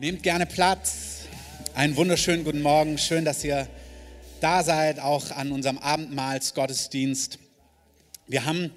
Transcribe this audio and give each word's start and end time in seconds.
Nehmt 0.00 0.22
gerne 0.22 0.46
Platz. 0.46 1.22
Einen 1.74 1.96
wunderschönen 1.96 2.44
guten 2.44 2.62
Morgen. 2.62 2.98
Schön, 2.98 3.24
dass 3.24 3.42
ihr 3.42 3.66
da 4.40 4.62
seid, 4.62 5.00
auch 5.00 5.32
an 5.32 5.50
unserem 5.50 5.76
Abendmahlsgottesdienst. 5.76 7.40
Wir 8.28 8.44
haben 8.44 8.70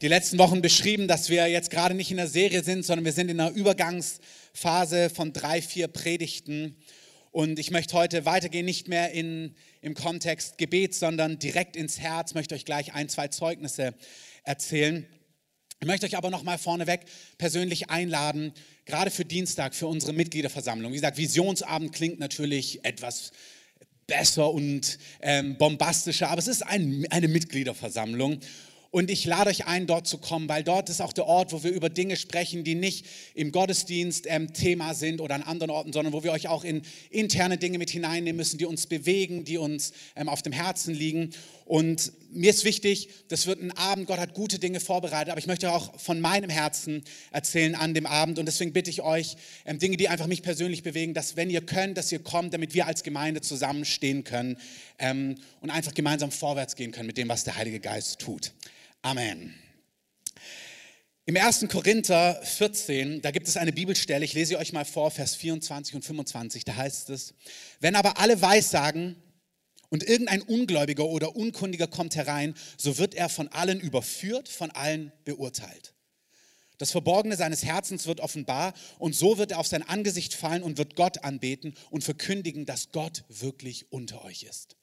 die 0.00 0.06
letzten 0.06 0.38
Wochen 0.38 0.62
beschrieben, 0.62 1.08
dass 1.08 1.28
wir 1.28 1.48
jetzt 1.48 1.72
gerade 1.72 1.96
nicht 1.96 2.12
in 2.12 2.18
der 2.18 2.28
Serie 2.28 2.62
sind, 2.62 2.84
sondern 2.84 3.04
wir 3.04 3.12
sind 3.12 3.32
in 3.32 3.40
einer 3.40 3.50
Übergangsphase 3.50 5.10
von 5.10 5.32
drei, 5.32 5.60
vier 5.60 5.88
Predigten. 5.88 6.76
Und 7.32 7.58
ich 7.58 7.72
möchte 7.72 7.96
heute 7.96 8.24
weitergehen, 8.24 8.64
nicht 8.64 8.86
mehr 8.86 9.10
in, 9.10 9.56
im 9.80 9.94
Kontext 9.94 10.56
Gebet, 10.56 10.94
sondern 10.94 11.40
direkt 11.40 11.74
ins 11.74 11.98
Herz. 11.98 12.30
Ich 12.30 12.34
möchte 12.36 12.54
euch 12.54 12.64
gleich 12.64 12.94
ein, 12.94 13.08
zwei 13.08 13.26
Zeugnisse 13.26 13.92
erzählen. 14.44 15.04
Ich 15.80 15.88
möchte 15.88 16.06
euch 16.06 16.16
aber 16.16 16.30
noch 16.30 16.44
mal 16.44 16.58
vorneweg 16.58 17.00
persönlich 17.38 17.90
einladen, 17.90 18.52
gerade 18.86 19.10
für 19.10 19.24
Dienstag, 19.24 19.74
für 19.74 19.86
unsere 19.86 20.12
Mitgliederversammlung. 20.12 20.92
Wie 20.92 20.96
gesagt, 20.96 21.16
Visionsabend 21.16 21.92
klingt 21.92 22.18
natürlich 22.18 22.84
etwas 22.84 23.32
besser 24.06 24.50
und 24.50 24.98
ähm, 25.20 25.56
bombastischer, 25.56 26.30
aber 26.30 26.38
es 26.38 26.48
ist 26.48 26.62
ein, 26.62 27.06
eine 27.10 27.28
Mitgliederversammlung. 27.28 28.40
Und 28.94 29.10
ich 29.10 29.24
lade 29.24 29.50
euch 29.50 29.66
ein, 29.66 29.88
dort 29.88 30.06
zu 30.06 30.18
kommen, 30.18 30.48
weil 30.48 30.62
dort 30.62 30.88
ist 30.88 31.00
auch 31.00 31.12
der 31.12 31.26
Ort, 31.26 31.52
wo 31.52 31.64
wir 31.64 31.72
über 31.72 31.90
Dinge 31.90 32.14
sprechen, 32.14 32.62
die 32.62 32.76
nicht 32.76 33.06
im 33.34 33.50
Gottesdienst 33.50 34.26
ähm, 34.28 34.52
Thema 34.52 34.94
sind 34.94 35.20
oder 35.20 35.34
an 35.34 35.42
anderen 35.42 35.70
Orten, 35.70 35.92
sondern 35.92 36.12
wo 36.12 36.22
wir 36.22 36.30
euch 36.30 36.46
auch 36.46 36.62
in 36.62 36.82
interne 37.10 37.58
Dinge 37.58 37.78
mit 37.78 37.90
hineinnehmen 37.90 38.36
müssen, 38.36 38.56
die 38.56 38.66
uns 38.66 38.86
bewegen, 38.86 39.44
die 39.44 39.58
uns 39.58 39.92
ähm, 40.14 40.28
auf 40.28 40.42
dem 40.42 40.52
Herzen 40.52 40.94
liegen. 40.94 41.30
Und 41.64 42.12
mir 42.30 42.50
ist 42.50 42.64
wichtig, 42.64 43.08
das 43.28 43.46
wird 43.46 43.62
ein 43.62 43.72
Abend, 43.72 44.06
Gott 44.06 44.18
hat 44.18 44.34
gute 44.34 44.58
Dinge 44.58 44.80
vorbereitet, 44.80 45.30
aber 45.30 45.38
ich 45.38 45.46
möchte 45.46 45.72
auch 45.72 45.98
von 45.98 46.20
meinem 46.20 46.50
Herzen 46.50 47.02
erzählen 47.30 47.74
an 47.74 47.94
dem 47.94 48.06
Abend. 48.06 48.38
Und 48.38 48.46
deswegen 48.46 48.72
bitte 48.72 48.90
ich 48.90 49.02
euch, 49.02 49.36
ähm, 49.64 49.78
Dinge, 49.78 49.96
die 49.96 50.08
einfach 50.08 50.26
mich 50.26 50.42
persönlich 50.42 50.82
bewegen, 50.82 51.14
dass 51.14 51.36
wenn 51.36 51.48
ihr 51.48 51.62
könnt, 51.62 51.96
dass 51.96 52.12
ihr 52.12 52.18
kommt, 52.18 52.52
damit 52.52 52.74
wir 52.74 52.86
als 52.86 53.02
Gemeinde 53.02 53.40
zusammenstehen 53.40 54.24
können 54.24 54.58
ähm, 54.98 55.36
und 55.60 55.70
einfach 55.70 55.94
gemeinsam 55.94 56.30
vorwärts 56.30 56.76
gehen 56.76 56.92
können 56.92 57.06
mit 57.06 57.16
dem, 57.16 57.28
was 57.28 57.44
der 57.44 57.56
Heilige 57.56 57.80
Geist 57.80 58.18
tut. 58.18 58.52
Amen. 59.00 59.54
Im 61.26 61.38
1. 61.38 61.68
Korinther 61.70 62.38
14, 62.42 63.22
da 63.22 63.30
gibt 63.30 63.48
es 63.48 63.56
eine 63.56 63.72
Bibelstelle, 63.72 64.26
ich 64.26 64.34
lese 64.34 64.58
euch 64.58 64.74
mal 64.74 64.84
vor, 64.84 65.10
Vers 65.10 65.34
24 65.36 65.94
und 65.94 66.04
25, 66.04 66.66
da 66.66 66.76
heißt 66.76 67.08
es, 67.08 67.32
wenn 67.80 67.96
aber 67.96 68.18
alle 68.18 68.42
Weissagen 68.42 69.16
und 69.94 70.02
irgendein 70.02 70.42
Ungläubiger 70.42 71.04
oder 71.04 71.36
Unkundiger 71.36 71.86
kommt 71.86 72.16
herein, 72.16 72.54
so 72.76 72.98
wird 72.98 73.14
er 73.14 73.28
von 73.28 73.46
allen 73.46 73.78
überführt, 73.78 74.48
von 74.48 74.72
allen 74.72 75.12
beurteilt. 75.24 75.94
Das 76.78 76.90
Verborgene 76.90 77.36
seines 77.36 77.64
Herzens 77.64 78.08
wird 78.08 78.18
offenbar 78.18 78.74
und 78.98 79.14
so 79.14 79.38
wird 79.38 79.52
er 79.52 79.60
auf 79.60 79.68
sein 79.68 79.84
Angesicht 79.84 80.34
fallen 80.34 80.64
und 80.64 80.78
wird 80.78 80.96
Gott 80.96 81.22
anbeten 81.22 81.74
und 81.90 82.02
verkündigen, 82.02 82.66
dass 82.66 82.90
Gott 82.90 83.22
wirklich 83.28 83.92
unter 83.92 84.24
euch 84.24 84.42
ist. 84.42 84.74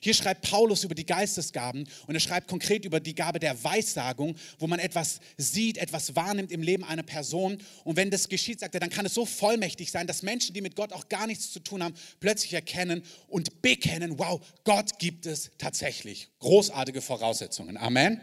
Hier 0.00 0.14
schreibt 0.14 0.50
Paulus 0.50 0.82
über 0.82 0.94
die 0.94 1.04
Geistesgaben 1.04 1.86
und 2.06 2.14
er 2.14 2.20
schreibt 2.20 2.48
konkret 2.48 2.86
über 2.86 3.00
die 3.00 3.14
Gabe 3.14 3.38
der 3.38 3.62
Weissagung, 3.62 4.34
wo 4.58 4.66
man 4.66 4.78
etwas 4.78 5.20
sieht, 5.36 5.76
etwas 5.76 6.16
wahrnimmt 6.16 6.50
im 6.52 6.62
Leben 6.62 6.84
einer 6.84 7.02
Person. 7.02 7.58
Und 7.84 7.96
wenn 7.96 8.10
das 8.10 8.28
geschieht, 8.30 8.60
sagt 8.60 8.74
er, 8.74 8.80
dann 8.80 8.88
kann 8.88 9.04
es 9.04 9.12
so 9.12 9.26
vollmächtig 9.26 9.90
sein, 9.90 10.06
dass 10.06 10.22
Menschen, 10.22 10.54
die 10.54 10.62
mit 10.62 10.74
Gott 10.74 10.94
auch 10.94 11.08
gar 11.10 11.26
nichts 11.26 11.52
zu 11.52 11.60
tun 11.60 11.82
haben, 11.82 11.94
plötzlich 12.18 12.54
erkennen 12.54 13.02
und 13.28 13.60
bekennen, 13.60 14.18
wow, 14.18 14.40
Gott 14.64 14.98
gibt 14.98 15.26
es 15.26 15.50
tatsächlich. 15.58 16.28
Großartige 16.38 17.02
Voraussetzungen. 17.02 17.76
Amen. 17.76 18.20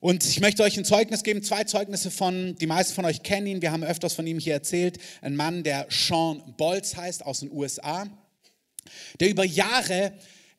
Und 0.00 0.24
ich 0.24 0.40
möchte 0.40 0.64
euch 0.64 0.76
ein 0.76 0.84
Zeugnis 0.84 1.22
geben, 1.22 1.44
zwei 1.44 1.62
Zeugnisse 1.64 2.10
von, 2.10 2.56
die 2.56 2.66
meisten 2.66 2.94
von 2.94 3.04
euch 3.04 3.22
kennen 3.22 3.46
ihn, 3.46 3.62
wir 3.62 3.70
haben 3.70 3.84
öfters 3.84 4.14
von 4.14 4.26
ihm 4.26 4.40
hier 4.40 4.54
erzählt, 4.54 4.98
ein 5.20 5.36
Mann, 5.36 5.62
der 5.62 5.86
Sean 5.90 6.42
Bolz 6.56 6.96
heißt, 6.96 7.24
aus 7.24 7.38
den 7.40 7.52
USA, 7.52 8.08
der 9.20 9.28
über 9.28 9.44
Jahre 9.44 10.12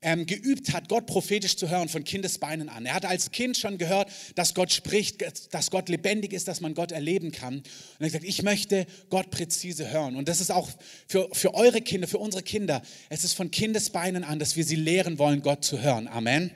ähm, 0.04 0.26
geübt 0.26 0.74
hat, 0.74 0.90
Gott 0.90 1.06
prophetisch 1.06 1.56
zu 1.56 1.70
hören 1.70 1.90
von 1.90 2.04
Kindesbeinen 2.04 2.70
an. 2.70 2.86
Er 2.86 2.94
hat 2.94 3.06
als 3.06 3.32
Kind 3.32 3.58
schon 3.58 3.78
gehört, 3.78 4.12
dass 4.36 4.54
Gott 4.54 4.72
spricht, 4.72 5.24
dass 5.52 5.72
Gott 5.72 5.90
lebendig 5.90 6.34
ist, 6.34 6.48
dass 6.48 6.62
man 6.62 6.76
Gott 6.76 6.92
erleben 6.92 7.32
kann. 7.32 7.56
Und 7.56 7.64
er 8.00 8.06
hat 8.06 8.12
gesagt, 8.12 8.26
ich 8.26 8.44
möchte 8.44 8.86
Gott 9.10 9.32
präzise 9.32 9.92
hören. 9.92 10.16
Und 10.16 10.28
das 10.28 10.42
ist 10.42 10.52
auch 10.52 10.70
für, 11.08 11.30
für 11.32 11.54
eure 11.56 11.82
Kinder, 11.82 12.08
für 12.08 12.20
unsere 12.20 12.44
Kinder. 12.44 12.82
Es 13.10 13.24
ist 13.24 13.34
von 13.34 13.50
Kindesbeinen 13.50 14.24
an, 14.24 14.40
dass 14.40 14.56
wir 14.56 14.64
sie 14.64 14.76
lehren 14.76 15.18
wollen, 15.18 15.42
Gott 15.42 15.64
zu 15.66 15.82
hören. 15.82 16.08
Amen. 16.08 16.52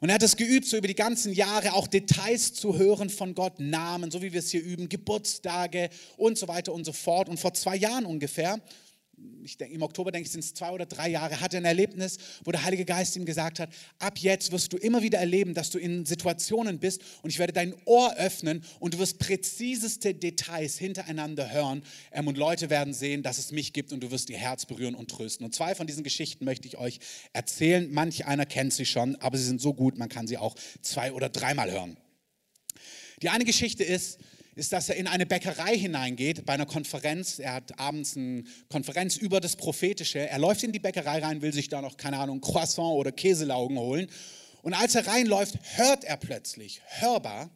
Und 0.00 0.10
er 0.10 0.16
hat 0.16 0.22
es 0.22 0.36
geübt, 0.36 0.66
so 0.66 0.76
über 0.76 0.86
die 0.86 0.94
ganzen 0.94 1.32
Jahre 1.32 1.72
auch 1.72 1.86
Details 1.86 2.52
zu 2.52 2.76
hören 2.76 3.08
von 3.08 3.34
Gott, 3.34 3.58
Namen, 3.58 4.10
so 4.10 4.20
wie 4.20 4.34
wir 4.34 4.40
es 4.40 4.50
hier 4.50 4.62
üben, 4.62 4.90
Geburtstage 4.90 5.88
und 6.18 6.36
so 6.36 6.46
weiter 6.46 6.74
und 6.74 6.84
so 6.84 6.92
fort. 6.92 7.30
Und 7.30 7.40
vor 7.40 7.54
zwei 7.54 7.76
Jahren 7.76 8.04
ungefähr 8.04 8.60
ich 9.42 9.56
denke, 9.56 9.74
im 9.74 9.82
Oktober 9.82 10.10
denke 10.10 10.26
ich, 10.26 10.32
sind 10.32 10.44
es 10.44 10.54
zwei 10.54 10.70
oder 10.70 10.86
drei 10.86 11.08
Jahre, 11.08 11.40
hatte 11.40 11.56
ein 11.56 11.64
Erlebnis, 11.64 12.16
wo 12.44 12.50
der 12.50 12.64
Heilige 12.64 12.84
Geist 12.84 13.14
ihm 13.16 13.24
gesagt 13.24 13.60
hat, 13.60 13.70
ab 13.98 14.18
jetzt 14.18 14.52
wirst 14.52 14.72
du 14.72 14.76
immer 14.76 15.02
wieder 15.02 15.18
erleben, 15.18 15.54
dass 15.54 15.70
du 15.70 15.78
in 15.78 16.06
Situationen 16.06 16.78
bist 16.78 17.02
und 17.22 17.30
ich 17.30 17.38
werde 17.38 17.52
dein 17.52 17.74
Ohr 17.84 18.14
öffnen 18.16 18.64
und 18.80 18.94
du 18.94 18.98
wirst 18.98 19.18
präziseste 19.18 20.14
Details 20.14 20.78
hintereinander 20.78 21.52
hören 21.52 21.82
ähm, 22.12 22.26
und 22.26 22.38
Leute 22.38 22.70
werden 22.70 22.94
sehen, 22.94 23.22
dass 23.22 23.38
es 23.38 23.52
mich 23.52 23.72
gibt 23.72 23.92
und 23.92 24.00
du 24.00 24.10
wirst 24.10 24.30
ihr 24.30 24.38
Herz 24.38 24.66
berühren 24.66 24.94
und 24.94 25.10
trösten. 25.10 25.44
Und 25.44 25.54
zwei 25.54 25.74
von 25.74 25.86
diesen 25.86 26.04
Geschichten 26.04 26.44
möchte 26.44 26.66
ich 26.66 26.78
euch 26.78 26.98
erzählen. 27.32 27.92
Manch 27.92 28.26
einer 28.26 28.46
kennt 28.46 28.72
sie 28.72 28.86
schon, 28.86 29.16
aber 29.16 29.36
sie 29.36 29.44
sind 29.44 29.60
so 29.60 29.74
gut, 29.74 29.98
man 29.98 30.08
kann 30.08 30.26
sie 30.26 30.38
auch 30.38 30.54
zwei 30.80 31.12
oder 31.12 31.28
dreimal 31.28 31.70
hören. 31.70 31.96
Die 33.22 33.28
eine 33.28 33.44
Geschichte 33.44 33.84
ist, 33.84 34.18
ist, 34.54 34.72
dass 34.72 34.88
er 34.88 34.96
in 34.96 35.06
eine 35.06 35.26
Bäckerei 35.26 35.76
hineingeht 35.76 36.44
bei 36.46 36.54
einer 36.54 36.66
Konferenz. 36.66 37.38
Er 37.38 37.54
hat 37.54 37.78
abends 37.78 38.16
eine 38.16 38.44
Konferenz 38.70 39.16
über 39.16 39.40
das 39.40 39.56
Prophetische. 39.56 40.20
Er 40.20 40.38
läuft 40.38 40.62
in 40.62 40.72
die 40.72 40.78
Bäckerei 40.78 41.18
rein, 41.18 41.42
will 41.42 41.52
sich 41.52 41.68
da 41.68 41.82
noch, 41.82 41.96
keine 41.96 42.18
Ahnung, 42.18 42.40
Croissant 42.40 42.94
oder 42.94 43.12
Käselaugen 43.12 43.78
holen. 43.78 44.08
Und 44.62 44.74
als 44.74 44.94
er 44.94 45.06
reinläuft, 45.06 45.58
hört 45.76 46.04
er 46.04 46.16
plötzlich, 46.16 46.80
hörbar, 46.86 47.50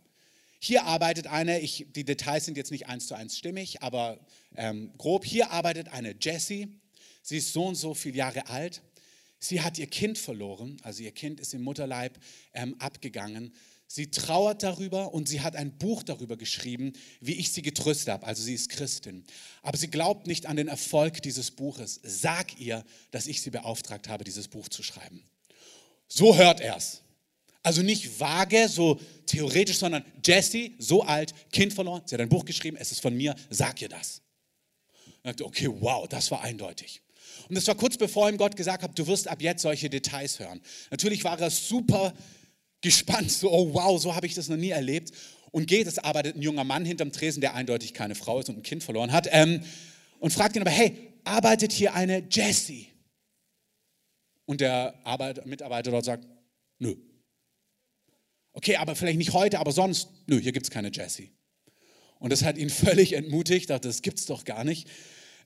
hier 0.61 0.85
arbeitet 0.85 1.29
eine, 1.29 1.61
ich, 1.61 1.87
die 1.95 2.05
Details 2.05 2.45
sind 2.45 2.57
jetzt 2.57 2.73
nicht 2.73 2.89
eins 2.89 3.07
zu 3.07 3.15
eins 3.15 3.39
stimmig, 3.39 3.81
aber 3.81 4.19
ähm, 4.57 4.93
grob, 4.99 5.25
hier 5.25 5.53
arbeitet 5.53 5.89
eine 5.89 6.17
Jessie. 6.21 6.81
Sie 7.23 7.39
ist 7.39 7.53
so 7.53 7.67
und 7.67 7.77
so 7.77 7.95
viele 7.95 8.17
Jahre 8.17 8.49
alt. 8.49 8.83
Sie 9.39 9.61
hat 9.61 9.79
ihr 9.79 9.87
Kind 9.87 10.19
verloren, 10.19 10.77
also 10.83 11.05
ihr 11.05 11.13
Kind 11.13 11.39
ist 11.39 11.55
im 11.55 11.63
Mutterleib 11.63 12.19
ähm, 12.55 12.75
abgegangen. 12.81 13.55
Sie 13.91 14.11
trauert 14.11 14.63
darüber 14.63 15.15
und 15.15 15.31
sie 15.31 15.41
hat 15.41 15.57
ein 15.57 15.79
Buch 15.79 16.03
darüber 16.03 16.37
geschrieben, 16.37 16.93
wie 17.21 17.33
ich 17.33 17.53
sie 17.53 17.63
getröstet 17.63 18.09
habe. 18.09 18.27
Also 18.27 18.43
sie 18.43 18.53
ist 18.53 18.69
Christin. 18.69 19.25
Aber 19.63 19.79
sie 19.79 19.89
glaubt 19.89 20.27
nicht 20.27 20.45
an 20.45 20.57
den 20.57 20.69
Erfolg 20.69 21.23
dieses 21.23 21.51
Buches. 21.51 21.99
Sag 22.03 22.61
ihr, 22.61 22.85
dass 23.13 23.27
ich 23.27 23.41
sie 23.41 23.49
beauftragt 23.49 24.09
habe, 24.11 24.25
dieses 24.25 24.47
Buch 24.47 24.69
zu 24.69 24.83
schreiben. 24.83 25.25
So 26.07 26.37
hört 26.37 26.61
er 26.61 26.77
es. 26.77 27.01
Also 27.63 27.81
nicht 27.81 28.21
vage, 28.21 28.69
so 28.69 29.01
theoretisch, 29.25 29.79
sondern 29.79 30.05
Jessie, 30.25 30.77
so 30.79 31.03
alt, 31.03 31.35
Kind 31.51 31.73
verloren, 31.73 32.03
sie 32.05 32.15
hat 32.15 32.21
ein 32.21 32.29
Buch 32.29 32.45
geschrieben, 32.45 32.77
es 32.79 32.93
ist 32.93 33.01
von 33.01 33.17
mir, 33.17 33.35
sag 33.49 33.81
ihr 33.81 33.89
das. 33.89 34.21
Er 35.23 35.31
sagte, 35.31 35.47
okay, 35.47 35.69
wow, 35.81 36.07
das 36.07 36.31
war 36.31 36.43
eindeutig. 36.43 37.01
Und 37.49 37.55
das 37.55 37.67
war 37.67 37.75
kurz 37.75 37.97
bevor 37.97 38.29
ihm 38.29 38.37
Gott 38.37 38.55
gesagt 38.55 38.83
hat, 38.83 38.99
du 38.99 39.07
wirst 39.07 39.29
ab 39.29 39.41
jetzt 39.41 39.63
solche 39.63 39.89
Details 39.89 40.39
hören. 40.39 40.61
Natürlich 40.91 41.25
war 41.25 41.39
er 41.41 41.51
super 41.51 42.13
gespannt, 42.81 43.31
so, 43.31 43.51
oh 43.53 43.75
wow, 43.75 44.01
so 44.01 44.15
habe 44.15 44.27
ich 44.27 44.35
das 44.35 44.49
noch 44.49 44.57
nie 44.57 44.71
erlebt. 44.71 45.13
Und 45.51 45.67
geht, 45.67 45.87
es 45.87 45.99
arbeitet 45.99 46.37
ein 46.37 46.43
junger 46.43 46.65
Mann 46.65 46.85
hinterm 46.85 47.11
Tresen, 47.11 47.41
der 47.41 47.55
eindeutig 47.55 47.95
keine 47.95 48.15
Frau 48.15 48.39
ist 48.41 48.49
und 48.49 48.59
ein 48.59 48.63
Kind 48.63 48.83
verloren 48.83 49.13
hat, 49.13 49.29
ähm, 49.31 49.63
und 50.21 50.33
fragt 50.33 50.57
ihn 50.57 50.63
aber, 50.63 50.71
hey, 50.71 51.13
arbeitet 51.25 51.73
hier 51.73 51.95
eine 51.95 52.27
Jessie? 52.31 52.89
Und 54.45 54.61
der 54.61 54.95
Arbeit, 55.05 55.47
Mitarbeiter 55.47 55.91
dort 55.91 56.05
sagt, 56.05 56.27
nö. 56.79 56.97
Okay, 58.53 58.77
aber 58.77 58.97
vielleicht 58.97 59.19
nicht 59.19 59.33
heute, 59.33 59.59
aber 59.59 59.73
sonst, 59.73 60.09
nö, 60.27 60.41
hier 60.41 60.53
gibt 60.53 60.67
es 60.67 60.71
keine 60.71 60.91
Jessie. 60.93 61.31
Und 62.19 62.31
das 62.31 62.43
hat 62.43 62.59
ihn 62.59 62.71
völlig 62.87 63.13
entmutigt, 63.13 63.71
dachte, 63.71 63.89
das 63.89 64.03
gibt 64.03 64.19
es 64.19 64.27
doch 64.27 64.45
gar 64.45 64.65
nicht 64.65 64.89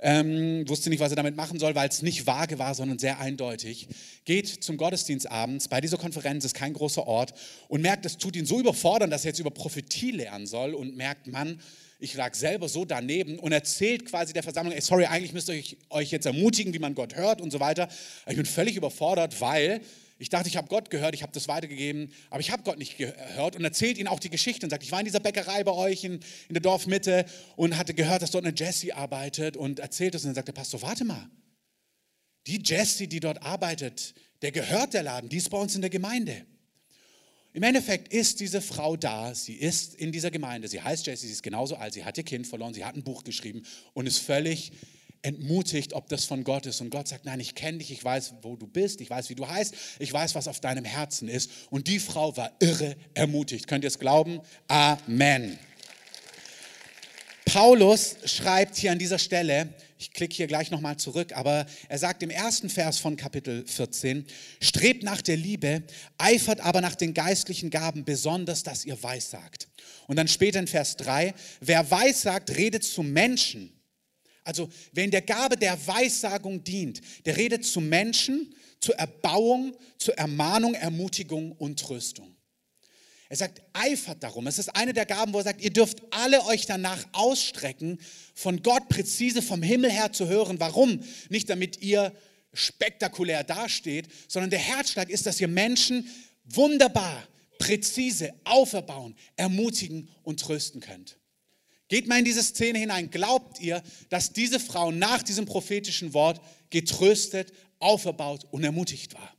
ähm, 0.02 0.68
wusste 0.68 0.90
nicht, 0.90 1.00
was 1.00 1.10
er 1.10 1.16
damit 1.16 1.36
machen 1.36 1.58
soll, 1.58 1.74
weil 1.74 1.88
es 1.88 2.02
nicht 2.02 2.26
vage 2.26 2.58
war, 2.58 2.74
sondern 2.74 2.98
sehr 2.98 3.20
eindeutig. 3.20 3.88
Geht 4.24 4.48
zum 4.48 4.76
Gottesdienst 4.76 5.30
abends, 5.30 5.68
bei 5.68 5.80
dieser 5.80 5.96
Konferenz 5.96 6.44
ist 6.44 6.54
kein 6.54 6.72
großer 6.72 7.06
Ort 7.06 7.32
und 7.68 7.80
merkt, 7.82 8.04
es 8.04 8.18
tut 8.18 8.34
ihn 8.34 8.44
so 8.44 8.58
überfordern, 8.58 9.10
dass 9.10 9.24
er 9.24 9.30
jetzt 9.30 9.38
über 9.38 9.50
Prophetie 9.50 10.10
lernen 10.10 10.46
soll 10.46 10.74
und 10.74 10.96
merkt, 10.96 11.28
Mann, 11.28 11.60
ich 12.00 12.14
lag 12.14 12.34
selber 12.34 12.68
so 12.68 12.84
daneben 12.84 13.38
und 13.38 13.52
erzählt 13.52 14.06
quasi 14.06 14.32
der 14.32 14.42
Versammlung, 14.42 14.74
ey, 14.74 14.80
sorry, 14.80 15.04
eigentlich 15.04 15.32
müsst 15.32 15.48
ihr 15.48 15.54
euch, 15.54 15.76
euch 15.88 16.10
jetzt 16.10 16.26
ermutigen, 16.26 16.74
wie 16.74 16.80
man 16.80 16.96
Gott 16.96 17.14
hört 17.14 17.40
und 17.40 17.52
so 17.52 17.60
weiter. 17.60 17.88
Ich 18.26 18.34
bin 18.34 18.44
völlig 18.44 18.74
überfordert, 18.74 19.40
weil 19.40 19.80
ich 20.22 20.28
dachte, 20.28 20.48
ich 20.48 20.56
habe 20.56 20.68
Gott 20.68 20.88
gehört, 20.88 21.16
ich 21.16 21.22
habe 21.24 21.32
das 21.32 21.48
weitergegeben, 21.48 22.12
aber 22.30 22.38
ich 22.38 22.52
habe 22.52 22.62
Gott 22.62 22.78
nicht 22.78 22.96
gehört 22.96 23.56
und 23.56 23.64
erzählt 23.64 23.98
ihnen 23.98 24.06
auch 24.06 24.20
die 24.20 24.30
Geschichte 24.30 24.64
und 24.64 24.70
sagt, 24.70 24.84
ich 24.84 24.92
war 24.92 25.00
in 25.00 25.04
dieser 25.04 25.18
Bäckerei 25.18 25.64
bei 25.64 25.72
euch 25.72 26.04
in, 26.04 26.20
in 26.48 26.54
der 26.54 26.60
Dorfmitte 26.60 27.26
und 27.56 27.76
hatte 27.76 27.92
gehört, 27.92 28.22
dass 28.22 28.30
dort 28.30 28.44
eine 28.44 28.54
Jessie 28.54 28.92
arbeitet 28.92 29.56
und 29.56 29.80
erzählt 29.80 30.14
es 30.14 30.22
und 30.22 30.28
dann 30.28 30.36
sagt 30.36 30.46
der 30.46 30.52
Pastor, 30.52 30.80
warte 30.80 31.04
mal, 31.04 31.28
die 32.46 32.62
Jessie, 32.64 33.08
die 33.08 33.18
dort 33.18 33.42
arbeitet, 33.42 34.14
der 34.42 34.52
gehört 34.52 34.94
der 34.94 35.02
Laden, 35.02 35.28
die 35.28 35.38
ist 35.38 35.50
bei 35.50 35.58
uns 35.58 35.74
in 35.74 35.80
der 35.80 35.90
Gemeinde. 35.90 36.46
Im 37.52 37.64
Endeffekt 37.64 38.12
ist 38.12 38.38
diese 38.38 38.60
Frau 38.60 38.96
da, 38.96 39.34
sie 39.34 39.54
ist 39.54 39.96
in 39.96 40.12
dieser 40.12 40.30
Gemeinde, 40.30 40.68
sie 40.68 40.80
heißt 40.80 41.04
Jessie, 41.04 41.26
sie 41.26 41.32
ist 41.32 41.42
genauso 41.42 41.74
alt, 41.74 41.94
sie 41.94 42.04
hat 42.04 42.16
ihr 42.16 42.24
Kind 42.24 42.46
verloren, 42.46 42.74
sie 42.74 42.84
hat 42.84 42.94
ein 42.94 43.02
Buch 43.02 43.24
geschrieben 43.24 43.66
und 43.92 44.06
ist 44.06 44.18
völlig 44.18 44.70
entmutigt, 45.22 45.92
ob 45.92 46.08
das 46.08 46.24
von 46.24 46.44
Gott 46.44 46.66
ist. 46.66 46.80
Und 46.80 46.90
Gott 46.90 47.08
sagt, 47.08 47.24
nein, 47.24 47.40
ich 47.40 47.54
kenne 47.54 47.78
dich, 47.78 47.90
ich 47.92 48.04
weiß, 48.04 48.34
wo 48.42 48.56
du 48.56 48.66
bist, 48.66 49.00
ich 49.00 49.08
weiß, 49.08 49.30
wie 49.30 49.34
du 49.34 49.48
heißt, 49.48 49.74
ich 49.98 50.12
weiß, 50.12 50.34
was 50.34 50.48
auf 50.48 50.60
deinem 50.60 50.84
Herzen 50.84 51.28
ist. 51.28 51.50
Und 51.70 51.86
die 51.86 52.00
Frau 52.00 52.36
war 52.36 52.52
irre 52.58 52.96
ermutigt. 53.14 53.66
Könnt 53.66 53.84
ihr 53.84 53.88
es 53.88 53.98
glauben? 53.98 54.40
Amen. 54.68 55.58
Paulus 57.44 58.16
schreibt 58.24 58.76
hier 58.76 58.92
an 58.92 58.98
dieser 58.98 59.18
Stelle, 59.18 59.74
ich 59.98 60.12
klicke 60.12 60.34
hier 60.34 60.46
gleich 60.46 60.70
nochmal 60.70 60.96
zurück, 60.96 61.36
aber 61.36 61.66
er 61.88 61.98
sagt 61.98 62.22
im 62.22 62.30
ersten 62.30 62.68
Vers 62.68 62.98
von 62.98 63.16
Kapitel 63.16 63.64
14, 63.66 64.26
strebt 64.60 65.02
nach 65.02 65.22
der 65.22 65.36
Liebe, 65.36 65.82
eifert 66.18 66.60
aber 66.60 66.80
nach 66.80 66.94
den 66.94 67.14
geistlichen 67.14 67.70
Gaben, 67.70 68.04
besonders, 68.04 68.62
dass 68.62 68.84
ihr 68.84 69.00
weissagt. 69.02 69.68
Und 70.06 70.16
dann 70.16 70.28
später 70.28 70.58
in 70.58 70.66
Vers 70.66 70.96
3, 70.96 71.34
wer 71.60 71.90
weissagt, 71.90 72.56
redet 72.56 72.84
zu 72.84 73.02
Menschen. 73.02 73.72
Also 74.44 74.68
wer 74.92 75.04
in 75.04 75.10
der 75.10 75.22
Gabe 75.22 75.56
der 75.56 75.78
Weissagung 75.86 76.64
dient, 76.64 77.00
der 77.26 77.36
redet 77.36 77.64
zu 77.64 77.80
Menschen, 77.80 78.54
zur 78.80 78.96
Erbauung, 78.96 79.76
zur 79.98 80.14
Ermahnung, 80.18 80.74
Ermutigung 80.74 81.52
und 81.52 81.78
Tröstung. 81.78 82.36
Er 83.28 83.36
sagt, 83.36 83.62
eifert 83.72 84.22
darum. 84.22 84.46
Es 84.46 84.58
ist 84.58 84.76
eine 84.76 84.92
der 84.92 85.06
Gaben, 85.06 85.32
wo 85.32 85.38
er 85.38 85.44
sagt, 85.44 85.62
ihr 85.62 85.72
dürft 85.72 86.02
alle 86.10 86.44
euch 86.44 86.66
danach 86.66 87.02
ausstrecken, 87.12 87.98
von 88.34 88.62
Gott 88.62 88.90
präzise 88.90 89.40
vom 89.40 89.62
Himmel 89.62 89.90
her 89.90 90.12
zu 90.12 90.28
hören. 90.28 90.60
Warum? 90.60 91.02
Nicht 91.30 91.48
damit 91.48 91.80
ihr 91.80 92.12
spektakulär 92.52 93.42
dasteht, 93.42 94.08
sondern 94.28 94.50
der 94.50 94.58
Herzschlag 94.58 95.08
ist, 95.08 95.24
dass 95.24 95.40
ihr 95.40 95.48
Menschen 95.48 96.06
wunderbar, 96.44 97.26
präzise 97.58 98.34
auferbauen, 98.44 99.16
ermutigen 99.36 100.10
und 100.24 100.40
trösten 100.40 100.82
könnt. 100.82 101.16
Geht 101.92 102.06
mal 102.06 102.20
in 102.20 102.24
diese 102.24 102.42
Szene 102.42 102.78
hinein. 102.78 103.10
Glaubt 103.10 103.60
ihr, 103.60 103.82
dass 104.08 104.32
diese 104.32 104.58
Frau 104.58 104.90
nach 104.90 105.22
diesem 105.22 105.44
prophetischen 105.44 106.14
Wort 106.14 106.40
getröstet, 106.70 107.52
auferbaut 107.80 108.46
und 108.50 108.64
ermutigt 108.64 109.12
war? 109.12 109.36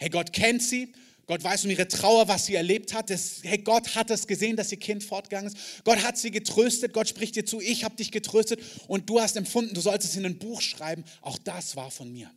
Hey, 0.00 0.08
Gott 0.10 0.32
kennt 0.32 0.60
sie 0.60 0.92
Gott 1.28 1.44
weiß 1.44 1.66
um 1.66 1.70
ihre 1.70 1.86
Trauer, 1.86 2.26
was 2.26 2.46
sie 2.46 2.54
erlebt 2.54 2.94
hat. 2.94 3.10
Das, 3.10 3.42
hey, 3.42 3.58
Gott 3.58 3.94
hat 3.94 4.10
es 4.10 4.26
gesehen, 4.26 4.56
dass 4.56 4.72
ihr 4.72 4.78
Kind 4.78 5.04
fortgegangen 5.04 5.52
ist. 5.52 5.84
Gott 5.84 6.02
hat 6.02 6.18
sie 6.18 6.32
getröstet. 6.32 6.94
Gott 6.94 7.06
spricht 7.06 7.36
dir 7.36 7.44
zu, 7.44 7.60
ich 7.60 7.84
habe 7.84 7.94
dich 7.94 8.10
getröstet 8.10 8.60
und 8.88 9.08
du 9.08 9.20
hast 9.20 9.36
empfunden, 9.36 9.74
du 9.74 9.80
sollst 9.80 10.08
es 10.08 10.16
in 10.16 10.24
ein 10.24 10.38
Buch 10.38 10.62
schreiben. 10.62 11.04
Auch 11.20 11.38
das 11.38 11.76
war 11.76 11.92
von 11.92 12.10
mir. 12.10 12.28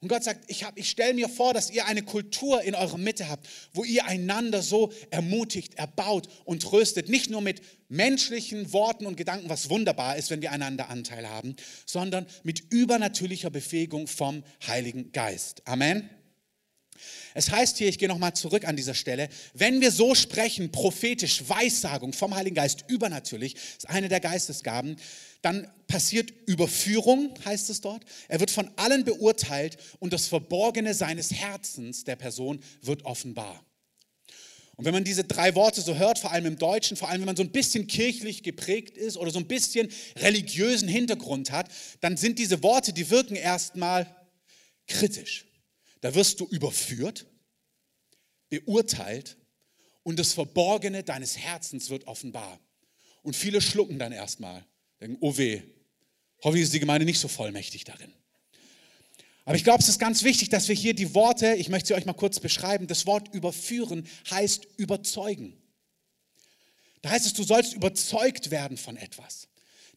Und 0.00 0.08
Gott 0.08 0.24
sagt, 0.24 0.44
ich, 0.48 0.64
ich 0.74 0.90
stelle 0.90 1.14
mir 1.14 1.28
vor, 1.28 1.54
dass 1.54 1.70
ihr 1.70 1.86
eine 1.86 2.02
Kultur 2.02 2.62
in 2.62 2.74
eurer 2.74 2.98
Mitte 2.98 3.28
habt, 3.28 3.48
wo 3.72 3.84
ihr 3.84 4.04
einander 4.04 4.62
so 4.62 4.92
ermutigt, 5.10 5.74
erbaut 5.74 6.28
und 6.44 6.62
tröstet. 6.62 7.08
Nicht 7.08 7.30
nur 7.30 7.40
mit 7.40 7.62
menschlichen 7.88 8.72
Worten 8.72 9.06
und 9.06 9.16
Gedanken, 9.16 9.48
was 9.48 9.70
wunderbar 9.70 10.16
ist, 10.16 10.30
wenn 10.30 10.42
wir 10.42 10.52
einander 10.52 10.88
Anteil 10.88 11.28
haben, 11.28 11.56
sondern 11.86 12.26
mit 12.42 12.72
übernatürlicher 12.72 13.50
Befähigung 13.50 14.06
vom 14.06 14.44
Heiligen 14.66 15.12
Geist. 15.12 15.62
Amen. 15.66 16.10
Es 17.36 17.50
heißt 17.50 17.76
hier, 17.76 17.88
ich 17.88 17.98
gehe 17.98 18.08
nochmal 18.08 18.32
zurück 18.32 18.66
an 18.66 18.76
dieser 18.76 18.94
Stelle, 18.94 19.28
wenn 19.52 19.82
wir 19.82 19.92
so 19.92 20.14
sprechen, 20.14 20.72
prophetisch, 20.72 21.46
Weissagung 21.46 22.14
vom 22.14 22.34
Heiligen 22.34 22.56
Geist, 22.56 22.86
übernatürlich, 22.88 23.56
ist 23.76 23.90
eine 23.90 24.08
der 24.08 24.20
Geistesgaben, 24.20 24.96
dann 25.42 25.70
passiert 25.86 26.32
Überführung, 26.46 27.34
heißt 27.44 27.68
es 27.68 27.82
dort. 27.82 28.06
Er 28.28 28.40
wird 28.40 28.50
von 28.50 28.70
allen 28.76 29.04
beurteilt 29.04 29.76
und 29.98 30.14
das 30.14 30.28
Verborgene 30.28 30.94
seines 30.94 31.30
Herzens 31.30 32.04
der 32.04 32.16
Person 32.16 32.58
wird 32.80 33.04
offenbar. 33.04 33.62
Und 34.76 34.86
wenn 34.86 34.94
man 34.94 35.04
diese 35.04 35.24
drei 35.24 35.54
Worte 35.54 35.82
so 35.82 35.94
hört, 35.94 36.18
vor 36.18 36.32
allem 36.32 36.46
im 36.46 36.56
Deutschen, 36.56 36.96
vor 36.96 37.10
allem 37.10 37.20
wenn 37.20 37.26
man 37.26 37.36
so 37.36 37.42
ein 37.42 37.52
bisschen 37.52 37.86
kirchlich 37.86 38.44
geprägt 38.44 38.96
ist 38.96 39.18
oder 39.18 39.30
so 39.30 39.40
ein 39.40 39.46
bisschen 39.46 39.90
religiösen 40.16 40.88
Hintergrund 40.88 41.52
hat, 41.52 41.68
dann 42.00 42.16
sind 42.16 42.38
diese 42.38 42.62
Worte, 42.62 42.94
die 42.94 43.10
wirken 43.10 43.36
erstmal 43.36 44.06
kritisch. 44.86 45.44
Da 46.00 46.14
wirst 46.14 46.40
du 46.40 46.46
überführt, 46.46 47.26
beurteilt 48.48 49.36
und 50.02 50.18
das 50.18 50.32
Verborgene 50.32 51.02
deines 51.02 51.36
Herzens 51.36 51.90
wird 51.90 52.06
offenbar. 52.06 52.60
Und 53.22 53.34
viele 53.34 53.60
schlucken 53.60 53.98
dann 53.98 54.12
erstmal, 54.12 54.64
denken, 55.00 55.18
oh 55.20 55.36
weh, 55.36 55.62
hoffentlich 56.42 56.64
ist 56.64 56.74
die 56.74 56.80
Gemeinde 56.80 57.04
nicht 57.04 57.18
so 57.18 57.28
vollmächtig 57.28 57.84
darin. 57.84 58.12
Aber 59.44 59.56
ich 59.56 59.64
glaube, 59.64 59.80
es 59.80 59.88
ist 59.88 60.00
ganz 60.00 60.24
wichtig, 60.24 60.48
dass 60.48 60.68
wir 60.68 60.74
hier 60.74 60.92
die 60.92 61.14
Worte, 61.14 61.54
ich 61.54 61.68
möchte 61.68 61.88
sie 61.88 61.94
euch 61.94 62.04
mal 62.04 62.12
kurz 62.12 62.40
beschreiben, 62.40 62.88
das 62.88 63.06
Wort 63.06 63.32
überführen 63.32 64.06
heißt 64.30 64.66
überzeugen. 64.76 65.56
Da 67.02 67.10
heißt 67.10 67.26
es, 67.26 67.32
du 67.32 67.44
sollst 67.44 67.72
überzeugt 67.72 68.50
werden 68.50 68.76
von 68.76 68.96
etwas. 68.96 69.48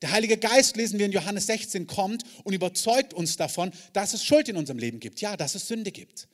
Der 0.02 0.12
Heilige 0.12 0.38
Geist, 0.38 0.78
lesen 0.78 0.98
wir 0.98 1.06
in 1.06 1.12
Johannes 1.12 1.48
16, 1.48 1.88
kommt 1.88 2.24
und 2.44 2.54
überzeugt 2.54 3.14
uns 3.14 3.36
davon, 3.36 3.72
dass 3.94 4.14
es 4.14 4.24
Schuld 4.24 4.48
in 4.48 4.56
unserem 4.56 4.80
Leben 4.80 5.00
gibt. 5.00 5.20
Ja, 5.20 5.36
dass 5.36 5.56
es 5.56 5.68
Sünde 5.68 5.92
gibt. 5.92 6.28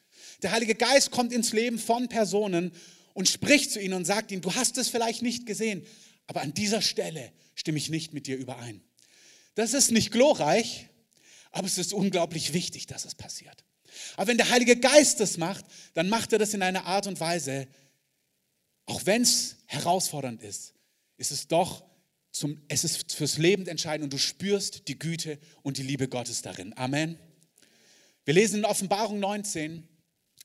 Der 0.44 0.52
Heilige 0.52 0.76
Geist 0.76 1.12
kommt 1.12 1.34
ins 1.34 1.52
Leben 1.52 1.80
von 1.80 2.08
Personen 2.08 2.72
und 3.14 3.28
spricht 3.28 3.72
zu 3.72 3.80
ihnen 3.80 3.94
und 3.94 4.06
sagt 4.06 4.32
ihnen, 4.32 4.42
du 4.42 4.54
hast 4.54 4.78
es 4.78 4.90
vielleicht 4.90 5.22
nicht 5.22 5.46
gesehen, 5.46 5.86
aber 6.28 6.42
an 6.42 6.54
dieser 6.54 6.82
Stelle 6.82 7.32
stimme 7.56 7.78
ich 7.78 7.90
nicht 7.90 8.14
mit 8.14 8.28
dir 8.28 8.38
überein. 8.38 8.82
Das 9.56 9.74
ist 9.74 9.92
nicht 9.92 10.12
glorreich, 10.12 10.90
aber 11.52 11.66
es 11.66 11.78
ist 11.78 11.94
unglaublich 11.94 12.54
wichtig, 12.54 12.86
dass 12.88 13.06
es 13.06 13.16
passiert. 13.16 13.64
Aber 14.18 14.28
wenn 14.28 14.38
der 14.38 14.50
Heilige 14.50 14.76
Geist 14.76 15.22
das 15.22 15.38
macht, 15.38 15.66
dann 15.94 16.10
macht 16.10 16.34
er 16.34 16.40
das 16.40 16.54
in 16.54 16.62
einer 16.62 16.86
Art 16.86 17.08
und 17.08 17.20
Weise, 17.20 17.68
auch 18.86 19.06
wenn 19.06 19.22
es 19.22 19.56
herausfordernd 19.68 20.44
ist, 20.44 20.74
ist 21.18 21.32
es 21.32 21.48
doch 21.48 21.84
zum, 22.36 22.62
es 22.68 22.84
ist 22.84 23.14
fürs 23.14 23.38
Leben 23.38 23.66
entscheidend 23.66 24.04
und 24.04 24.14
du 24.14 24.18
spürst 24.18 24.90
die 24.90 25.00
Güte 25.00 25.40
und 25.64 25.78
die 25.78 25.84
Liebe 25.84 26.10
Gottes 26.10 26.42
darin. 26.42 26.78
Amen. 26.78 27.18
Wir 28.26 28.34
lesen 28.34 28.60
in 28.60 28.66
Offenbarung 28.66 29.22
19, 29.22 29.88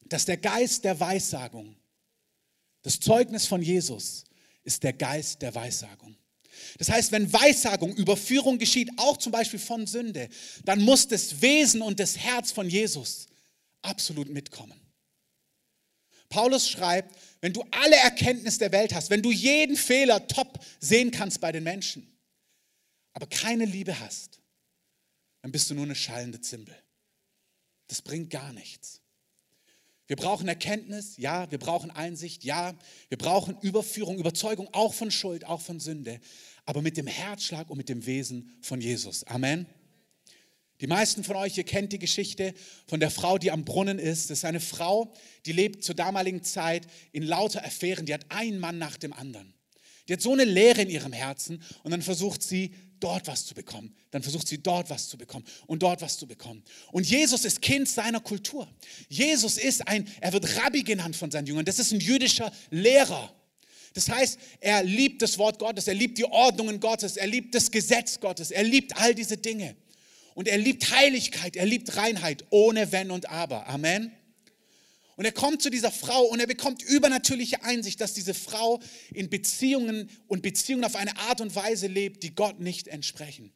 dass 0.05 0.25
der 0.25 0.37
Geist 0.37 0.85
der 0.85 1.01
Weissagung, 1.01 1.75
das 2.83 3.01
Zeugnis 3.01 3.47
von 3.49 3.61
Jesus, 3.61 4.23
ist 4.63 4.85
der 4.85 4.93
Geist 4.93 5.43
der 5.43 5.53
Weissagung. 5.53 6.17
Das 6.79 6.91
heißt, 6.91 7.11
wenn 7.11 7.33
Weissagung, 7.33 7.93
Überführung 7.97 8.59
geschieht, 8.59 8.91
auch 8.97 9.17
zum 9.17 9.33
Beispiel 9.33 9.59
von 9.59 9.89
Sünde, 9.89 10.29
dann 10.65 10.81
muss 10.83 11.09
das 11.09 11.43
Wesen 11.43 11.83
und 11.83 11.99
das 11.99 12.17
Herz 12.17 12.53
von 12.53 12.69
Jesus 12.69 13.27
absolut 13.83 14.29
mitkommen. 14.29 14.81
Paulus 16.31 16.71
schreibt, 16.71 17.15
wenn 17.43 17.53
du 17.53 17.63
alle 17.71 17.97
Erkenntnis 17.97 18.57
der 18.57 18.73
Welt 18.73 18.95
hast, 18.95 19.11
wenn 19.11 19.23
du 19.23 19.31
jeden 19.31 19.77
Fehler 19.77 20.27
top 20.27 20.59
sehen 20.79 21.11
kannst 21.11 21.41
bei 21.41 21.53
den 21.53 21.65
Menschen, 21.65 22.11
aber 23.13 23.27
keine 23.27 23.67
Liebe 23.67 23.99
hast, 24.01 24.41
dann 25.43 25.53
bist 25.53 25.69
du 25.69 25.75
nur 25.75 25.85
eine 25.85 25.95
schallende 25.95 26.41
Zimbel. 26.41 26.75
Das 27.89 28.01
bringt 28.01 28.31
gar 28.31 28.53
nichts. 28.53 29.01
Wir 30.07 30.17
brauchen 30.17 30.49
Erkenntnis, 30.49 31.17
ja, 31.19 31.51
wir 31.51 31.59
brauchen 31.59 31.91
Einsicht, 31.91 32.45
ja, 32.45 32.75
wir 33.09 33.19
brauchen 33.19 33.57
Überführung, 33.61 34.19
Überzeugung 34.19 34.69
auch 34.73 34.93
von 34.93 35.11
Schuld, 35.11 35.45
auch 35.45 35.61
von 35.61 35.79
Sünde, 35.79 36.21
aber 36.65 36.83
mit 36.83 36.97
dem 36.97 37.07
Herzschlag 37.07 37.71
und 37.71 37.79
mit 37.79 37.89
dem 37.89 38.07
Wesen 38.07 38.57
von 38.61 38.81
Jesus. 38.81 39.25
Amen. 39.25 39.67
Die 40.81 40.87
meisten 40.87 41.25
von 41.25 41.37
euch, 41.37 41.59
ihr 41.59 41.65
kennt 41.65 41.93
die 41.93 41.99
Geschichte 41.99 42.55
von 42.87 43.01
der 43.01 43.11
Frau, 43.11 43.37
die 43.37 43.51
am 43.51 43.65
Brunnen 43.65 43.99
ist. 43.99 44.31
Das 44.31 44.39
ist 44.39 44.45
eine 44.45 44.61
Frau, 44.61 45.13
die 45.45 45.53
lebt 45.53 45.85
zur 45.85 45.95
damaligen 45.95 46.43
Zeit 46.43 46.87
in 47.13 47.23
lauter 47.23 47.65
Affären. 47.65 48.07
Die 48.07 48.15
hat 48.15 48.25
einen 48.31 48.59
Mann 48.59 48.79
nach 48.79 48.97
dem 48.97 49.13
anderen. 49.13 49.53
Die 50.09 50.15
hat 50.15 50.23
so 50.23 50.33
eine 50.33 50.45
Leere 50.45 50.83
in 50.83 50.91
ihrem 50.91 51.13
Herzen 51.13 51.63
und 51.83 51.91
dann 51.91 52.03
versucht 52.03 52.43
sie, 52.43 52.75
dort 52.99 53.27
was 53.27 53.47
zu 53.47 53.55
bekommen. 53.55 53.95
Dann 54.11 54.23
versucht 54.23 54.49
sie, 54.49 54.63
dort 54.63 54.91
was 54.91 55.09
zu 55.09 55.17
bekommen 55.17 55.45
und 55.67 55.83
dort 55.83 56.03
was 56.03 56.19
zu 56.19 56.27
bekommen. 56.27 56.63
Und 56.93 57.09
Jesus 57.09 57.45
ist 57.45 57.63
Kind 57.63 57.89
seiner 57.89 58.21
Kultur. 58.21 58.69
Jesus 59.09 59.59
ist 59.59 59.87
ein, 59.87 60.09
er 60.21 60.33
wird 60.33 60.57
Rabbi 60.57 60.83
genannt 60.83 61.17
von 61.17 61.31
seinen 61.31 61.47
Jüngern. 61.47 61.65
Das 61.65 61.79
ist 61.79 61.93
ein 61.93 62.01
jüdischer 62.01 62.53
Lehrer. 62.71 63.35
Das 63.95 64.09
heißt, 64.09 64.39
er 64.61 64.83
liebt 64.85 65.23
das 65.23 65.37
Wort 65.39 65.59
Gottes, 65.59 65.89
er 65.89 65.95
liebt 65.95 66.19
die 66.19 66.25
Ordnungen 66.25 66.79
Gottes, 66.79 67.17
er 67.17 67.27
liebt 67.27 67.55
das 67.55 67.71
Gesetz 67.71 68.21
Gottes, 68.21 68.51
er 68.51 68.63
liebt 68.63 68.97
all 68.97 69.15
diese 69.15 69.37
Dinge. 69.37 69.77
Und 70.41 70.49
er 70.49 70.57
liebt 70.57 70.91
Heiligkeit, 70.91 71.55
er 71.55 71.67
liebt 71.67 71.99
Reinheit, 71.99 72.47
ohne 72.49 72.93
Wenn 72.93 73.11
und 73.11 73.29
Aber. 73.29 73.67
Amen. 73.67 74.11
Und 75.17 75.27
er 75.27 75.33
kommt 75.33 75.61
zu 75.61 75.69
dieser 75.69 75.91
Frau 75.91 76.23
und 76.23 76.41
er 76.41 76.47
bekommt 76.47 76.83
übernatürliche 76.83 77.63
Einsicht, 77.63 78.01
dass 78.01 78.15
diese 78.15 78.33
Frau 78.33 78.81
in 79.13 79.29
Beziehungen 79.29 80.09
und 80.29 80.41
Beziehungen 80.41 80.85
auf 80.85 80.97
eine 80.97 81.15
Art 81.19 81.43
und 81.43 81.55
Weise 81.55 81.89
lebt, 81.89 82.23
die 82.23 82.35
Gott 82.35 82.59
nicht 82.59 82.89
entsprechen. 82.89 83.53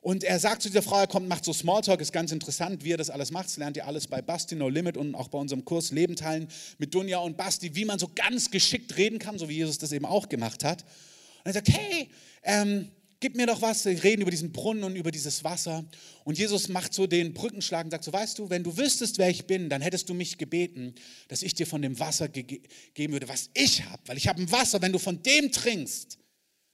Und 0.00 0.24
er 0.24 0.40
sagt 0.40 0.62
zu 0.62 0.70
dieser 0.70 0.80
Frau, 0.80 0.98
er 1.00 1.06
kommt, 1.06 1.28
macht 1.28 1.44
so 1.44 1.52
Smalltalk, 1.52 2.00
ist 2.00 2.14
ganz 2.14 2.32
interessant, 2.32 2.82
wie 2.82 2.94
er 2.94 2.96
das 2.96 3.10
alles 3.10 3.30
macht. 3.30 3.48
Das 3.48 3.58
lernt 3.58 3.76
ihr 3.76 3.86
alles 3.86 4.06
bei 4.06 4.22
Basti 4.22 4.54
No 4.54 4.70
Limit 4.70 4.96
und 4.96 5.14
auch 5.14 5.28
bei 5.28 5.36
unserem 5.36 5.66
Kurs 5.66 5.90
Leben 5.90 6.16
teilen 6.16 6.48
mit 6.78 6.94
Dunja 6.94 7.18
und 7.18 7.36
Basti, 7.36 7.74
wie 7.74 7.84
man 7.84 7.98
so 7.98 8.10
ganz 8.14 8.50
geschickt 8.50 8.96
reden 8.96 9.18
kann, 9.18 9.38
so 9.38 9.50
wie 9.50 9.56
Jesus 9.56 9.76
das 9.76 9.92
eben 9.92 10.06
auch 10.06 10.30
gemacht 10.30 10.64
hat. 10.64 10.84
Und 10.84 11.48
er 11.48 11.52
sagt, 11.52 11.68
hey, 11.68 12.08
ähm, 12.44 12.90
gib 13.20 13.36
mir 13.36 13.46
doch 13.46 13.60
was, 13.60 13.84
wir 13.84 14.02
reden 14.02 14.22
über 14.22 14.30
diesen 14.30 14.50
Brunnen 14.50 14.82
und 14.82 14.96
über 14.96 15.10
dieses 15.10 15.44
Wasser. 15.44 15.84
Und 16.24 16.38
Jesus 16.38 16.68
macht 16.68 16.94
so 16.94 17.06
den 17.06 17.34
Brückenschlag 17.34 17.84
und 17.84 17.90
sagt 17.90 18.04
so, 18.04 18.12
weißt 18.12 18.38
du, 18.38 18.50
wenn 18.50 18.64
du 18.64 18.76
wüsstest, 18.76 19.18
wer 19.18 19.28
ich 19.28 19.46
bin, 19.46 19.68
dann 19.68 19.82
hättest 19.82 20.08
du 20.08 20.14
mich 20.14 20.38
gebeten, 20.38 20.94
dass 21.28 21.42
ich 21.42 21.54
dir 21.54 21.66
von 21.66 21.82
dem 21.82 21.98
Wasser 21.98 22.28
ge 22.28 22.62
geben 22.94 23.12
würde, 23.12 23.28
was 23.28 23.50
ich 23.54 23.84
habe. 23.84 24.02
Weil 24.06 24.16
ich 24.16 24.26
habe 24.26 24.40
ein 24.40 24.50
Wasser, 24.50 24.80
wenn 24.82 24.92
du 24.92 24.98
von 24.98 25.22
dem 25.22 25.52
trinkst, 25.52 26.18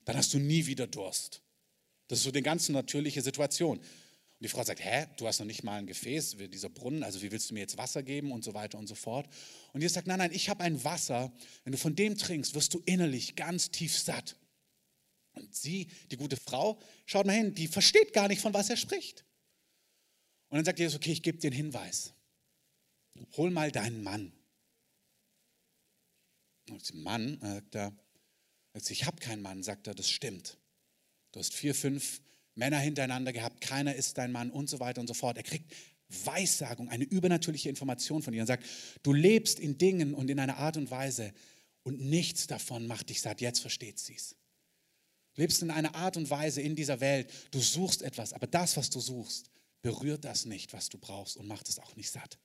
dann 0.04 0.16
hast 0.16 0.32
du 0.32 0.38
nie 0.38 0.66
wieder 0.66 0.86
Durst. 0.86 1.42
Das 2.08 2.20
ist 2.20 2.24
so 2.24 2.30
eine 2.30 2.42
ganz 2.42 2.68
natürliche 2.68 3.20
Situation. 3.20 3.78
Und 3.78 4.44
die 4.44 4.48
Frau 4.48 4.62
sagt, 4.62 4.84
hä, 4.84 5.06
du 5.16 5.26
hast 5.26 5.40
noch 5.40 5.46
nicht 5.46 5.64
mal 5.64 5.78
ein 5.78 5.86
Gefäß, 5.86 6.36
dieser 6.52 6.68
Brunnen, 6.68 7.02
also 7.02 7.22
wie 7.22 7.32
willst 7.32 7.50
du 7.50 7.54
mir 7.54 7.60
jetzt 7.60 7.78
Wasser 7.78 8.02
geben 8.02 8.30
und 8.32 8.44
so 8.44 8.54
weiter 8.54 8.78
und 8.78 8.86
so 8.86 8.94
fort. 8.94 9.26
Und 9.72 9.80
Jesus 9.80 9.94
sagt, 9.94 10.06
nein, 10.06 10.18
nein, 10.18 10.30
ich 10.32 10.48
habe 10.48 10.62
ein 10.62 10.84
Wasser, 10.84 11.32
wenn 11.64 11.72
du 11.72 11.78
von 11.78 11.96
dem 11.96 12.16
trinkst, 12.16 12.54
wirst 12.54 12.72
du 12.74 12.82
innerlich 12.84 13.34
ganz 13.34 13.70
tief 13.70 13.98
satt. 13.98 14.36
Und 15.36 15.54
sie, 15.54 15.88
die 16.10 16.16
gute 16.16 16.36
Frau, 16.36 16.80
schaut 17.04 17.26
mal 17.26 17.34
hin, 17.36 17.54
die 17.54 17.68
versteht 17.68 18.12
gar 18.12 18.28
nicht, 18.28 18.40
von 18.40 18.54
was 18.54 18.70
er 18.70 18.76
spricht. 18.76 19.24
Und 20.48 20.56
dann 20.56 20.64
sagt 20.64 20.78
Jesus, 20.78 20.96
okay, 20.96 21.12
ich 21.12 21.22
gebe 21.22 21.38
dir 21.38 21.48
einen 21.48 21.56
Hinweis. 21.56 22.12
Hol 23.36 23.50
mal 23.50 23.70
deinen 23.70 24.02
Mann. 24.02 24.32
Und 26.70 26.94
Mann, 26.94 27.38
sagt 27.40 27.74
er, 27.74 27.92
ich 28.88 29.04
habe 29.04 29.18
keinen 29.18 29.42
Mann, 29.42 29.62
sagt 29.62 29.86
er, 29.86 29.94
das 29.94 30.10
stimmt. 30.10 30.58
Du 31.32 31.40
hast 31.40 31.54
vier, 31.54 31.74
fünf 31.74 32.20
Männer 32.54 32.78
hintereinander 32.78 33.32
gehabt, 33.32 33.60
keiner 33.60 33.94
ist 33.94 34.18
dein 34.18 34.32
Mann 34.32 34.50
und 34.50 34.68
so 34.68 34.80
weiter 34.80 35.00
und 35.00 35.06
so 35.06 35.14
fort. 35.14 35.36
Er 35.36 35.42
kriegt 35.42 35.72
Weissagung, 36.08 36.88
eine 36.88 37.04
übernatürliche 37.04 37.68
Information 37.68 38.22
von 38.22 38.32
ihr 38.32 38.40
und 38.40 38.46
sagt, 38.46 38.64
du 39.02 39.12
lebst 39.12 39.60
in 39.60 39.76
Dingen 39.76 40.14
und 40.14 40.30
in 40.30 40.38
einer 40.38 40.56
Art 40.56 40.76
und 40.76 40.90
Weise 40.90 41.32
und 41.82 42.00
nichts 42.00 42.46
davon 42.46 42.86
macht 42.86 43.10
dich 43.10 43.20
satt. 43.20 43.40
Jetzt 43.40 43.60
versteht 43.60 43.98
sie 43.98 44.14
es. 44.14 44.35
Lebst 45.36 45.62
in 45.62 45.70
einer 45.70 45.94
Art 45.94 46.16
und 46.16 46.28
Weise 46.30 46.62
in 46.62 46.74
dieser 46.74 47.00
Welt, 47.00 47.30
du 47.50 47.60
suchst 47.60 48.02
etwas, 48.02 48.32
aber 48.32 48.46
das, 48.46 48.76
was 48.76 48.90
du 48.90 49.00
suchst, 49.00 49.50
berührt 49.82 50.24
das 50.24 50.46
nicht, 50.46 50.72
was 50.72 50.88
du 50.88 50.98
brauchst 50.98 51.36
und 51.36 51.46
macht 51.46 51.68
es 51.68 51.78
auch 51.78 51.94
nicht 51.96 52.10
satt. 52.10 52.38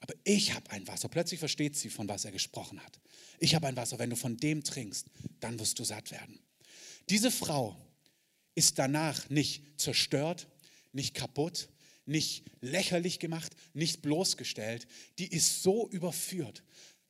Aber 0.00 0.14
ich 0.24 0.54
habe 0.54 0.70
ein 0.70 0.86
Wasser. 0.86 1.08
Plötzlich 1.08 1.40
versteht 1.40 1.76
sie, 1.76 1.90
von 1.90 2.08
was 2.08 2.24
er 2.24 2.32
gesprochen 2.32 2.82
hat. 2.82 3.00
Ich 3.38 3.54
habe 3.54 3.66
ein 3.66 3.76
Wasser. 3.76 3.98
Wenn 3.98 4.10
du 4.10 4.16
von 4.16 4.36
dem 4.36 4.62
trinkst, 4.62 5.06
dann 5.40 5.58
wirst 5.58 5.78
du 5.78 5.84
satt 5.84 6.10
werden. 6.10 6.38
Diese 7.08 7.30
Frau 7.30 7.76
ist 8.54 8.78
danach 8.78 9.28
nicht 9.28 9.64
zerstört, 9.80 10.48
nicht 10.92 11.14
kaputt, 11.14 11.68
nicht 12.06 12.44
lächerlich 12.60 13.18
gemacht, 13.18 13.54
nicht 13.74 14.02
bloßgestellt. 14.02 14.86
Die 15.18 15.28
ist 15.28 15.62
so 15.62 15.88
überführt, 15.88 16.62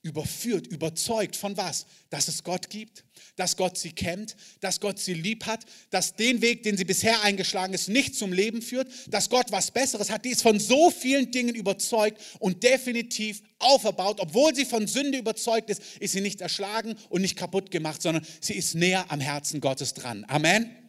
überführt, 0.03 0.67
überzeugt 0.67 1.37
von 1.37 1.57
was? 1.57 1.87
Dass 2.11 2.29
es 2.29 2.45
Gott 2.45 2.71
gibt, 2.71 3.05
dass 3.37 3.57
Gott 3.57 3.77
sie 3.77 3.93
kennt, 3.93 4.37
dass 4.61 4.81
Gott 4.81 4.99
sie 4.99 5.15
lieb 5.15 5.47
hat, 5.47 5.65
dass 5.91 6.15
den 6.15 6.41
Weg, 6.41 6.63
den 6.63 6.77
sie 6.77 6.85
bisher 6.85 7.23
eingeschlagen 7.23 7.75
ist, 7.75 7.89
nicht 7.89 8.15
zum 8.15 8.33
Leben 8.33 8.63
führt, 8.63 8.89
dass 9.09 9.29
Gott 9.29 9.51
was 9.51 9.71
Besseres 9.71 10.11
hat. 10.11 10.25
Die 10.25 10.31
ist 10.31 10.43
von 10.43 10.61
so 10.61 10.91
vielen 10.91 11.31
Dingen 11.31 11.55
überzeugt 11.55 12.21
und 12.39 12.63
definitiv 12.63 13.43
auferbaut. 13.59 14.21
Obwohl 14.21 14.55
sie 14.55 14.65
von 14.65 14.87
Sünde 14.87 15.19
überzeugt 15.19 15.71
ist, 15.71 15.83
ist 16.01 16.13
sie 16.13 16.21
nicht 16.21 16.41
erschlagen 16.41 16.95
und 17.09 17.23
nicht 17.23 17.37
kaputt 17.37 17.71
gemacht, 17.71 18.01
sondern 18.03 18.27
sie 18.41 18.55
ist 18.55 18.75
näher 18.75 19.07
am 19.11 19.21
Herzen 19.21 19.61
Gottes 19.61 19.95
dran. 19.95 20.25
Amen. 20.29 20.88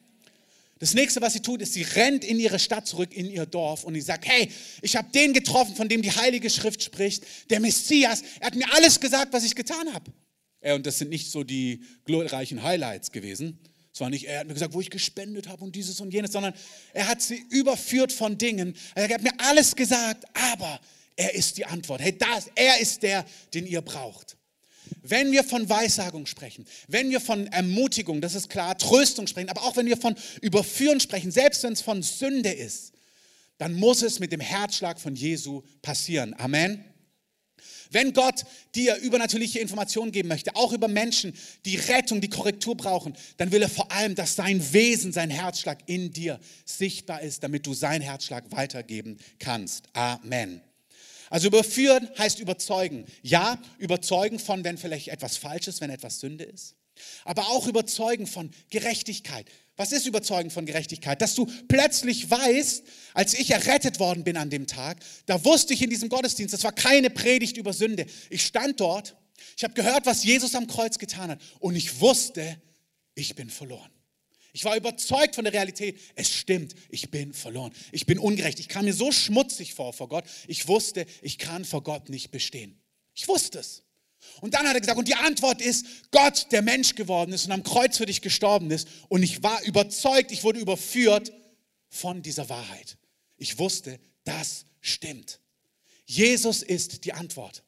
Das 0.79 0.93
nächste, 0.93 1.21
was 1.21 1.33
sie 1.33 1.41
tut, 1.41 1.61
ist, 1.61 1.73
sie 1.73 1.83
rennt 1.83 2.23
in 2.23 2.39
ihre 2.39 2.57
Stadt 2.57 2.87
zurück, 2.87 3.13
in 3.13 3.29
ihr 3.29 3.45
Dorf 3.45 3.83
und 3.83 3.93
sie 3.95 4.01
sagt, 4.01 4.25
hey, 4.25 4.49
ich 4.81 4.95
habe 4.95 5.11
den 5.11 5.33
getroffen, 5.33 5.75
von 5.75 5.89
dem 5.89 6.01
die 6.01 6.11
Heilige 6.11 6.49
Schrift 6.49 6.81
spricht, 6.81 7.25
der 7.49 7.59
Messias. 7.59 8.23
Er 8.39 8.47
hat 8.47 8.55
mir 8.55 8.73
alles 8.73 8.99
gesagt, 8.99 9.33
was 9.33 9.43
ich 9.43 9.55
getan 9.55 9.93
habe. 9.93 10.11
Ja, 10.63 10.75
und 10.75 10.85
das 10.85 10.97
sind 10.97 11.09
nicht 11.09 11.29
so 11.31 11.43
die 11.43 11.83
glorreichen 12.05 12.63
Highlights 12.63 13.11
gewesen. 13.11 13.59
Es 13.93 13.99
war 13.99 14.09
nicht, 14.09 14.25
er 14.25 14.39
hat 14.39 14.47
mir 14.47 14.53
gesagt, 14.53 14.73
wo 14.73 14.79
ich 14.79 14.89
gespendet 14.89 15.49
habe 15.49 15.63
und 15.65 15.75
dieses 15.75 15.99
und 15.99 16.13
jenes, 16.13 16.31
sondern 16.31 16.53
er 16.93 17.07
hat 17.07 17.21
sie 17.21 17.43
überführt 17.49 18.13
von 18.13 18.37
Dingen. 18.37 18.73
Er 18.95 19.09
hat 19.09 19.21
mir 19.21 19.33
alles 19.39 19.75
gesagt, 19.75 20.23
aber 20.33 20.79
er 21.17 21.35
ist 21.35 21.57
die 21.57 21.65
Antwort. 21.65 21.99
Hey, 21.99 22.17
das, 22.17 22.49
er 22.55 22.79
ist 22.79 23.03
der, 23.03 23.25
den 23.53 23.67
ihr 23.67 23.81
braucht. 23.81 24.37
Wenn 25.01 25.31
wir 25.31 25.43
von 25.43 25.69
Weissagung 25.69 26.25
sprechen, 26.25 26.65
wenn 26.87 27.09
wir 27.09 27.21
von 27.21 27.47
Ermutigung, 27.47 28.21
das 28.21 28.35
ist 28.35 28.49
klar, 28.49 28.77
Tröstung 28.77 29.27
sprechen, 29.27 29.49
aber 29.49 29.63
auch 29.63 29.75
wenn 29.75 29.85
wir 29.85 29.97
von 29.97 30.15
Überführen 30.41 30.99
sprechen, 30.99 31.31
selbst 31.31 31.63
wenn 31.63 31.73
es 31.73 31.81
von 31.81 32.01
Sünde 32.01 32.51
ist, 32.51 32.93
dann 33.57 33.73
muss 33.73 34.01
es 34.01 34.19
mit 34.19 34.31
dem 34.31 34.39
Herzschlag 34.39 34.99
von 34.99 35.15
Jesu 35.15 35.63
passieren. 35.81 36.33
Amen. 36.37 36.83
Wenn 37.91 38.13
Gott 38.13 38.45
dir 38.75 38.97
übernatürliche 38.97 39.59
Informationen 39.59 40.11
geben 40.11 40.29
möchte, 40.29 40.55
auch 40.55 40.73
über 40.73 40.87
Menschen, 40.87 41.33
die 41.65 41.75
Rettung, 41.75 42.21
die 42.21 42.29
Korrektur 42.29 42.77
brauchen, 42.77 43.15
dann 43.37 43.51
will 43.51 43.61
er 43.61 43.69
vor 43.69 43.91
allem, 43.91 44.13
dass 44.13 44.35
sein 44.35 44.73
Wesen, 44.73 45.11
sein 45.11 45.31
Herzschlag 45.31 45.79
in 45.87 46.13
dir 46.13 46.39
sichtbar 46.65 47.21
ist, 47.21 47.43
damit 47.43 47.65
du 47.65 47.73
sein 47.73 48.01
Herzschlag 48.01 48.51
weitergeben 48.51 49.17
kannst. 49.39 49.85
Amen. 49.93 50.61
Also 51.29 51.47
überführen 51.47 52.09
heißt 52.17 52.39
überzeugen. 52.39 53.05
Ja, 53.21 53.61
überzeugen 53.77 54.39
von, 54.39 54.63
wenn 54.63 54.77
vielleicht 54.77 55.09
etwas 55.09 55.37
falsch 55.37 55.67
ist, 55.67 55.81
wenn 55.81 55.89
etwas 55.89 56.19
Sünde 56.19 56.43
ist. 56.43 56.75
Aber 57.23 57.47
auch 57.49 57.67
überzeugen 57.67 58.27
von 58.27 58.51
Gerechtigkeit. 58.69 59.45
Was 59.77 59.93
ist 59.93 60.05
überzeugen 60.05 60.51
von 60.51 60.65
Gerechtigkeit? 60.65 61.21
Dass 61.21 61.35
du 61.35 61.45
plötzlich 61.69 62.29
weißt, 62.29 62.83
als 63.13 63.33
ich 63.33 63.51
errettet 63.51 63.99
worden 63.99 64.25
bin 64.25 64.35
an 64.35 64.49
dem 64.49 64.67
Tag, 64.67 64.97
da 65.25 65.43
wusste 65.45 65.73
ich 65.73 65.81
in 65.81 65.89
diesem 65.89 66.09
Gottesdienst, 66.09 66.53
das 66.53 66.65
war 66.65 66.73
keine 66.73 67.09
Predigt 67.09 67.55
über 67.55 67.71
Sünde. 67.71 68.05
Ich 68.29 68.45
stand 68.45 68.81
dort, 68.81 69.15
ich 69.55 69.63
habe 69.63 69.73
gehört, 69.73 70.05
was 70.05 70.23
Jesus 70.23 70.53
am 70.55 70.67
Kreuz 70.67 70.97
getan 70.97 71.31
hat 71.31 71.41
und 71.59 71.75
ich 71.75 72.01
wusste, 72.01 72.61
ich 73.15 73.35
bin 73.35 73.49
verloren. 73.49 73.89
Ich 74.53 74.65
war 74.65 74.75
überzeugt 74.75 75.35
von 75.35 75.43
der 75.43 75.53
Realität. 75.53 75.99
Es 76.15 76.33
stimmt, 76.33 76.73
ich 76.89 77.11
bin 77.11 77.33
verloren. 77.33 77.71
Ich 77.91 78.05
bin 78.05 78.17
ungerecht. 78.17 78.59
Ich 78.59 78.67
kam 78.67 78.85
mir 78.85 78.93
so 78.93 79.11
schmutzig 79.11 79.73
vor 79.73 79.93
vor 79.93 80.09
Gott. 80.09 80.25
Ich 80.47 80.67
wusste, 80.67 81.05
ich 81.21 81.37
kann 81.37 81.65
vor 81.65 81.83
Gott 81.83 82.09
nicht 82.09 82.31
bestehen. 82.31 82.79
Ich 83.13 83.27
wusste 83.27 83.59
es. 83.59 83.83
Und 84.41 84.53
dann 84.53 84.67
hat 84.67 84.75
er 84.75 84.81
gesagt, 84.81 84.97
und 84.97 85.07
die 85.07 85.15
Antwort 85.15 85.61
ist, 85.61 85.85
Gott, 86.11 86.47
der 86.51 86.61
Mensch 86.61 86.95
geworden 86.95 87.31
ist 87.31 87.45
und 87.45 87.51
am 87.51 87.63
Kreuz 87.63 87.97
für 87.97 88.05
dich 88.05 88.21
gestorben 88.21 88.69
ist. 88.71 88.87
Und 89.07 89.23
ich 89.23 89.43
war 89.43 89.61
überzeugt, 89.63 90.31
ich 90.31 90.43
wurde 90.43 90.59
überführt 90.59 91.31
von 91.87 92.21
dieser 92.21 92.49
Wahrheit. 92.49 92.97
Ich 93.37 93.57
wusste, 93.57 93.99
das 94.23 94.65
stimmt. 94.81 95.39
Jesus 96.05 96.63
ist 96.63 97.05
die 97.05 97.13
Antwort. 97.13 97.63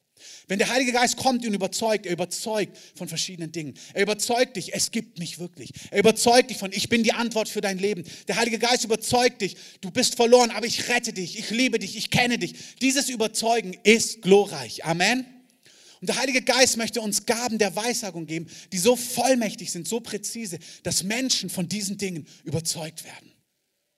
Wenn 0.48 0.58
der 0.58 0.68
Heilige 0.68 0.92
Geist 0.92 1.16
kommt 1.16 1.46
und 1.46 1.54
überzeugt, 1.54 2.06
er 2.06 2.12
überzeugt 2.12 2.76
von 2.94 3.08
verschiedenen 3.08 3.52
Dingen. 3.52 3.74
Er 3.94 4.02
überzeugt 4.02 4.56
dich, 4.56 4.74
es 4.74 4.90
gibt 4.90 5.18
mich 5.18 5.38
wirklich. 5.38 5.70
Er 5.90 6.00
überzeugt 6.00 6.50
dich 6.50 6.58
von, 6.58 6.72
ich 6.72 6.88
bin 6.88 7.02
die 7.02 7.12
Antwort 7.12 7.48
für 7.48 7.60
dein 7.60 7.78
Leben. 7.78 8.04
Der 8.28 8.36
Heilige 8.36 8.58
Geist 8.58 8.84
überzeugt 8.84 9.40
dich, 9.40 9.56
du 9.80 9.90
bist 9.90 10.16
verloren, 10.16 10.50
aber 10.50 10.66
ich 10.66 10.88
rette 10.88 11.12
dich, 11.12 11.38
ich 11.38 11.50
liebe 11.50 11.78
dich, 11.78 11.96
ich 11.96 12.10
kenne 12.10 12.38
dich. 12.38 12.54
Dieses 12.80 13.08
Überzeugen 13.08 13.76
ist 13.82 14.22
glorreich. 14.22 14.84
Amen. 14.84 15.26
Und 16.00 16.08
der 16.08 16.16
Heilige 16.16 16.42
Geist 16.42 16.76
möchte 16.76 17.00
uns 17.00 17.26
Gaben 17.26 17.58
der 17.58 17.76
Weissagung 17.76 18.26
geben, 18.26 18.48
die 18.72 18.78
so 18.78 18.96
vollmächtig 18.96 19.70
sind, 19.70 19.86
so 19.86 20.00
präzise, 20.00 20.58
dass 20.82 21.04
Menschen 21.04 21.48
von 21.48 21.68
diesen 21.68 21.96
Dingen 21.96 22.26
überzeugt 22.42 23.04
werden. 23.04 23.30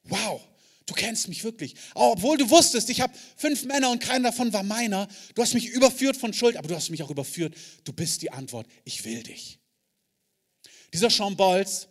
Wow. 0.04 0.42
Du 0.86 0.92
kennst 0.92 1.28
mich 1.28 1.44
wirklich. 1.44 1.74
Obwohl 1.94 2.36
du 2.36 2.50
wusstest, 2.50 2.90
ich 2.90 3.00
habe 3.00 3.12
fünf 3.36 3.64
Männer 3.64 3.90
und 3.90 4.00
keiner 4.00 4.30
davon 4.30 4.52
war 4.52 4.62
meiner. 4.62 5.08
Du 5.34 5.42
hast 5.42 5.54
mich 5.54 5.68
überführt 5.68 6.16
von 6.16 6.32
Schuld, 6.32 6.56
aber 6.56 6.68
du 6.68 6.74
hast 6.74 6.90
mich 6.90 7.02
auch 7.02 7.10
überführt. 7.10 7.54
Du 7.84 7.92
bist 7.92 8.20
die 8.22 8.30
Antwort. 8.30 8.66
Ich 8.84 9.04
will 9.04 9.22
dich. 9.22 9.58
Dieser 10.92 11.08
Sean 11.08 11.36
Bolz 11.36 11.88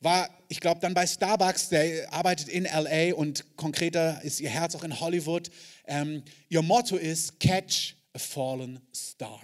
war, 0.00 0.30
ich 0.48 0.60
glaube, 0.60 0.80
dann 0.80 0.94
bei 0.94 1.06
Starbucks, 1.06 1.68
der 1.68 2.12
arbeitet 2.12 2.48
in 2.48 2.64
LA 2.64 3.14
und 3.14 3.56
konkreter 3.56 4.22
ist 4.22 4.40
ihr 4.40 4.50
Herz 4.50 4.74
auch 4.74 4.84
in 4.84 4.98
Hollywood. 4.98 5.50
Ähm, 5.84 6.22
ihr 6.48 6.62
Motto 6.62 6.96
ist 6.96 7.38
Catch 7.38 7.96
a 8.14 8.18
Fallen 8.18 8.80
Star. 8.94 9.40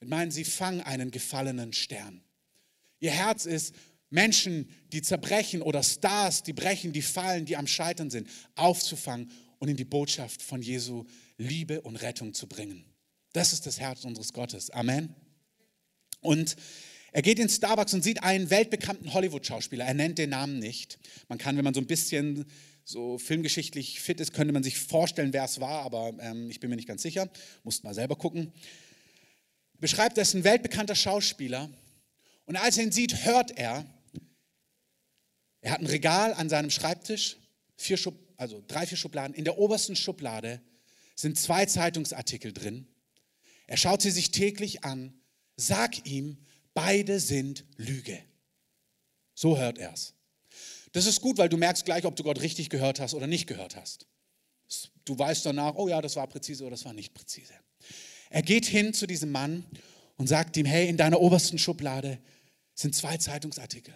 Ich 0.00 0.08
meine, 0.08 0.30
sie 0.32 0.44
fangen 0.44 0.82
einen 0.82 1.10
gefallenen 1.10 1.72
Stern. 1.72 2.22
Ihr 2.98 3.12
Herz 3.12 3.46
ist, 3.46 3.74
Menschen, 4.12 4.68
die 4.92 5.02
zerbrechen 5.02 5.62
oder 5.62 5.82
Stars, 5.82 6.42
die 6.42 6.52
brechen, 6.52 6.92
die 6.92 7.02
fallen, 7.02 7.46
die 7.46 7.56
am 7.56 7.66
Scheitern 7.66 8.10
sind, 8.10 8.28
aufzufangen 8.54 9.30
und 9.58 9.68
in 9.68 9.76
die 9.76 9.86
Botschaft 9.86 10.42
von 10.42 10.60
Jesu 10.60 11.04
Liebe 11.38 11.80
und 11.80 11.96
Rettung 11.96 12.34
zu 12.34 12.46
bringen. 12.46 12.84
Das 13.32 13.52
ist 13.52 13.66
das 13.66 13.80
Herz 13.80 14.04
unseres 14.04 14.32
Gottes. 14.34 14.70
Amen. 14.70 15.14
Und 16.20 16.56
er 17.12 17.22
geht 17.22 17.38
in 17.38 17.48
Starbucks 17.48 17.94
und 17.94 18.04
sieht 18.04 18.22
einen 18.22 18.50
weltbekannten 18.50 19.14
Hollywood-Schauspieler. 19.14 19.86
Er 19.86 19.94
nennt 19.94 20.18
den 20.18 20.30
Namen 20.30 20.58
nicht. 20.58 20.98
Man 21.28 21.38
kann, 21.38 21.56
wenn 21.56 21.64
man 21.64 21.74
so 21.74 21.80
ein 21.80 21.86
bisschen 21.86 22.44
so 22.84 23.16
filmgeschichtlich 23.16 24.00
fit 24.00 24.20
ist, 24.20 24.34
könnte 24.34 24.52
man 24.52 24.62
sich 24.62 24.78
vorstellen, 24.78 25.32
wer 25.32 25.44
es 25.44 25.60
war, 25.60 25.82
aber 25.82 26.12
ähm, 26.20 26.50
ich 26.50 26.60
bin 26.60 26.68
mir 26.68 26.76
nicht 26.76 26.88
ganz 26.88 27.00
sicher. 27.00 27.30
Musst 27.64 27.82
mal 27.84 27.94
selber 27.94 28.16
gucken. 28.16 28.52
Beschreibt, 29.78 30.18
er 30.18 30.22
ist 30.22 30.34
ein 30.34 30.44
weltbekannter 30.44 30.94
Schauspieler. 30.94 31.70
Und 32.44 32.56
als 32.56 32.76
er 32.76 32.84
ihn 32.84 32.92
sieht, 32.92 33.24
hört 33.24 33.56
er, 33.56 33.86
er 35.62 35.72
hat 35.72 35.80
ein 35.80 35.86
Regal 35.86 36.34
an 36.34 36.48
seinem 36.48 36.70
Schreibtisch, 36.70 37.38
vier 37.76 37.96
Schub, 37.96 38.14
also 38.36 38.62
drei, 38.66 38.84
vier 38.84 38.98
Schubladen. 38.98 39.34
In 39.34 39.44
der 39.44 39.58
obersten 39.58 39.96
Schublade 39.96 40.60
sind 41.14 41.38
zwei 41.38 41.64
Zeitungsartikel 41.66 42.52
drin. 42.52 42.86
Er 43.68 43.76
schaut 43.76 44.02
sie 44.02 44.10
sich 44.10 44.32
täglich 44.32 44.84
an. 44.84 45.14
Sag 45.56 46.04
ihm, 46.04 46.36
beide 46.74 47.20
sind 47.20 47.64
Lüge. 47.76 48.18
So 49.34 49.56
hört 49.56 49.78
er 49.78 49.92
es. 49.92 50.14
Das 50.92 51.06
ist 51.06 51.20
gut, 51.20 51.38
weil 51.38 51.48
du 51.48 51.56
merkst 51.56 51.84
gleich, 51.84 52.04
ob 52.04 52.16
du 52.16 52.24
Gott 52.24 52.40
richtig 52.40 52.68
gehört 52.68 53.00
hast 53.00 53.14
oder 53.14 53.26
nicht 53.26 53.46
gehört 53.46 53.76
hast. 53.76 54.06
Du 55.04 55.18
weißt 55.18 55.46
danach, 55.46 55.74
oh 55.76 55.88
ja, 55.88 56.02
das 56.02 56.16
war 56.16 56.26
präzise 56.26 56.64
oder 56.64 56.72
das 56.72 56.84
war 56.84 56.92
nicht 56.92 57.14
präzise. 57.14 57.54
Er 58.30 58.42
geht 58.42 58.66
hin 58.66 58.94
zu 58.94 59.06
diesem 59.06 59.30
Mann 59.30 59.64
und 60.16 60.26
sagt 60.26 60.56
ihm, 60.56 60.66
hey, 60.66 60.88
in 60.88 60.96
deiner 60.96 61.20
obersten 61.20 61.58
Schublade 61.58 62.18
sind 62.74 62.94
zwei 62.94 63.16
Zeitungsartikel. 63.16 63.94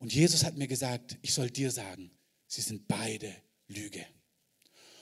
Und 0.00 0.14
Jesus 0.14 0.44
hat 0.44 0.56
mir 0.56 0.66
gesagt, 0.66 1.18
ich 1.20 1.32
soll 1.34 1.50
dir 1.50 1.70
sagen, 1.70 2.10
sie 2.46 2.62
sind 2.62 2.88
beide 2.88 3.32
Lüge. 3.68 4.04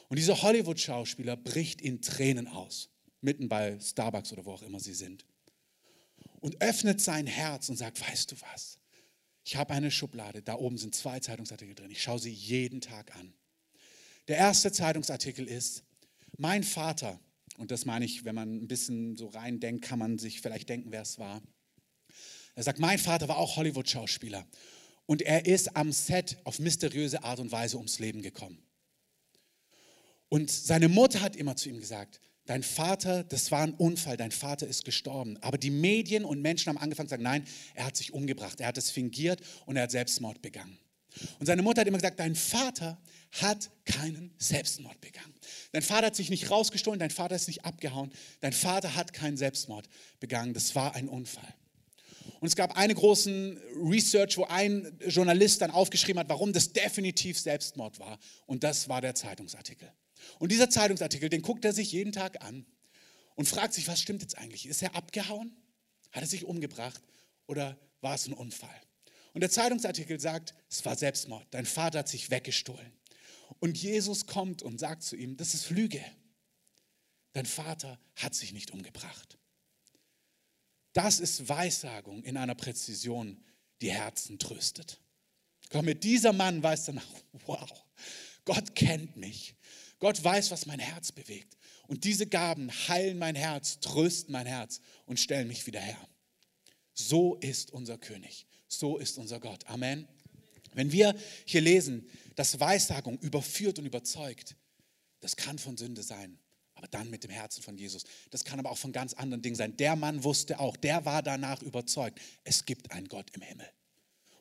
Und 0.08 0.18
dieser 0.18 0.42
Hollywood-Schauspieler 0.42 1.36
bricht 1.36 1.80
in 1.80 2.02
Tränen 2.02 2.48
aus, 2.48 2.90
mitten 3.20 3.48
bei 3.48 3.78
Starbucks 3.78 4.32
oder 4.32 4.44
wo 4.44 4.52
auch 4.52 4.62
immer 4.62 4.80
sie 4.80 4.94
sind. 4.94 5.24
Und 6.40 6.60
öffnet 6.60 7.00
sein 7.00 7.26
Herz 7.26 7.68
und 7.68 7.76
sagt, 7.76 8.00
weißt 8.08 8.32
du 8.32 8.36
was? 8.52 8.78
Ich 9.44 9.54
habe 9.56 9.72
eine 9.72 9.90
Schublade, 9.90 10.42
da 10.42 10.54
oben 10.54 10.78
sind 10.78 10.94
zwei 10.94 11.20
Zeitungsartikel 11.20 11.76
drin. 11.76 11.90
Ich 11.92 12.02
schaue 12.02 12.18
sie 12.18 12.32
jeden 12.32 12.80
Tag 12.80 13.14
an. 13.16 13.32
Der 14.26 14.36
erste 14.36 14.72
Zeitungsartikel 14.72 15.46
ist, 15.46 15.84
mein 16.36 16.64
Vater, 16.64 17.20
und 17.56 17.70
das 17.70 17.84
meine 17.84 18.04
ich, 18.04 18.24
wenn 18.24 18.34
man 18.34 18.64
ein 18.64 18.68
bisschen 18.68 19.16
so 19.16 19.28
reindenkt, 19.28 19.84
kann 19.84 20.00
man 20.00 20.18
sich 20.18 20.40
vielleicht 20.40 20.68
denken, 20.68 20.90
wer 20.90 21.02
es 21.02 21.18
war. 21.18 21.40
Er 22.56 22.64
sagt, 22.64 22.80
mein 22.80 22.98
Vater 22.98 23.28
war 23.28 23.38
auch 23.38 23.56
Hollywood-Schauspieler 23.56 24.44
und 25.08 25.22
er 25.22 25.46
ist 25.46 25.74
am 25.74 25.90
Set 25.90 26.36
auf 26.44 26.58
mysteriöse 26.58 27.24
Art 27.24 27.40
und 27.40 27.50
Weise 27.50 27.78
ums 27.78 27.98
Leben 27.98 28.20
gekommen. 28.20 28.62
Und 30.28 30.50
seine 30.50 30.88
Mutter 30.88 31.22
hat 31.22 31.34
immer 31.34 31.56
zu 31.56 31.70
ihm 31.70 31.80
gesagt, 31.80 32.20
dein 32.44 32.62
Vater, 32.62 33.24
das 33.24 33.50
war 33.50 33.62
ein 33.62 33.72
Unfall, 33.72 34.18
dein 34.18 34.32
Vater 34.32 34.66
ist 34.66 34.84
gestorben. 34.84 35.38
Aber 35.40 35.56
die 35.56 35.70
Medien 35.70 36.26
und 36.26 36.42
Menschen 36.42 36.68
haben 36.68 36.76
angefangen 36.76 37.08
zu 37.08 37.14
sagen, 37.14 37.22
nein, 37.22 37.46
er 37.74 37.86
hat 37.86 37.96
sich 37.96 38.12
umgebracht, 38.12 38.60
er 38.60 38.66
hat 38.66 38.76
es 38.76 38.90
fingiert 38.90 39.40
und 39.64 39.76
er 39.76 39.84
hat 39.84 39.90
Selbstmord 39.90 40.42
begangen. 40.42 40.78
Und 41.38 41.46
seine 41.46 41.62
Mutter 41.62 41.80
hat 41.80 41.88
immer 41.88 41.96
gesagt, 41.96 42.20
dein 42.20 42.34
Vater 42.34 43.00
hat 43.32 43.70
keinen 43.86 44.34
Selbstmord 44.36 45.00
begangen. 45.00 45.32
Dein 45.72 45.82
Vater 45.82 46.08
hat 46.08 46.16
sich 46.16 46.28
nicht 46.28 46.50
rausgestohlen, 46.50 47.00
dein 47.00 47.10
Vater 47.10 47.34
ist 47.34 47.48
nicht 47.48 47.64
abgehauen, 47.64 48.12
dein 48.40 48.52
Vater 48.52 48.94
hat 48.94 49.14
keinen 49.14 49.38
Selbstmord 49.38 49.88
begangen, 50.20 50.52
das 50.52 50.74
war 50.74 50.94
ein 50.94 51.08
Unfall. 51.08 51.54
Und 52.40 52.49
es 52.49 52.57
gab 52.57 52.76
einen 52.76 52.95
großen 52.95 53.59
Research, 53.90 54.37
wo 54.37 54.45
ein 54.45 54.97
Journalist 55.07 55.61
dann 55.61 55.71
aufgeschrieben 55.71 56.21
hat, 56.21 56.28
warum 56.28 56.52
das 56.52 56.73
definitiv 56.73 57.38
Selbstmord 57.38 57.99
war. 57.99 58.18
Und 58.47 58.62
das 58.62 58.88
war 58.88 59.00
der 59.00 59.14
Zeitungsartikel. 59.14 59.92
Und 60.38 60.52
dieser 60.52 60.71
Zeitungsartikel, 60.71 61.28
den 61.28 61.42
guckt 61.42 61.64
er 61.64 61.73
sich 61.73 61.92
jeden 61.92 62.12
Tag 62.12 62.45
an 62.45 62.66
und 63.35 63.49
fragt 63.49 63.75
sich, 63.75 63.88
was 63.88 64.00
stimmt 64.00 64.23
jetzt 64.23 64.38
eigentlich? 64.38 64.66
Ist 64.66 64.83
er 64.83 64.95
abgehauen? 64.95 65.57
Hat 66.12 66.23
er 66.23 66.28
sich 66.28 66.45
umgebracht? 66.45 67.02
Oder 67.47 67.78
war 68.00 68.14
es 68.14 68.26
ein 68.26 68.33
Unfall? 68.33 68.80
Und 69.33 69.40
der 69.40 69.50
Zeitungsartikel 69.50 70.21
sagt, 70.21 70.54
es 70.71 70.85
war 70.85 70.97
Selbstmord. 70.97 71.47
Dein 71.50 71.66
Vater 71.66 72.00
hat 72.00 72.09
sich 72.09 72.30
weggestohlen. 72.30 72.92
Und 73.61 73.78
Jesus 73.78 74.26
kommt 74.26 74.62
und 74.62 74.78
sagt 74.78 75.02
zu 75.02 75.16
ihm, 75.16 75.37
das 75.37 75.54
ist 75.54 75.71
Lüge. 75.71 76.04
Dein 77.33 77.47
Vater 77.47 77.99
hat 78.16 78.35
sich 78.35 78.52
nicht 78.52 78.73
umgebracht. 78.73 79.38
Das 80.98 81.20
ist 81.20 81.48
Weissagung 81.48 82.24
in 82.24 82.36
einer 82.36 82.56
Präzision, 82.56 83.40
die 83.80 83.92
Herzen 83.92 84.36
tröstet. 84.40 85.00
Komm, 85.70 85.84
mit 85.84 86.02
dieser 86.02 86.32
Mann 86.32 86.60
weiß 86.60 86.86
danach, 86.86 87.06
wow, 87.46 87.70
Gott 88.44 88.74
kennt 88.74 89.16
mich. 89.16 89.54
Gott 90.00 90.24
weiß, 90.24 90.50
was 90.50 90.66
mein 90.66 90.80
Herz 90.80 91.12
bewegt. 91.12 91.56
Und 91.86 92.02
diese 92.02 92.26
Gaben 92.26 92.72
heilen 92.88 93.16
mein 93.16 93.36
Herz, 93.36 93.78
trösten 93.78 94.32
mein 94.32 94.46
Herz 94.46 94.80
und 95.06 95.20
stellen 95.20 95.46
mich 95.46 95.68
wieder 95.68 95.78
her. 95.78 96.08
So 96.94 97.36
ist 97.36 97.70
unser 97.70 97.96
König. 97.96 98.48
So 98.66 98.98
ist 98.98 99.18
unser 99.18 99.38
Gott. 99.38 99.68
Amen. 99.68 100.08
Wenn 100.74 100.90
wir 100.90 101.14
hier 101.44 101.60
lesen, 101.60 102.10
dass 102.34 102.58
Weissagung 102.58 103.20
überführt 103.20 103.78
und 103.78 103.86
überzeugt, 103.86 104.56
das 105.20 105.36
kann 105.36 105.60
von 105.60 105.76
Sünde 105.76 106.02
sein, 106.02 106.40
aber 106.78 106.88
dann 106.88 107.11
mit 107.11 107.25
dem 107.25 107.30
Herzen 107.30 107.62
von 107.62 107.76
Jesus. 107.76 108.04
Das 108.30 108.44
kann 108.44 108.58
aber 108.58 108.70
auch 108.70 108.78
von 108.78 108.92
ganz 108.92 109.12
anderen 109.12 109.42
Dingen 109.42 109.56
sein. 109.56 109.76
Der 109.76 109.97
Mann 109.97 110.25
wusste 110.25 110.61
auch, 110.61 110.76
der 110.76 111.04
war 111.04 111.23
danach 111.23 111.61
überzeugt, 111.62 112.20
es 112.44 112.64
gibt 112.64 112.92
einen 112.92 113.08
Gott 113.08 113.30
im 113.35 113.42
Himmel 113.42 113.68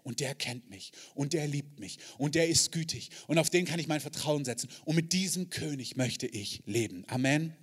und 0.03 0.21
der 0.21 0.35
kennt 0.35 0.69
mich 0.69 0.91
und 1.15 1.33
der 1.33 1.47
liebt 1.47 1.79
mich 1.79 1.97
und 2.17 2.35
der 2.35 2.47
ist 2.47 2.71
gütig 2.71 3.09
und 3.27 3.37
auf 3.39 3.49
den 3.49 3.65
kann 3.65 3.79
ich 3.79 3.87
mein 3.87 3.99
Vertrauen 3.99 4.45
setzen 4.45 4.69
und 4.85 4.95
mit 4.95 5.11
diesem 5.11 5.49
König 5.49 5.97
möchte 5.97 6.27
ich 6.27 6.63
leben. 6.65 7.03
Amen. 7.07 7.55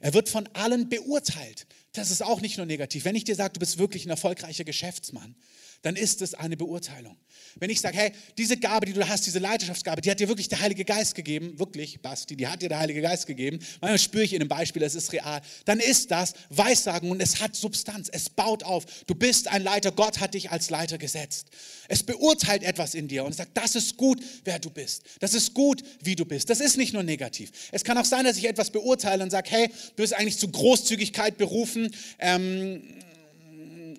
Er 0.00 0.14
wird 0.14 0.28
von 0.28 0.48
allen 0.48 0.88
beurteilt. 0.88 1.66
Das 1.92 2.10
ist 2.10 2.22
auch 2.22 2.40
nicht 2.40 2.56
nur 2.56 2.66
negativ. 2.66 3.04
Wenn 3.04 3.14
ich 3.14 3.22
dir 3.22 3.36
sage, 3.36 3.52
du 3.52 3.60
bist 3.60 3.78
wirklich 3.78 4.04
ein 4.04 4.10
erfolgreicher 4.10 4.64
Geschäftsmann, 4.64 5.36
dann 5.82 5.96
ist 5.96 6.22
es 6.22 6.34
eine 6.34 6.56
Beurteilung. 6.56 7.16
Wenn 7.56 7.70
ich 7.70 7.80
sage, 7.80 7.96
hey, 7.96 8.12
diese 8.38 8.56
Gabe, 8.56 8.86
die 8.86 8.92
du 8.92 9.06
hast, 9.06 9.26
diese 9.26 9.38
Leiterschaftsgabe, 9.38 10.00
die 10.00 10.10
hat 10.10 10.20
dir 10.20 10.28
wirklich 10.28 10.48
der 10.48 10.60
Heilige 10.60 10.84
Geist 10.84 11.14
gegeben, 11.14 11.58
wirklich, 11.58 12.00
Basti, 12.00 12.36
die 12.36 12.46
hat 12.46 12.62
dir 12.62 12.68
der 12.68 12.78
Heilige 12.78 13.02
Geist 13.02 13.26
gegeben, 13.26 13.58
manchmal 13.80 13.98
spüre 13.98 14.24
ich 14.24 14.32
in 14.32 14.40
einem 14.40 14.48
Beispiel, 14.48 14.82
es 14.82 14.94
ist 14.94 15.12
real, 15.12 15.42
dann 15.64 15.80
ist 15.80 16.10
das 16.10 16.34
Weissagen 16.50 17.10
und 17.10 17.20
es 17.20 17.40
hat 17.40 17.54
Substanz, 17.54 18.08
es 18.10 18.30
baut 18.30 18.62
auf. 18.62 18.84
Du 19.06 19.14
bist 19.14 19.48
ein 19.48 19.62
Leiter, 19.62 19.92
Gott 19.92 20.20
hat 20.20 20.34
dich 20.34 20.50
als 20.50 20.70
Leiter 20.70 20.98
gesetzt. 20.98 21.48
Es 21.88 22.02
beurteilt 22.02 22.62
etwas 22.62 22.94
in 22.94 23.08
dir 23.08 23.24
und 23.24 23.34
sagt, 23.34 23.50
das 23.54 23.74
ist 23.74 23.96
gut, 23.96 24.22
wer 24.44 24.58
du 24.58 24.70
bist. 24.70 25.02
Das 25.20 25.34
ist 25.34 25.52
gut, 25.52 25.82
wie 26.02 26.16
du 26.16 26.24
bist. 26.24 26.48
Das 26.48 26.60
ist 26.60 26.76
nicht 26.76 26.92
nur 26.92 27.02
negativ. 27.02 27.50
Es 27.72 27.84
kann 27.84 27.98
auch 27.98 28.04
sein, 28.04 28.24
dass 28.24 28.36
ich 28.36 28.46
etwas 28.46 28.70
beurteile 28.70 29.22
und 29.22 29.30
sage, 29.30 29.50
hey, 29.50 29.68
du 29.68 30.02
bist 30.02 30.14
eigentlich 30.14 30.38
zu 30.38 30.48
Großzügigkeit 30.48 31.36
berufen. 31.36 31.94
Ähm, 32.18 32.82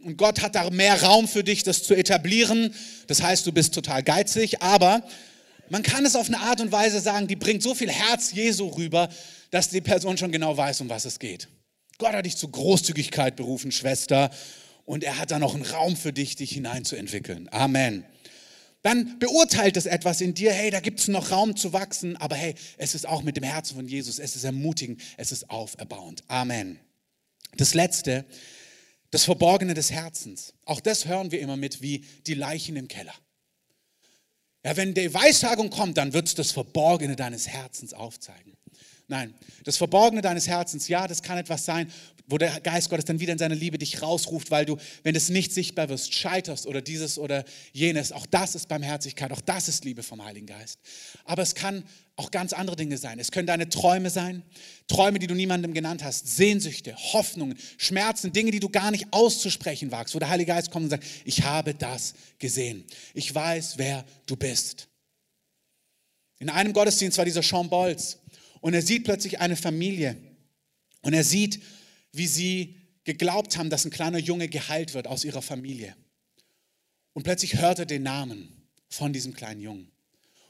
und 0.03 0.17
Gott 0.17 0.41
hat 0.41 0.55
da 0.55 0.69
mehr 0.69 1.01
Raum 1.01 1.27
für 1.27 1.43
dich, 1.43 1.63
das 1.63 1.83
zu 1.83 1.95
etablieren. 1.95 2.73
Das 3.07 3.21
heißt, 3.21 3.45
du 3.45 3.51
bist 3.51 3.73
total 3.73 4.03
geizig, 4.03 4.61
aber 4.61 5.03
man 5.69 5.83
kann 5.83 6.05
es 6.05 6.15
auf 6.15 6.27
eine 6.27 6.39
Art 6.39 6.61
und 6.61 6.71
Weise 6.71 6.99
sagen, 6.99 7.27
die 7.27 7.35
bringt 7.35 7.63
so 7.63 7.73
viel 7.73 7.89
Herz 7.89 8.31
Jesu 8.33 8.67
rüber, 8.67 9.09
dass 9.51 9.69
die 9.69 9.81
Person 9.81 10.17
schon 10.17 10.31
genau 10.31 10.55
weiß, 10.55 10.81
um 10.81 10.89
was 10.89 11.05
es 11.05 11.19
geht. 11.19 11.47
Gott 11.97 12.13
hat 12.13 12.25
dich 12.25 12.37
zu 12.37 12.49
Großzügigkeit 12.49 13.35
berufen, 13.35 13.71
Schwester, 13.71 14.29
und 14.85 15.03
er 15.03 15.17
hat 15.17 15.31
da 15.31 15.39
noch 15.39 15.55
einen 15.55 15.63
Raum 15.63 15.95
für 15.95 16.11
dich, 16.11 16.35
dich 16.35 16.51
hineinzuentwickeln. 16.51 17.47
Amen. 17.51 18.03
Dann 18.81 19.17
beurteilt 19.17 19.77
es 19.77 19.85
etwas 19.85 20.19
in 20.19 20.33
dir, 20.33 20.51
hey, 20.51 20.69
da 20.69 20.81
gibt 20.81 20.99
es 20.99 21.07
noch 21.07 21.31
Raum 21.31 21.55
zu 21.55 21.71
wachsen, 21.71 22.17
aber 22.17 22.35
hey, 22.35 22.53
es 22.77 22.95
ist 22.95 23.07
auch 23.07 23.23
mit 23.23 23.37
dem 23.37 23.43
Herzen 23.43 23.75
von 23.75 23.87
Jesus, 23.87 24.19
es 24.19 24.35
ist 24.35 24.43
ermutigend, 24.43 25.01
es 25.15 25.31
ist 25.31 25.49
auferbauend. 25.49 26.23
Amen. 26.27 26.79
Das 27.55 27.73
Letzte, 27.73 28.25
das 29.13 29.25
Verborgene 29.25 29.75
des 29.75 29.91
Herzens. 29.91 30.55
Auch 30.65 30.79
das 30.79 31.05
hören 31.05 31.31
wir 31.31 31.39
immer 31.39 31.55
mit 31.55 31.83
wie 31.83 32.03
die 32.25 32.33
Leichen 32.33 32.75
im 32.75 32.87
Keller. 32.87 33.13
Ja, 34.65 34.75
wenn 34.75 34.95
die 34.95 35.13
Weissagung 35.13 35.69
kommt, 35.69 35.97
dann 35.97 36.13
wird 36.13 36.27
es 36.27 36.33
das 36.33 36.51
Verborgene 36.51 37.15
deines 37.15 37.47
Herzens 37.47 37.93
aufzeigen. 37.93 38.57
Nein, 39.07 39.33
das 39.65 39.77
Verborgene 39.77 40.21
deines 40.21 40.47
Herzens, 40.47 40.87
ja, 40.87 41.07
das 41.07 41.21
kann 41.21 41.37
etwas 41.37 41.65
sein, 41.65 41.91
wo 42.25 42.37
der 42.37 42.61
Geist 42.61 42.89
Gottes 42.89 43.05
dann 43.05 43.19
wieder 43.19 43.33
in 43.33 43.39
seiner 43.39 43.55
Liebe 43.55 43.77
dich 43.77 44.01
rausruft, 44.01 44.49
weil 44.49 44.65
du, 44.65 44.77
wenn 45.03 45.15
es 45.15 45.29
nicht 45.29 45.53
sichtbar 45.53 45.89
wirst, 45.89 46.13
scheiterst 46.13 46.65
oder 46.67 46.81
dieses 46.81 47.19
oder 47.19 47.43
jenes. 47.73 48.13
Auch 48.13 48.25
das 48.25 48.55
ist 48.55 48.69
Barmherzigkeit, 48.69 49.31
auch 49.31 49.41
das 49.41 49.67
ist 49.67 49.83
Liebe 49.83 50.03
vom 50.03 50.23
Heiligen 50.23 50.47
Geist. 50.47 50.79
Aber 51.25 51.41
es 51.41 51.53
kann 51.53 51.83
auch 52.15 52.31
ganz 52.31 52.53
andere 52.53 52.77
Dinge 52.77 52.97
sein. 52.97 53.19
Es 53.19 53.31
können 53.31 53.47
deine 53.47 53.67
Träume 53.67 54.09
sein, 54.09 54.43
Träume, 54.87 55.19
die 55.19 55.27
du 55.27 55.35
niemandem 55.35 55.73
genannt 55.73 56.03
hast, 56.03 56.27
Sehnsüchte, 56.27 56.95
Hoffnungen, 56.95 57.57
Schmerzen, 57.77 58.31
Dinge, 58.31 58.51
die 58.51 58.59
du 58.59 58.69
gar 58.69 58.91
nicht 58.91 59.07
auszusprechen 59.11 59.91
wagst, 59.91 60.15
wo 60.15 60.19
der 60.19 60.29
Heilige 60.29 60.53
Geist 60.53 60.71
kommt 60.71 60.85
und 60.85 60.89
sagt, 60.91 61.05
ich 61.25 61.43
habe 61.43 61.73
das 61.73 62.13
gesehen. 62.39 62.85
Ich 63.13 63.33
weiß, 63.33 63.77
wer 63.77 64.05
du 64.27 64.37
bist. 64.37 64.87
In 66.39 66.49
einem 66.49 66.71
Gottesdienst 66.71 67.17
war 67.17 67.25
dieser 67.25 67.43
Sean 67.43 67.69
Bolz 67.69 68.19
und 68.63 68.73
er 68.73 68.81
sieht 68.81 69.03
plötzlich 69.03 69.41
eine 69.41 69.57
Familie 69.57 70.15
und 71.01 71.13
er 71.13 71.25
sieht, 71.25 71.61
wie 72.13 72.27
sie 72.27 72.77
geglaubt 73.03 73.57
haben, 73.57 73.69
dass 73.69 73.83
ein 73.83 73.91
kleiner 73.91 74.19
Junge 74.19 74.47
geheilt 74.47 74.93
wird 74.93 75.05
aus 75.05 75.25
ihrer 75.25 75.41
Familie. 75.41 75.97
Und 77.11 77.23
plötzlich 77.23 77.57
hört 77.57 77.79
er 77.79 77.85
den 77.85 78.03
Namen 78.03 78.69
von 78.87 79.11
diesem 79.11 79.33
kleinen 79.33 79.59
Jungen. 79.59 79.91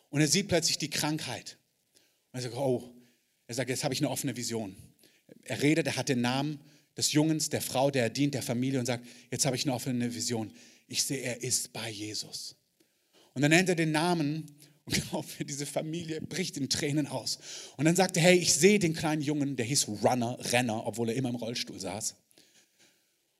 Und 0.09 0.21
er 0.21 0.27
sieht 0.27 0.47
plötzlich 0.47 0.77
die 0.77 0.91
Krankheit. 0.91 1.57
Und 2.31 2.37
er 2.37 2.43
sagt, 2.43 2.55
oh, 2.55 2.87
er 3.47 3.55
sagt, 3.55 3.71
jetzt 3.71 3.83
habe 3.83 3.95
ich 3.95 3.99
eine 3.99 4.11
offene 4.11 4.37
Vision. 4.37 4.75
Er 5.41 5.63
redet, 5.63 5.87
er 5.87 5.95
hat 5.95 6.07
den 6.07 6.21
Namen 6.21 6.59
des 6.95 7.13
Jungens, 7.13 7.49
der 7.49 7.63
Frau, 7.63 7.89
der 7.89 8.03
er 8.03 8.09
dient, 8.11 8.35
der 8.35 8.43
Familie 8.43 8.79
und 8.79 8.85
sagt, 8.85 9.07
jetzt 9.31 9.47
habe 9.47 9.55
ich 9.55 9.65
eine 9.65 9.73
offene 9.73 10.13
Vision. 10.13 10.53
Ich 10.85 11.01
sehe, 11.01 11.17
er 11.17 11.41
ist 11.41 11.73
bei 11.73 11.89
Jesus. 11.89 12.55
Und 13.33 13.41
dann 13.41 13.49
nennt 13.49 13.69
er 13.69 13.75
den 13.75 13.91
Namen 13.91 14.55
und 14.85 15.09
glaubt 15.09 15.39
mir, 15.39 15.45
diese 15.45 15.65
Familie 15.65 16.21
bricht 16.21 16.57
in 16.57 16.69
Tränen 16.69 17.07
aus. 17.07 17.39
Und 17.77 17.85
dann 17.85 17.95
sagte, 17.95 18.19
hey, 18.19 18.37
ich 18.37 18.53
sehe 18.53 18.79
den 18.79 18.93
kleinen 18.93 19.21
Jungen, 19.21 19.55
der 19.55 19.65
hieß 19.65 19.87
Runner, 20.03 20.37
Renner, 20.51 20.85
obwohl 20.85 21.09
er 21.09 21.15
immer 21.15 21.29
im 21.29 21.35
Rollstuhl 21.35 21.79
saß. 21.79 22.15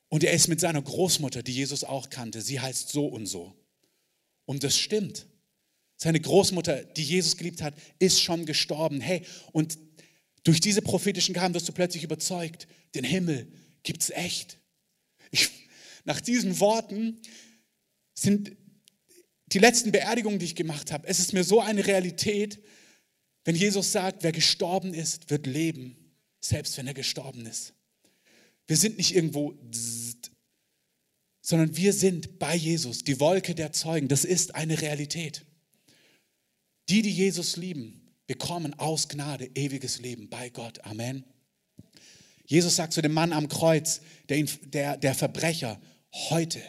Und 0.10 0.24
er 0.24 0.34
ist 0.34 0.48
mit 0.48 0.60
seiner 0.60 0.82
Großmutter, 0.82 1.44
die 1.44 1.54
Jesus 1.54 1.84
auch 1.84 2.10
kannte, 2.10 2.42
sie 2.42 2.60
heißt 2.60 2.90
so 2.90 3.08
und 3.08 3.26
so. 3.26 3.54
Und 4.46 4.64
das 4.64 4.78
stimmt. 4.78 5.26
Seine 5.98 6.20
Großmutter, 6.20 6.84
die 6.84 7.04
Jesus 7.04 7.38
geliebt 7.38 7.62
hat, 7.62 7.74
ist 8.00 8.22
schon 8.22 8.46
gestorben. 8.46 9.02
Hey, 9.02 9.26
und 9.52 9.78
durch 10.44 10.60
diese 10.60 10.82
prophetischen 10.82 11.34
Gaben 11.34 11.54
wirst 11.54 11.68
du 11.68 11.72
plötzlich 11.72 12.04
überzeugt, 12.04 12.68
den 12.96 13.04
Himmel 13.04 13.52
gibt 13.84 14.02
es 14.02 14.10
echt. 14.10 14.60
Ich, 15.32 15.50
nach 16.04 16.22
diesen 16.22 16.60
Worten 16.60 17.20
sind 18.14 18.56
die 19.54 19.60
letzten 19.60 19.92
Beerdigungen, 19.92 20.40
die 20.40 20.46
ich 20.46 20.56
gemacht 20.56 20.92
habe, 20.92 21.08
es 21.08 21.20
ist 21.20 21.34
mir 21.34 21.44
so 21.44 21.62
eine 21.62 21.86
Realität, 21.86 22.60
wenn 23.46 23.56
Jesus 23.56 23.92
sagt, 23.92 24.24
wer 24.24 24.32
gestorben 24.32 24.94
ist, 24.94 25.30
wird 25.30 25.46
leben, 25.46 25.96
selbst 26.40 26.78
wenn 26.78 26.88
er 26.88 26.94
gestorben 26.94 27.46
ist. 27.46 27.74
Wir 28.68 28.78
sind 28.78 28.98
nicht 28.98 29.14
irgendwo, 29.14 29.54
sondern 31.42 31.76
wir 31.76 31.94
sind 31.94 32.40
bei 32.40 32.56
Jesus, 32.56 33.04
die 33.04 33.20
Wolke 33.20 33.54
der 33.54 33.74
Zeugen. 33.74 34.08
Das 34.08 34.24
ist 34.24 34.56
eine 34.56 34.82
Realität. 34.82 35.46
Die, 36.90 37.02
die 37.02 37.12
Jesus 37.12 37.58
lieben, 37.58 38.16
bekommen 38.26 38.74
aus 38.76 39.10
Gnade 39.10 39.52
ewiges 39.54 40.00
Leben 40.00 40.30
bei 40.30 40.50
Gott. 40.50 40.80
Amen. 40.86 41.26
Jesus 42.46 42.78
sagt 42.78 42.94
zu 42.94 43.02
dem 43.02 43.14
Mann 43.14 43.34
am 43.34 43.50
Kreuz, 43.50 44.02
der, 44.30 44.44
der, 44.44 44.98
der 44.98 45.16
Verbrecher, 45.16 45.80
heute 46.30 46.62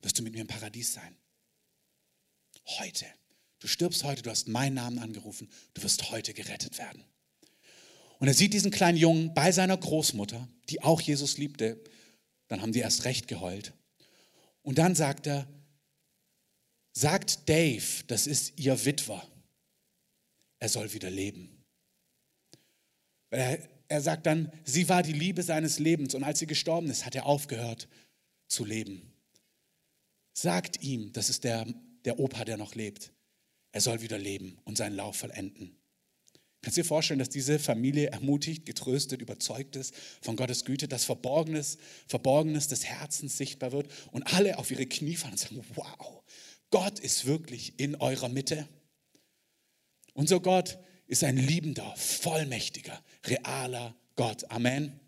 wirst 0.00 0.18
du 0.18 0.22
mit 0.22 0.32
mir 0.32 0.40
im 0.40 0.46
Paradies 0.46 0.92
sein. 0.92 1.16
Heute. 2.66 3.06
Du 3.58 3.68
stirbst 3.68 4.04
heute, 4.04 4.22
du 4.22 4.30
hast 4.30 4.48
meinen 4.48 4.74
Namen 4.74 4.98
angerufen, 4.98 5.48
du 5.74 5.82
wirst 5.82 6.10
heute 6.10 6.34
gerettet 6.34 6.78
werden. 6.78 7.04
Und 8.18 8.28
er 8.28 8.34
sieht 8.34 8.52
diesen 8.52 8.70
kleinen 8.70 8.98
Jungen 8.98 9.34
bei 9.34 9.52
seiner 9.52 9.76
Großmutter, 9.76 10.48
die 10.68 10.82
auch 10.82 11.00
Jesus 11.00 11.38
liebte. 11.38 11.82
Dann 12.48 12.62
haben 12.62 12.72
die 12.72 12.80
erst 12.80 13.04
recht 13.04 13.28
geheult. 13.28 13.72
Und 14.62 14.78
dann 14.78 14.94
sagt 14.94 15.26
er, 15.26 15.46
sagt 16.92 17.48
Dave, 17.48 18.04
das 18.06 18.26
ist 18.26 18.58
ihr 18.58 18.84
Witwer, 18.84 19.26
er 20.58 20.68
soll 20.68 20.92
wieder 20.92 21.10
leben. 21.10 21.64
Er, 23.30 23.58
er 23.88 24.00
sagt 24.00 24.26
dann, 24.26 24.50
sie 24.64 24.88
war 24.88 25.02
die 25.02 25.12
Liebe 25.12 25.42
seines 25.42 25.78
Lebens 25.78 26.14
und 26.14 26.24
als 26.24 26.38
sie 26.38 26.46
gestorben 26.46 26.90
ist, 26.90 27.04
hat 27.04 27.14
er 27.14 27.26
aufgehört 27.26 27.88
zu 28.48 28.64
leben. 28.64 29.12
Sagt 30.32 30.82
ihm, 30.82 31.12
das 31.12 31.28
ist 31.28 31.44
der, 31.44 31.66
der 32.06 32.18
Opa, 32.18 32.44
der 32.44 32.56
noch 32.56 32.74
lebt, 32.74 33.12
er 33.72 33.82
soll 33.82 34.00
wieder 34.00 34.16
leben 34.16 34.58
und 34.64 34.78
seinen 34.78 34.96
Lauf 34.96 35.16
vollenden. 35.16 35.76
Kannst 36.62 36.78
du 36.78 36.82
dir 36.82 36.88
vorstellen, 36.88 37.18
dass 37.18 37.28
diese 37.28 37.58
Familie 37.58 38.08
ermutigt, 38.08 38.66
getröstet, 38.66 39.20
überzeugt 39.20 39.76
ist 39.76 39.94
von 40.20 40.34
Gottes 40.34 40.64
Güte, 40.64 40.88
dass 40.88 41.04
Verborgenes, 41.04 41.78
Verborgenes 42.08 42.68
des 42.68 42.84
Herzens 42.84 43.36
sichtbar 43.36 43.72
wird 43.72 43.88
und 44.10 44.34
alle 44.34 44.58
auf 44.58 44.70
ihre 44.70 44.86
Knie 44.86 45.14
fallen 45.14 45.34
und 45.34 45.38
sagen, 45.38 45.64
wow, 45.74 46.24
Gott 46.70 46.98
ist 46.98 47.26
wirklich 47.26 47.78
in 47.78 47.94
eurer 47.96 48.28
Mitte. 48.28 48.66
Unser 50.14 50.40
Gott 50.40 50.78
ist 51.06 51.22
ein 51.22 51.36
liebender, 51.36 51.94
vollmächtiger, 51.96 53.00
realer 53.24 53.94
Gott. 54.16 54.50
Amen. 54.50 54.98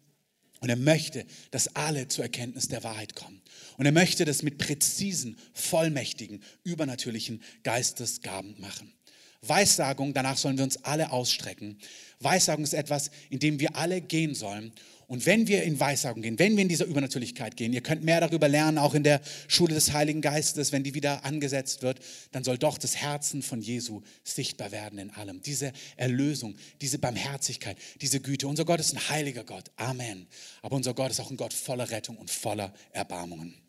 Und 0.60 0.68
er 0.68 0.76
möchte, 0.76 1.26
dass 1.50 1.74
alle 1.74 2.08
zur 2.08 2.24
Erkenntnis 2.24 2.68
der 2.68 2.84
Wahrheit 2.84 3.14
kommen. 3.14 3.40
Und 3.78 3.86
er 3.86 3.92
möchte 3.92 4.24
das 4.24 4.42
mit 4.42 4.58
präzisen, 4.58 5.38
vollmächtigen, 5.54 6.42
übernatürlichen 6.64 7.42
Geistesgaben 7.62 8.56
machen. 8.58 8.92
Weissagung, 9.42 10.14
danach 10.14 10.36
sollen 10.36 10.58
wir 10.58 10.64
uns 10.64 10.84
alle 10.84 11.12
ausstrecken. 11.12 11.78
Weissagung 12.18 12.64
ist 12.64 12.74
etwas, 12.74 13.10
in 13.30 13.38
dem 13.38 13.60
wir 13.60 13.76
alle 13.76 14.00
gehen 14.00 14.34
sollen. 14.34 14.72
Und 15.06 15.24
wenn 15.24 15.46
wir 15.46 15.62
in 15.62 15.78
Weissagung 15.80 16.20
gehen, 16.20 16.38
wenn 16.38 16.56
wir 16.56 16.62
in 16.62 16.68
dieser 16.68 16.84
Übernatürlichkeit 16.84 17.56
gehen, 17.56 17.72
ihr 17.72 17.80
könnt 17.80 18.04
mehr 18.04 18.20
darüber 18.20 18.48
lernen, 18.48 18.76
auch 18.76 18.94
in 18.94 19.04
der 19.04 19.22
Schule 19.46 19.74
des 19.74 19.92
Heiligen 19.92 20.20
Geistes, 20.20 20.72
wenn 20.72 20.82
die 20.82 20.92
wieder 20.92 21.24
angesetzt 21.24 21.82
wird, 21.82 22.00
dann 22.32 22.44
soll 22.44 22.58
doch 22.58 22.76
das 22.76 22.96
Herzen 22.96 23.42
von 23.42 23.62
Jesu 23.62 24.02
sichtbar 24.22 24.70
werden 24.70 24.98
in 24.98 25.10
allem. 25.12 25.40
Diese 25.40 25.72
Erlösung, 25.96 26.56
diese 26.82 26.98
Barmherzigkeit, 26.98 27.78
diese 28.02 28.20
Güte. 28.20 28.48
Unser 28.48 28.66
Gott 28.66 28.80
ist 28.80 28.92
ein 28.92 29.08
heiliger 29.08 29.44
Gott. 29.44 29.70
Amen. 29.76 30.26
Aber 30.60 30.76
unser 30.76 30.92
Gott 30.92 31.12
ist 31.12 31.20
auch 31.20 31.30
ein 31.30 31.38
Gott 31.38 31.54
voller 31.54 31.88
Rettung 31.90 32.18
und 32.18 32.30
voller 32.30 32.74
Erbarmungen. 32.92 33.67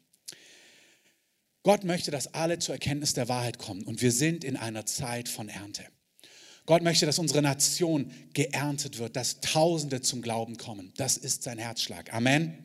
Gott 1.63 1.83
möchte, 1.83 2.11
dass 2.11 2.33
alle 2.33 2.59
zur 2.59 2.75
Erkenntnis 2.75 3.13
der 3.13 3.27
Wahrheit 3.27 3.57
kommen 3.57 3.83
und 3.83 4.01
wir 4.01 4.11
sind 4.11 4.43
in 4.43 4.55
einer 4.55 4.85
Zeit 4.85 5.27
von 5.27 5.49
Ernte. 5.49 5.83
Gott 6.65 6.83
möchte, 6.83 7.05
dass 7.05 7.19
unsere 7.19 7.41
Nation 7.41 8.11
geerntet 8.33 8.99
wird, 8.99 9.15
dass 9.15 9.41
Tausende 9.41 10.01
zum 10.01 10.21
Glauben 10.21 10.57
kommen. 10.57 10.93
Das 10.97 11.17
ist 11.17 11.43
sein 11.43 11.57
Herzschlag. 11.57 12.13
Amen. 12.13 12.57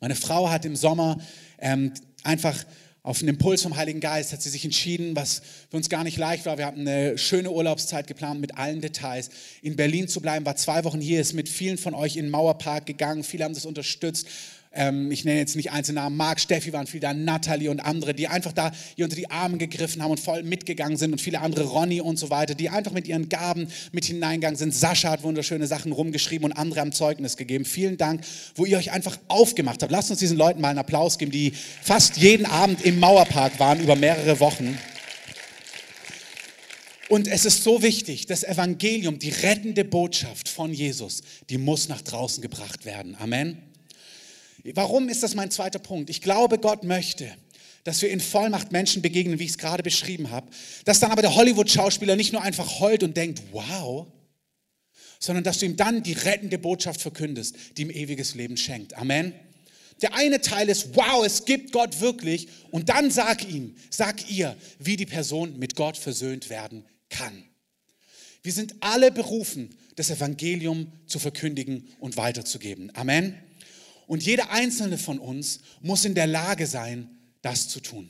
Meine 0.00 0.16
Frau 0.16 0.50
hat 0.50 0.64
im 0.64 0.76
Sommer 0.76 1.18
ähm, 1.58 1.92
einfach 2.24 2.64
auf 3.02 3.20
einen 3.20 3.28
Impuls 3.28 3.62
vom 3.62 3.76
Heiligen 3.76 4.00
Geist 4.00 4.32
hat 4.32 4.42
sie 4.42 4.50
sich 4.50 4.64
entschieden, 4.64 5.16
was 5.16 5.40
für 5.70 5.76
uns 5.76 5.88
gar 5.88 6.04
nicht 6.04 6.18
leicht 6.18 6.44
war. 6.44 6.58
Wir 6.58 6.66
hatten 6.66 6.86
eine 6.86 7.16
schöne 7.16 7.50
Urlaubszeit 7.50 8.06
geplant 8.06 8.40
mit 8.40 8.58
allen 8.58 8.82
Details. 8.82 9.30
In 9.62 9.76
Berlin 9.76 10.08
zu 10.08 10.20
bleiben, 10.20 10.44
war 10.44 10.56
zwei 10.56 10.84
Wochen 10.84 11.00
hier, 11.00 11.20
ist 11.20 11.32
mit 11.32 11.48
vielen 11.48 11.78
von 11.78 11.94
euch 11.94 12.16
in 12.16 12.26
den 12.26 12.30
Mauerpark 12.30 12.84
gegangen. 12.84 13.24
Viele 13.24 13.44
haben 13.44 13.54
das 13.54 13.64
unterstützt 13.64 14.26
ähm, 14.72 15.10
ich 15.10 15.24
nenne 15.24 15.38
jetzt 15.38 15.56
nicht 15.56 15.72
einzelne 15.72 16.00
Namen, 16.00 16.16
Marc, 16.16 16.40
Steffi 16.40 16.72
waren 16.72 16.86
viele 16.86 17.00
da, 17.00 17.14
Natalie 17.14 17.70
und 17.70 17.80
andere, 17.80 18.14
die 18.14 18.28
einfach 18.28 18.52
da 18.52 18.70
hier 18.96 19.04
unter 19.04 19.16
die 19.16 19.30
Arme 19.30 19.58
gegriffen 19.58 20.02
haben 20.02 20.10
und 20.10 20.20
voll 20.20 20.42
mitgegangen 20.42 20.96
sind 20.96 21.12
und 21.12 21.20
viele 21.20 21.40
andere, 21.40 21.64
Ronny 21.64 22.00
und 22.00 22.18
so 22.18 22.30
weiter, 22.30 22.54
die 22.54 22.68
einfach 22.68 22.92
mit 22.92 23.08
ihren 23.08 23.28
Gaben 23.28 23.68
mit 23.92 24.04
hineingegangen 24.04 24.56
sind. 24.56 24.74
Sascha 24.74 25.10
hat 25.10 25.22
wunderschöne 25.22 25.66
Sachen 25.66 25.92
rumgeschrieben 25.92 26.44
und 26.44 26.52
andere 26.52 26.80
haben 26.80 26.92
Zeugnis 26.92 27.36
gegeben. 27.36 27.64
Vielen 27.64 27.96
Dank, 27.96 28.22
wo 28.54 28.64
ihr 28.64 28.78
euch 28.78 28.92
einfach 28.92 29.18
aufgemacht 29.28 29.82
habt. 29.82 29.92
Lasst 29.92 30.10
uns 30.10 30.20
diesen 30.20 30.36
Leuten 30.36 30.60
mal 30.60 30.68
einen 30.68 30.78
Applaus 30.78 31.18
geben, 31.18 31.30
die 31.32 31.52
fast 31.82 32.16
jeden 32.16 32.46
Abend 32.46 32.84
im 32.84 33.00
Mauerpark 33.00 33.58
waren 33.58 33.80
über 33.80 33.96
mehrere 33.96 34.38
Wochen. 34.40 34.78
Und 37.08 37.26
es 37.26 37.46
ist 37.46 37.64
so 37.64 37.82
wichtig, 37.82 38.26
das 38.26 38.44
Evangelium, 38.44 39.18
die 39.18 39.30
rettende 39.30 39.84
Botschaft 39.84 40.46
von 40.48 40.74
Jesus, 40.74 41.22
die 41.48 41.56
muss 41.56 41.88
nach 41.88 42.02
draußen 42.02 42.42
gebracht 42.42 42.84
werden. 42.84 43.16
Amen. 43.18 43.56
Warum 44.74 45.08
ist 45.08 45.22
das 45.22 45.34
mein 45.34 45.50
zweiter 45.50 45.78
Punkt? 45.78 46.10
Ich 46.10 46.20
glaube, 46.20 46.58
Gott 46.58 46.84
möchte, 46.84 47.30
dass 47.84 48.02
wir 48.02 48.10
in 48.10 48.20
Vollmacht 48.20 48.72
Menschen 48.72 49.02
begegnen, 49.02 49.38
wie 49.38 49.44
ich 49.44 49.50
es 49.50 49.58
gerade 49.58 49.82
beschrieben 49.82 50.30
habe, 50.30 50.50
dass 50.84 51.00
dann 51.00 51.10
aber 51.10 51.22
der 51.22 51.34
Hollywood-Schauspieler 51.34 52.16
nicht 52.16 52.32
nur 52.32 52.42
einfach 52.42 52.80
heult 52.80 53.02
und 53.02 53.16
denkt, 53.16 53.42
wow, 53.52 54.06
sondern 55.20 55.44
dass 55.44 55.58
du 55.58 55.66
ihm 55.66 55.76
dann 55.76 56.02
die 56.02 56.12
rettende 56.12 56.58
Botschaft 56.58 57.00
verkündest, 57.00 57.56
die 57.76 57.82
ihm 57.82 57.90
ewiges 57.90 58.34
Leben 58.34 58.56
schenkt. 58.56 58.94
Amen. 58.94 59.32
Der 60.02 60.14
eine 60.14 60.40
Teil 60.40 60.68
ist, 60.68 60.94
wow, 60.94 61.24
es 61.24 61.44
gibt 61.44 61.72
Gott 61.72 62.00
wirklich. 62.00 62.48
Und 62.70 62.88
dann 62.88 63.10
sag 63.10 63.48
ihm, 63.48 63.74
sag 63.90 64.30
ihr, 64.30 64.56
wie 64.78 64.96
die 64.96 65.06
Person 65.06 65.58
mit 65.58 65.74
Gott 65.74 65.96
versöhnt 65.96 66.50
werden 66.50 66.84
kann. 67.08 67.44
Wir 68.42 68.52
sind 68.52 68.76
alle 68.80 69.10
berufen, 69.10 69.74
das 69.96 70.10
Evangelium 70.10 70.92
zu 71.06 71.18
verkündigen 71.18 71.88
und 71.98 72.16
weiterzugeben. 72.16 72.94
Amen. 72.94 73.34
Und 74.08 74.24
jeder 74.24 74.50
einzelne 74.50 74.96
von 74.96 75.18
uns 75.18 75.60
muss 75.80 76.06
in 76.06 76.14
der 76.14 76.26
Lage 76.26 76.66
sein, 76.66 77.10
das 77.42 77.68
zu 77.68 77.78
tun. 77.78 78.08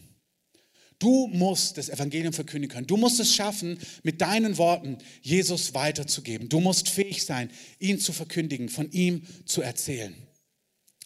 Du 1.01 1.27
musst 1.27 1.77
das 1.77 1.89
Evangelium 1.89 2.33
verkündigen 2.33 2.73
können. 2.73 2.87
Du 2.87 2.97
musst 2.97 3.21
es 3.21 3.35
schaffen, 3.35 3.79
mit 4.05 4.21
deinen 4.21 4.59
Worten 4.59 4.99
Jesus 5.23 5.75
weiterzugeben. 5.75 6.49
Du 6.49 6.61
musst 6.61 6.89
fähig 6.89 7.25
sein, 7.25 7.51
ihn 7.81 7.99
zu 7.99 8.13
verkündigen, 8.13 8.69
von 8.69 8.91
ihm 8.93 9.23
zu 9.45 9.61
erzählen. 9.61 10.15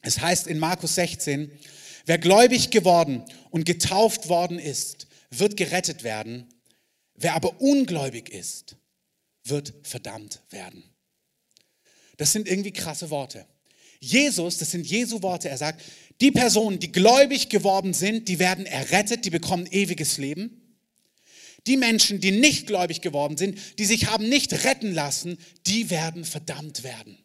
Es 0.02 0.20
heißt 0.20 0.46
in 0.46 0.58
Markus 0.58 0.94
16, 0.94 1.50
wer 2.04 2.18
gläubig 2.18 2.70
geworden 2.70 3.24
und 3.50 3.64
getauft 3.64 4.28
worden 4.28 4.58
ist, 4.58 5.06
wird 5.30 5.56
gerettet 5.56 6.04
werden. 6.04 6.48
Wer 7.14 7.34
aber 7.34 7.60
ungläubig 7.62 8.28
ist, 8.28 8.76
wird 9.44 9.72
verdammt 9.82 10.42
werden. 10.50 10.84
Das 12.18 12.32
sind 12.32 12.46
irgendwie 12.46 12.72
krasse 12.72 13.08
Worte. 13.08 13.46
Jesus, 14.02 14.58
das 14.58 14.72
sind 14.72 14.84
Jesu 14.84 15.22
Worte, 15.22 15.48
er 15.48 15.56
sagt, 15.56 15.80
die 16.20 16.32
Personen, 16.32 16.80
die 16.80 16.90
gläubig 16.90 17.48
geworden 17.48 17.94
sind, 17.94 18.28
die 18.28 18.40
werden 18.40 18.66
errettet, 18.66 19.24
die 19.24 19.30
bekommen 19.30 19.66
ewiges 19.70 20.18
Leben. 20.18 20.76
Die 21.68 21.76
Menschen, 21.76 22.20
die 22.20 22.32
nicht 22.32 22.66
gläubig 22.66 23.00
geworden 23.00 23.36
sind, 23.36 23.58
die 23.78 23.84
sich 23.84 24.06
haben 24.06 24.28
nicht 24.28 24.64
retten 24.64 24.92
lassen, 24.92 25.38
die 25.68 25.88
werden 25.88 26.24
verdammt 26.24 26.82
werden. 26.82 27.16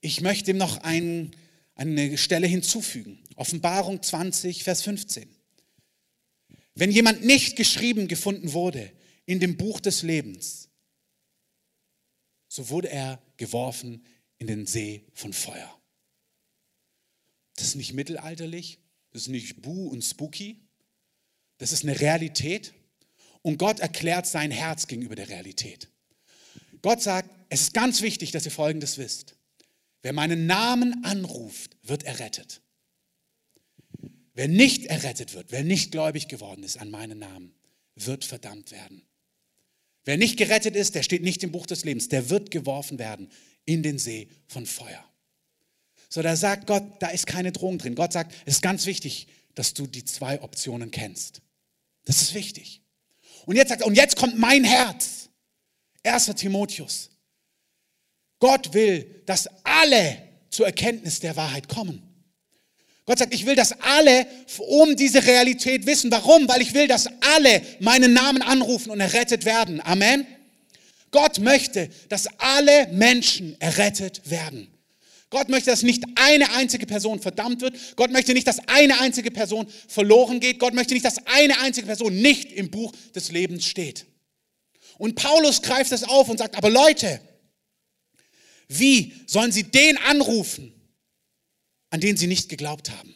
Ich 0.00 0.20
möchte 0.20 0.50
ihm 0.50 0.56
noch 0.56 0.78
ein, 0.78 1.30
eine 1.76 2.18
Stelle 2.18 2.48
hinzufügen. 2.48 3.22
Offenbarung 3.36 4.02
20, 4.02 4.64
Vers 4.64 4.82
15. 4.82 5.28
Wenn 6.74 6.90
jemand 6.90 7.24
nicht 7.24 7.54
geschrieben 7.54 8.08
gefunden 8.08 8.52
wurde 8.52 8.90
in 9.24 9.38
dem 9.38 9.56
Buch 9.56 9.78
des 9.78 10.02
Lebens, 10.02 10.68
so 12.48 12.68
wurde 12.70 12.90
er 12.90 13.22
geworfen 13.36 14.04
in 14.38 14.46
den 14.46 14.66
See 14.66 15.04
von 15.14 15.32
Feuer. 15.32 15.80
Das 17.56 17.66
ist 17.66 17.76
nicht 17.76 17.92
mittelalterlich, 17.92 18.78
das 19.12 19.22
ist 19.22 19.28
nicht 19.28 19.62
buh 19.62 19.88
und 19.88 20.02
spooky, 20.02 20.60
das 21.58 21.72
ist 21.72 21.84
eine 21.84 22.00
Realität 22.00 22.74
und 23.42 23.58
Gott 23.58 23.80
erklärt 23.80 24.26
sein 24.26 24.50
Herz 24.50 24.86
gegenüber 24.86 25.14
der 25.14 25.28
Realität. 25.28 25.88
Gott 26.82 27.00
sagt, 27.00 27.30
es 27.48 27.62
ist 27.62 27.74
ganz 27.74 28.02
wichtig, 28.02 28.32
dass 28.32 28.44
ihr 28.44 28.50
Folgendes 28.50 28.98
wisst. 28.98 29.36
Wer 30.02 30.12
meinen 30.12 30.46
Namen 30.46 31.04
anruft, 31.04 31.76
wird 31.82 32.02
errettet. 32.02 32.60
Wer 34.34 34.48
nicht 34.48 34.86
errettet 34.86 35.32
wird, 35.34 35.52
wer 35.52 35.62
nicht 35.62 35.92
gläubig 35.92 36.28
geworden 36.28 36.64
ist 36.64 36.76
an 36.78 36.90
meinen 36.90 37.20
Namen, 37.20 37.54
wird 37.94 38.24
verdammt 38.24 38.72
werden. 38.72 39.06
Wer 40.04 40.18
nicht 40.18 40.36
gerettet 40.36 40.74
ist, 40.74 40.94
der 40.96 41.02
steht 41.02 41.22
nicht 41.22 41.42
im 41.44 41.52
Buch 41.52 41.66
des 41.66 41.84
Lebens, 41.84 42.08
der 42.08 42.28
wird 42.28 42.50
geworfen 42.50 42.98
werden 42.98 43.30
in 43.64 43.82
den 43.82 43.98
See 43.98 44.28
von 44.46 44.66
Feuer. 44.66 45.04
So, 46.08 46.22
da 46.22 46.36
sagt 46.36 46.66
Gott, 46.66 46.84
da 47.00 47.08
ist 47.08 47.26
keine 47.26 47.50
Drohung 47.50 47.78
drin. 47.78 47.94
Gott 47.94 48.12
sagt, 48.12 48.32
es 48.46 48.56
ist 48.56 48.62
ganz 48.62 48.86
wichtig, 48.86 49.26
dass 49.54 49.74
du 49.74 49.86
die 49.86 50.04
zwei 50.04 50.40
Optionen 50.42 50.90
kennst. 50.90 51.42
Das 52.04 52.22
ist 52.22 52.34
wichtig. 52.34 52.82
Und 53.46 53.56
jetzt 53.56 53.68
sagt 53.70 53.80
er, 53.80 53.86
und 53.86 53.96
jetzt 53.96 54.16
kommt 54.16 54.38
mein 54.38 54.64
Herz. 54.64 55.28
1. 56.04 56.26
Timotheus. 56.36 57.10
Gott 58.38 58.74
will, 58.74 59.22
dass 59.26 59.48
alle 59.64 60.22
zur 60.50 60.66
Erkenntnis 60.66 61.20
der 61.20 61.34
Wahrheit 61.36 61.68
kommen. 61.68 62.02
Gott 63.06 63.18
sagt, 63.18 63.34
ich 63.34 63.44
will, 63.44 63.54
dass 63.54 63.72
alle 63.80 64.26
um 64.58 64.96
diese 64.96 65.26
Realität 65.26 65.84
wissen. 65.84 66.10
Warum? 66.10 66.48
Weil 66.48 66.62
ich 66.62 66.72
will, 66.72 66.86
dass 66.86 67.06
alle 67.20 67.62
meinen 67.80 68.14
Namen 68.14 68.40
anrufen 68.40 68.90
und 68.90 69.00
errettet 69.00 69.44
werden. 69.44 69.80
Amen. 69.80 70.26
Gott 71.14 71.38
möchte, 71.38 71.90
dass 72.08 72.26
alle 72.38 72.88
Menschen 72.88 73.54
errettet 73.60 74.28
werden. 74.28 74.66
Gott 75.30 75.48
möchte, 75.48 75.70
dass 75.70 75.84
nicht 75.84 76.02
eine 76.16 76.50
einzige 76.54 76.86
Person 76.86 77.20
verdammt 77.20 77.60
wird. 77.60 77.76
Gott 77.94 78.10
möchte 78.10 78.34
nicht, 78.34 78.48
dass 78.48 78.58
eine 78.68 79.00
einzige 79.00 79.30
Person 79.30 79.68
verloren 79.86 80.40
geht. 80.40 80.58
Gott 80.58 80.74
möchte 80.74 80.92
nicht, 80.92 81.04
dass 81.04 81.24
eine 81.26 81.60
einzige 81.60 81.86
Person 81.86 82.20
nicht 82.20 82.50
im 82.50 82.68
Buch 82.68 82.92
des 83.14 83.30
Lebens 83.30 83.64
steht. 83.64 84.06
Und 84.98 85.14
Paulus 85.14 85.62
greift 85.62 85.92
es 85.92 86.02
auf 86.02 86.28
und 86.28 86.38
sagt, 86.38 86.56
aber 86.56 86.68
Leute, 86.68 87.20
wie 88.66 89.14
sollen 89.28 89.52
sie 89.52 89.62
den 89.62 89.96
anrufen, 89.98 90.74
an 91.90 92.00
den 92.00 92.16
sie 92.16 92.26
nicht 92.26 92.48
geglaubt 92.48 92.90
haben? 92.90 93.14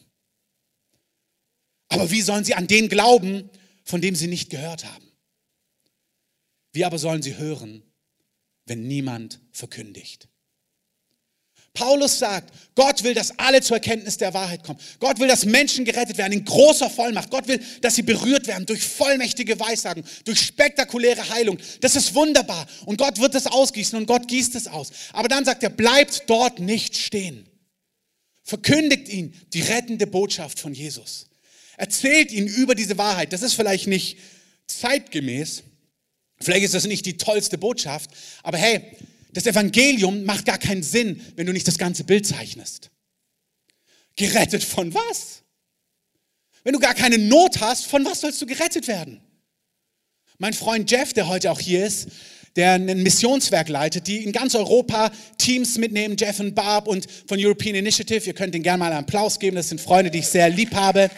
Aber 1.89 2.13
wie 2.13 2.23
sollen 2.23 2.45
sie 2.45 2.55
an 2.55 2.69
den 2.69 2.89
glauben, 2.89 3.51
von 3.83 4.01
dem 4.01 4.15
sie 4.15 4.29
nicht 4.29 4.51
gehört 4.51 4.85
haben? 4.85 5.11
Wie 6.73 6.85
aber 6.85 6.99
sollen 6.99 7.23
sie 7.23 7.37
hören, 7.37 7.83
wenn 8.69 8.87
niemand 8.87 9.41
verkündigt? 9.53 10.29
Paulus 11.79 12.19
sagt, 12.19 12.53
Gott 12.75 13.05
will, 13.05 13.15
dass 13.15 13.39
alle 13.39 13.61
zur 13.61 13.77
Erkenntnis 13.77 14.17
der 14.17 14.35
Wahrheit 14.35 14.65
kommen. 14.65 14.81
Gott 14.99 15.21
will, 15.21 15.29
dass 15.29 15.45
Menschen 15.45 15.85
gerettet 15.85 16.19
werden 16.19 16.33
in 16.33 16.45
großer 16.45 16.91
Vollmacht. 16.91 17.31
Gott 17.31 17.47
will, 17.47 17.61
dass 17.83 17.95
sie 17.95 18.03
berührt 18.03 18.49
werden 18.49 18.67
durch 18.67 18.83
vollmächtige 18.83 19.61
Weissagen, 19.61 20.03
durch 20.25 20.41
spektakuläre 20.41 21.29
Heilung. 21.29 21.57
Das 21.81 21.95
ist 21.95 22.15
wunderbar. 22.17 22.67
Und 22.85 22.99
Gott 22.99 23.21
wird 23.21 23.35
es 23.37 23.47
ausgießen 23.47 23.97
und 23.97 24.07
Gott 24.07 24.27
gießt 24.27 24.57
es 24.57 24.67
aus. 24.67 24.91
Aber 25.13 25.29
dann 25.29 25.45
sagt 25.45 25.63
er, 25.63 25.71
bleibt 25.71 26.25
dort 26.27 26.59
nicht 26.59 26.97
stehen. 26.97 27.49
Verkündigt 28.43 29.09
ihn 29.09 29.35
die 29.53 29.61
rettende 29.61 30.09
Botschaft 30.09 30.59
von 30.59 30.75
Jesus. 30.75 31.27
Erzählt 31.77 32.33
ihn 32.33 32.49
über 32.49 32.75
diese 32.75 32.99
Wahrheit. 32.99 33.33
Das 33.33 33.43
ist 33.43 33.55
vielleicht 33.55 33.87
nicht 33.87 34.19
zeitgemäß. 34.67 35.63
Vielleicht 36.41 36.65
ist 36.65 36.75
das 36.75 36.87
nicht 36.87 37.07
die 37.07 37.17
tollste 37.17 37.59
Botschaft. 37.59 38.11
Aber 38.43 38.59
hey, 38.59 38.97
das 39.33 39.47
Evangelium 39.47 40.25
macht 40.25 40.47
gar 40.47 40.59
keinen 40.59 40.83
Sinn, 40.83 41.21
wenn 41.37 41.47
du 41.47 41.53
nicht 41.53 41.69
das 41.69 41.79
ganze 41.79 42.05
Bild 42.05 42.27
zeichnest. 42.27 42.91
Gerettet 44.17 44.65
von 44.65 44.95
was? 44.95 45.43
Wenn 46.65 46.73
du 46.73 46.81
gar 46.81 46.95
keine 46.95 47.19
Not 47.19 47.61
hast, 47.61 47.87
von 47.87 48.05
was 48.05 48.21
sollst 48.21 48.41
du 48.43 48.47
gerettet 48.47 48.89
werden? 48.89 49.21
Mein 50.39 50.55
Freund 50.55 50.91
Jeff, 50.91 51.13
der 51.13 51.29
heute 51.29 51.51
auch 51.51 51.61
hier 51.61 51.85
ist, 51.85 52.09
der 52.57 52.73
ein 52.73 53.03
Missionswerk 53.03 53.69
leitet, 53.69 54.07
die 54.07 54.25
in 54.25 54.33
ganz 54.33 54.55
Europa 54.55 55.13
Teams 55.37 55.79
mitnehmen, 55.79 56.17
Jeff 56.19 56.41
und 56.41 56.55
Barb 56.55 56.89
und 56.89 57.07
von 57.27 57.39
European 57.39 57.77
Initiative. 57.77 58.27
Ihr 58.27 58.35
könnt 58.35 58.55
ihnen 58.55 58.65
gerne 58.65 58.79
mal 58.79 58.93
einen 58.93 59.05
Applaus 59.05 59.39
geben, 59.39 59.57
das 59.57 59.69
sind 59.69 59.81
Freunde, 59.81 60.11
die 60.11 60.19
ich 60.19 60.29
sehr 60.29 60.49
lieb 60.49 60.75
habe. 60.75 61.11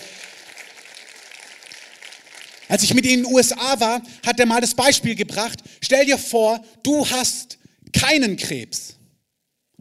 Als 2.70 2.84
ich 2.84 2.94
mit 2.94 3.04
ihnen 3.04 3.24
in 3.24 3.24
den 3.24 3.34
USA 3.34 3.80
war, 3.80 4.00
hat 4.24 4.38
er 4.38 4.46
mal 4.46 4.60
das 4.60 4.74
Beispiel 4.74 5.16
gebracht. 5.16 5.58
Stell 5.80 6.06
dir 6.06 6.16
vor, 6.16 6.64
du 6.84 7.04
hast 7.10 7.58
keinen 7.92 8.36
Krebs. 8.36 8.94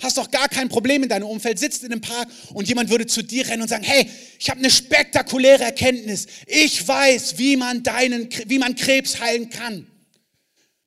Hast 0.02 0.18
doch 0.18 0.32
gar 0.32 0.50
kein 0.50 0.70
Problem 0.70 1.04
in 1.04 1.10
deinem 1.10 1.28
Umfeld, 1.28 1.60
sitzt 1.60 1.84
in 1.84 1.92
einem 1.92 2.02
Park 2.02 2.28
und 2.52 2.68
jemand 2.68 2.90
würde 2.90 3.06
zu 3.06 3.22
dir 3.22 3.48
rennen 3.48 3.62
und 3.62 3.68
sagen, 3.68 3.84
hey, 3.84 4.10
ich 4.40 4.50
habe 4.50 4.60
eine 4.60 4.72
spektakuläre 4.72 5.66
Erkenntnis. 5.66 6.26
Ich 6.48 6.88
weiß, 6.88 7.38
wie 7.38 7.58
man, 7.58 7.84
deinen, 7.84 8.28
wie 8.48 8.58
man 8.58 8.76
Krebs 8.76 9.20
heilen 9.20 9.52
kann. 9.52 9.86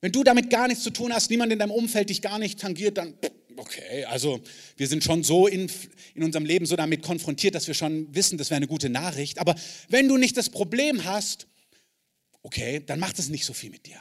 Wenn 0.01 0.11
du 0.11 0.25
damit 0.25 0.51
gar 0.51 0.67
nichts 0.67 0.83
zu 0.83 0.91
tun 0.91 1.13
hast, 1.13 1.31
niemand 1.31 1.53
in 1.53 1.61
deinem 1.61 1.71
Umfeld 1.71 2.11
dich 2.11 2.21
gar 2.21 2.41
nicht 2.41 2.59
tangiert, 2.59 2.99
dann, 2.99 3.15
okay, 3.57 4.07
also 4.07 4.41
wir 4.77 4.89
sind 4.89 5.05
schon 5.05 5.23
so 5.23 5.47
in, 5.47 5.71
in 6.17 6.25
unserem 6.25 6.47
Leben 6.47 6.67
so 6.67 6.75
damit 6.75 7.03
konfrontiert, 7.03 7.55
dass 7.55 7.69
wir 7.69 7.75
schon 7.75 8.13
wissen, 8.13 8.39
das 8.39 8.51
wäre 8.51 8.57
eine 8.57 8.67
gute 8.67 8.89
Nachricht. 8.89 9.39
Aber 9.39 9.55
wenn 9.89 10.09
du 10.09 10.17
nicht 10.17 10.37
das 10.37 10.51
Problem 10.51 11.05
hast, 11.05 11.47
okay, 12.43 12.83
dann 12.85 12.99
macht 12.99 13.19
es 13.19 13.29
nicht 13.29 13.45
so 13.45 13.53
viel 13.53 13.71
mit 13.71 13.87
dir. 13.87 14.01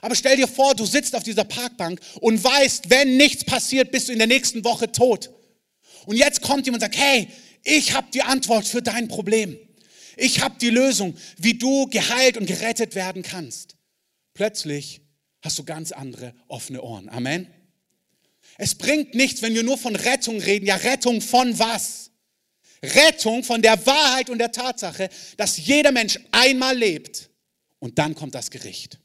Aber 0.00 0.14
stell 0.14 0.36
dir 0.36 0.48
vor, 0.48 0.74
du 0.74 0.84
sitzt 0.84 1.14
auf 1.14 1.22
dieser 1.22 1.44
Parkbank 1.44 2.00
und 2.20 2.42
weißt, 2.42 2.90
wenn 2.90 3.16
nichts 3.16 3.44
passiert, 3.44 3.90
bist 3.90 4.08
du 4.08 4.12
in 4.12 4.18
der 4.18 4.28
nächsten 4.28 4.64
Woche 4.64 4.90
tot. 4.92 5.30
Und 6.06 6.16
jetzt 6.16 6.42
kommt 6.42 6.66
jemand 6.66 6.82
und 6.82 6.92
sagt, 6.92 7.02
hey, 7.02 7.28
ich 7.64 7.92
habe 7.94 8.08
die 8.12 8.22
Antwort 8.22 8.66
für 8.66 8.82
dein 8.82 9.08
Problem. 9.08 9.58
Ich 10.16 10.40
habe 10.40 10.56
die 10.60 10.70
Lösung, 10.70 11.16
wie 11.36 11.54
du 11.54 11.86
geheilt 11.88 12.36
und 12.36 12.46
gerettet 12.46 12.94
werden 12.94 13.22
kannst. 13.22 13.76
Plötzlich 14.34 15.00
hast 15.42 15.58
du 15.58 15.64
ganz 15.64 15.92
andere 15.92 16.34
offene 16.48 16.82
Ohren. 16.82 17.08
Amen. 17.08 17.46
Es 18.56 18.74
bringt 18.74 19.14
nichts, 19.14 19.42
wenn 19.42 19.54
wir 19.54 19.62
nur 19.62 19.78
von 19.78 19.94
Rettung 19.94 20.40
reden. 20.40 20.66
Ja, 20.66 20.76
Rettung 20.76 21.20
von 21.20 21.58
was? 21.58 22.10
Rettung 22.82 23.44
von 23.44 23.62
der 23.62 23.84
Wahrheit 23.86 24.30
und 24.30 24.38
der 24.38 24.52
Tatsache, 24.52 25.08
dass 25.36 25.56
jeder 25.56 25.92
Mensch 25.92 26.18
einmal 26.30 26.76
lebt 26.76 27.28
und 27.78 27.98
dann 27.98 28.14
kommt 28.14 28.34
das 28.34 28.50
Gericht. 28.50 28.98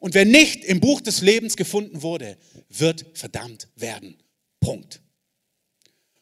Und 0.00 0.14
wer 0.14 0.24
nicht 0.24 0.64
im 0.64 0.80
Buch 0.80 1.00
des 1.00 1.20
Lebens 1.22 1.56
gefunden 1.56 2.02
wurde, 2.02 2.36
wird 2.68 3.06
verdammt 3.14 3.68
werden. 3.76 4.16
Punkt. 4.60 5.00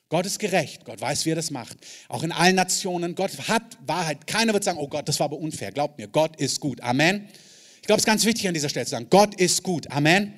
Gott 0.08 0.26
ist 0.26 0.38
gerecht. 0.38 0.84
Gott 0.84 1.00
weiß, 1.00 1.24
wie 1.24 1.32
er 1.32 1.36
das 1.36 1.50
macht. 1.50 1.76
Auch 2.08 2.22
in 2.22 2.30
allen 2.30 2.54
Nationen. 2.54 3.14
Gott 3.14 3.48
hat 3.48 3.76
Wahrheit. 3.86 4.26
Keiner 4.26 4.52
wird 4.52 4.62
sagen, 4.62 4.78
oh 4.78 4.86
Gott, 4.86 5.08
das 5.08 5.18
war 5.18 5.24
aber 5.24 5.38
unfair. 5.38 5.72
Glaubt 5.72 5.98
mir, 5.98 6.06
Gott 6.06 6.36
ist 6.36 6.60
gut. 6.60 6.80
Amen. 6.82 7.28
Ich 7.80 7.86
glaube, 7.86 7.98
es 7.98 8.02
ist 8.02 8.06
ganz 8.06 8.24
wichtig 8.24 8.46
an 8.46 8.54
dieser 8.54 8.68
Stelle 8.68 8.86
zu 8.86 8.90
sagen, 8.90 9.08
Gott 9.10 9.34
ist 9.40 9.62
gut. 9.62 9.90
Amen. 9.90 10.34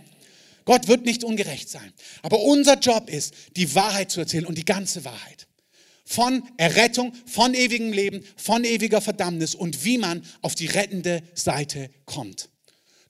Gott 0.64 0.88
wird 0.88 1.04
nicht 1.04 1.24
ungerecht 1.24 1.68
sein. 1.68 1.92
Aber 2.22 2.40
unser 2.40 2.78
Job 2.78 3.10
ist, 3.10 3.34
die 3.56 3.74
Wahrheit 3.74 4.10
zu 4.10 4.20
erzählen 4.20 4.46
und 4.46 4.56
die 4.56 4.64
ganze 4.64 5.04
Wahrheit. 5.04 5.46
Von 6.08 6.48
Errettung, 6.56 7.12
von 7.26 7.52
ewigem 7.52 7.92
Leben, 7.92 8.24
von 8.36 8.64
ewiger 8.64 9.00
Verdammnis 9.00 9.54
und 9.54 9.84
wie 9.84 9.98
man 9.98 10.22
auf 10.40 10.54
die 10.54 10.66
rettende 10.66 11.22
Seite 11.34 11.90
kommt. 12.06 12.48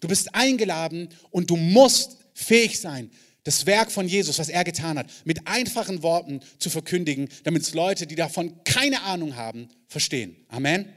Du 0.01 0.09
bist 0.09 0.35
eingeladen 0.35 1.11
und 1.31 1.51
du 1.51 1.57
musst 1.57 2.17
fähig 2.33 2.81
sein, 2.81 3.11
das 3.45 3.65
Werk 3.67 3.93
von 3.93 4.09
Jesus, 4.09 4.39
was 4.39 4.49
er 4.49 4.65
getan 4.65 4.99
hat, 4.99 5.07
mit 5.25 5.47
einfachen 5.47 6.03
Worten 6.03 6.41
zu 6.59 6.69
verkündigen, 6.69 7.29
damit 7.45 7.63
es 7.63 7.75
Leute, 7.75 8.07
die 8.07 8.17
davon 8.17 8.65
keine 8.65 9.03
Ahnung 9.03 9.37
haben, 9.37 9.69
verstehen. 9.87 10.35
Amen. 10.49 10.93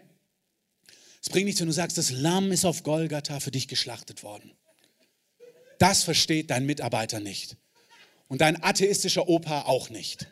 Es 1.21 1.29
bringt 1.29 1.45
nichts, 1.45 1.61
wenn 1.61 1.67
du 1.67 1.73
sagst, 1.73 1.97
das 1.97 2.11
Lamm 2.11 2.51
ist 2.51 2.65
auf 2.65 2.83
Golgatha 2.83 3.39
für 3.39 3.51
dich 3.51 3.67
geschlachtet 3.67 4.23
worden. 4.23 4.51
Das 5.77 6.03
versteht 6.03 6.49
dein 6.49 6.65
Mitarbeiter 6.65 7.19
nicht. 7.19 7.57
Und 8.27 8.41
dein 8.41 8.63
atheistischer 8.63 9.27
Opa 9.27 9.63
auch 9.63 9.89
nicht. 9.89 10.27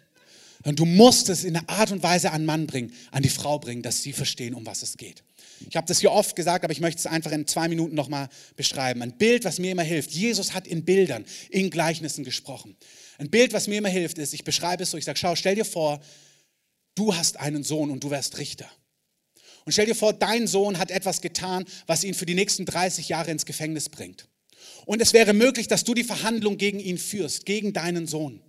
Und 0.68 0.80
du 0.80 0.86
musst 0.86 1.30
es 1.30 1.46
in 1.46 1.56
einer 1.56 1.70
Art 1.70 1.94
und 1.94 2.04
Weise 2.04 2.34
an 2.34 2.44
Mann 2.44 2.68
bringen, 2.68 2.92
an 3.12 3.24
die 3.24 3.30
Frau 3.30 3.58
bringen, 3.58 3.84
dass 3.84 4.04
sie 4.04 4.12
verstehen, 4.12 4.54
um 4.54 4.66
was 4.66 4.84
es 4.84 4.98
geht. 4.98 5.24
Ich 5.70 5.78
habe 5.78 5.88
das 5.88 6.02
hier 6.02 6.12
oft 6.12 6.36
gesagt, 6.36 6.66
aber 6.66 6.74
ich 6.74 6.82
möchte 6.82 7.00
es 7.00 7.06
einfach 7.06 7.32
in 7.32 7.48
zwei 7.48 7.70
Minuten 7.70 7.96
nochmal 7.96 8.28
beschreiben. 8.58 9.02
Ein 9.02 9.18
Bild, 9.18 9.46
was 9.46 9.60
mir 9.60 9.72
immer 9.72 9.84
hilft. 9.84 10.12
Jesus 10.12 10.54
hat 10.54 10.68
in 10.68 10.84
Bildern, 10.84 11.24
in 11.50 11.70
Gleichnissen 11.70 12.26
gesprochen. 12.26 12.76
Ein 13.18 13.30
Bild, 13.30 13.54
was 13.54 13.70
mir 13.70 13.78
immer 13.78 13.88
hilft, 13.88 14.18
ist, 14.18 14.34
ich 14.34 14.44
beschreibe 14.44 14.84
es 14.84 14.92
so, 14.92 14.98
ich 14.98 15.06
sage, 15.06 15.18
schau, 15.18 15.38
stell 15.38 15.56
dir 15.56 15.64
vor, 15.64 16.02
du 16.96 17.16
hast 17.16 17.38
einen 17.38 17.64
Sohn 17.64 17.90
und 17.90 18.04
du 18.04 18.10
wärst 18.10 18.38
Richter. 18.38 18.70
Und 19.64 19.72
stell 19.72 19.86
dir 19.86 19.96
vor, 19.96 20.12
dein 20.12 20.48
Sohn 20.48 20.80
hat 20.80 20.92
etwas 20.92 21.22
getan, 21.22 21.64
was 21.86 22.04
ihn 22.04 22.14
für 22.14 22.26
die 22.26 22.36
nächsten 22.36 22.66
30 22.66 23.08
Jahre 23.08 23.32
ins 23.32 23.46
Gefängnis 23.46 23.88
bringt. 23.88 24.28
Und 24.86 25.02
es 25.02 25.14
wäre 25.14 25.32
möglich, 25.32 25.70
dass 25.70 25.86
du 25.86 25.94
die 25.94 26.04
Verhandlung 26.04 26.58
gegen 26.58 26.82
ihn 26.82 26.98
führst, 26.98 27.46
gegen 27.46 27.72
deinen 27.72 28.06
Sohn. 28.06 28.42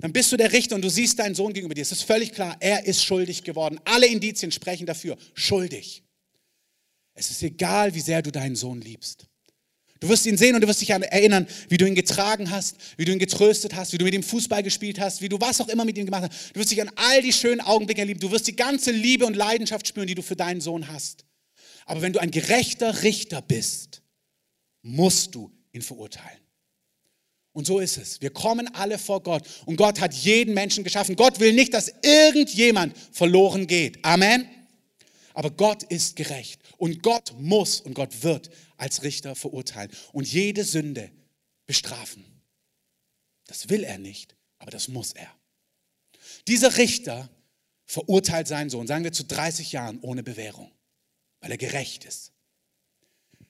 Dann 0.00 0.12
bist 0.12 0.30
du 0.30 0.36
der 0.36 0.52
Richter 0.52 0.74
und 0.74 0.82
du 0.82 0.90
siehst 0.90 1.18
deinen 1.18 1.34
Sohn 1.34 1.52
gegenüber 1.52 1.74
dir. 1.74 1.82
Es 1.82 1.92
ist 1.92 2.02
völlig 2.02 2.32
klar, 2.32 2.56
er 2.60 2.84
ist 2.86 3.02
schuldig 3.02 3.44
geworden. 3.44 3.80
Alle 3.84 4.06
Indizien 4.06 4.52
sprechen 4.52 4.86
dafür. 4.86 5.16
Schuldig. 5.34 6.02
Es 7.14 7.30
ist 7.30 7.42
egal, 7.42 7.94
wie 7.94 8.00
sehr 8.00 8.20
du 8.20 8.30
deinen 8.30 8.56
Sohn 8.56 8.80
liebst. 8.80 9.26
Du 10.00 10.08
wirst 10.10 10.26
ihn 10.26 10.36
sehen 10.36 10.54
und 10.54 10.60
du 10.60 10.68
wirst 10.68 10.82
dich 10.82 10.90
erinnern, 10.90 11.46
wie 11.70 11.78
du 11.78 11.86
ihn 11.86 11.94
getragen 11.94 12.50
hast, 12.50 12.76
wie 12.98 13.06
du 13.06 13.12
ihn 13.12 13.18
getröstet 13.18 13.74
hast, 13.74 13.94
wie 13.94 13.98
du 13.98 14.04
mit 14.04 14.12
ihm 14.12 14.22
Fußball 14.22 14.62
gespielt 14.62 15.00
hast, 15.00 15.22
wie 15.22 15.30
du 15.30 15.40
was 15.40 15.60
auch 15.62 15.68
immer 15.68 15.86
mit 15.86 15.96
ihm 15.96 16.04
gemacht 16.04 16.24
hast. 16.24 16.54
Du 16.54 16.60
wirst 16.60 16.70
dich 16.70 16.82
an 16.82 16.90
all 16.96 17.22
die 17.22 17.32
schönen 17.32 17.62
Augenblicke 17.62 18.02
erleben. 18.02 18.20
Du 18.20 18.30
wirst 18.30 18.46
die 18.46 18.56
ganze 18.56 18.90
Liebe 18.90 19.24
und 19.24 19.34
Leidenschaft 19.34 19.88
spüren, 19.88 20.06
die 20.06 20.14
du 20.14 20.22
für 20.22 20.36
deinen 20.36 20.60
Sohn 20.60 20.88
hast. 20.88 21.24
Aber 21.86 22.02
wenn 22.02 22.12
du 22.12 22.20
ein 22.20 22.30
gerechter 22.30 23.02
Richter 23.02 23.40
bist, 23.40 24.02
musst 24.82 25.34
du 25.34 25.50
ihn 25.72 25.82
verurteilen. 25.82 26.45
Und 27.56 27.66
so 27.66 27.78
ist 27.78 27.96
es. 27.96 28.20
Wir 28.20 28.28
kommen 28.28 28.68
alle 28.74 28.98
vor 28.98 29.22
Gott 29.22 29.42
und 29.64 29.76
Gott 29.76 29.98
hat 29.98 30.12
jeden 30.12 30.52
Menschen 30.52 30.84
geschaffen. 30.84 31.16
Gott 31.16 31.40
will 31.40 31.54
nicht, 31.54 31.72
dass 31.72 31.90
irgendjemand 32.02 32.94
verloren 33.12 33.66
geht. 33.66 34.04
Amen. 34.04 34.46
Aber 35.32 35.50
Gott 35.50 35.82
ist 35.84 36.16
gerecht 36.16 36.60
und 36.76 37.02
Gott 37.02 37.32
muss 37.38 37.80
und 37.80 37.94
Gott 37.94 38.22
wird 38.22 38.50
als 38.76 39.04
Richter 39.04 39.34
verurteilen 39.34 39.90
und 40.12 40.30
jede 40.30 40.64
Sünde 40.64 41.10
bestrafen. 41.64 42.26
Das 43.46 43.70
will 43.70 43.84
er 43.84 43.96
nicht, 43.96 44.36
aber 44.58 44.70
das 44.70 44.88
muss 44.88 45.14
er. 45.14 45.34
Dieser 46.48 46.76
Richter 46.76 47.30
verurteilt 47.86 48.48
seinen 48.48 48.68
Sohn, 48.68 48.86
sagen 48.86 49.04
wir 49.04 49.14
zu 49.14 49.24
30 49.24 49.72
Jahren 49.72 49.98
ohne 50.00 50.22
Bewährung, 50.22 50.70
weil 51.40 51.52
er 51.52 51.56
gerecht 51.56 52.04
ist. 52.04 52.32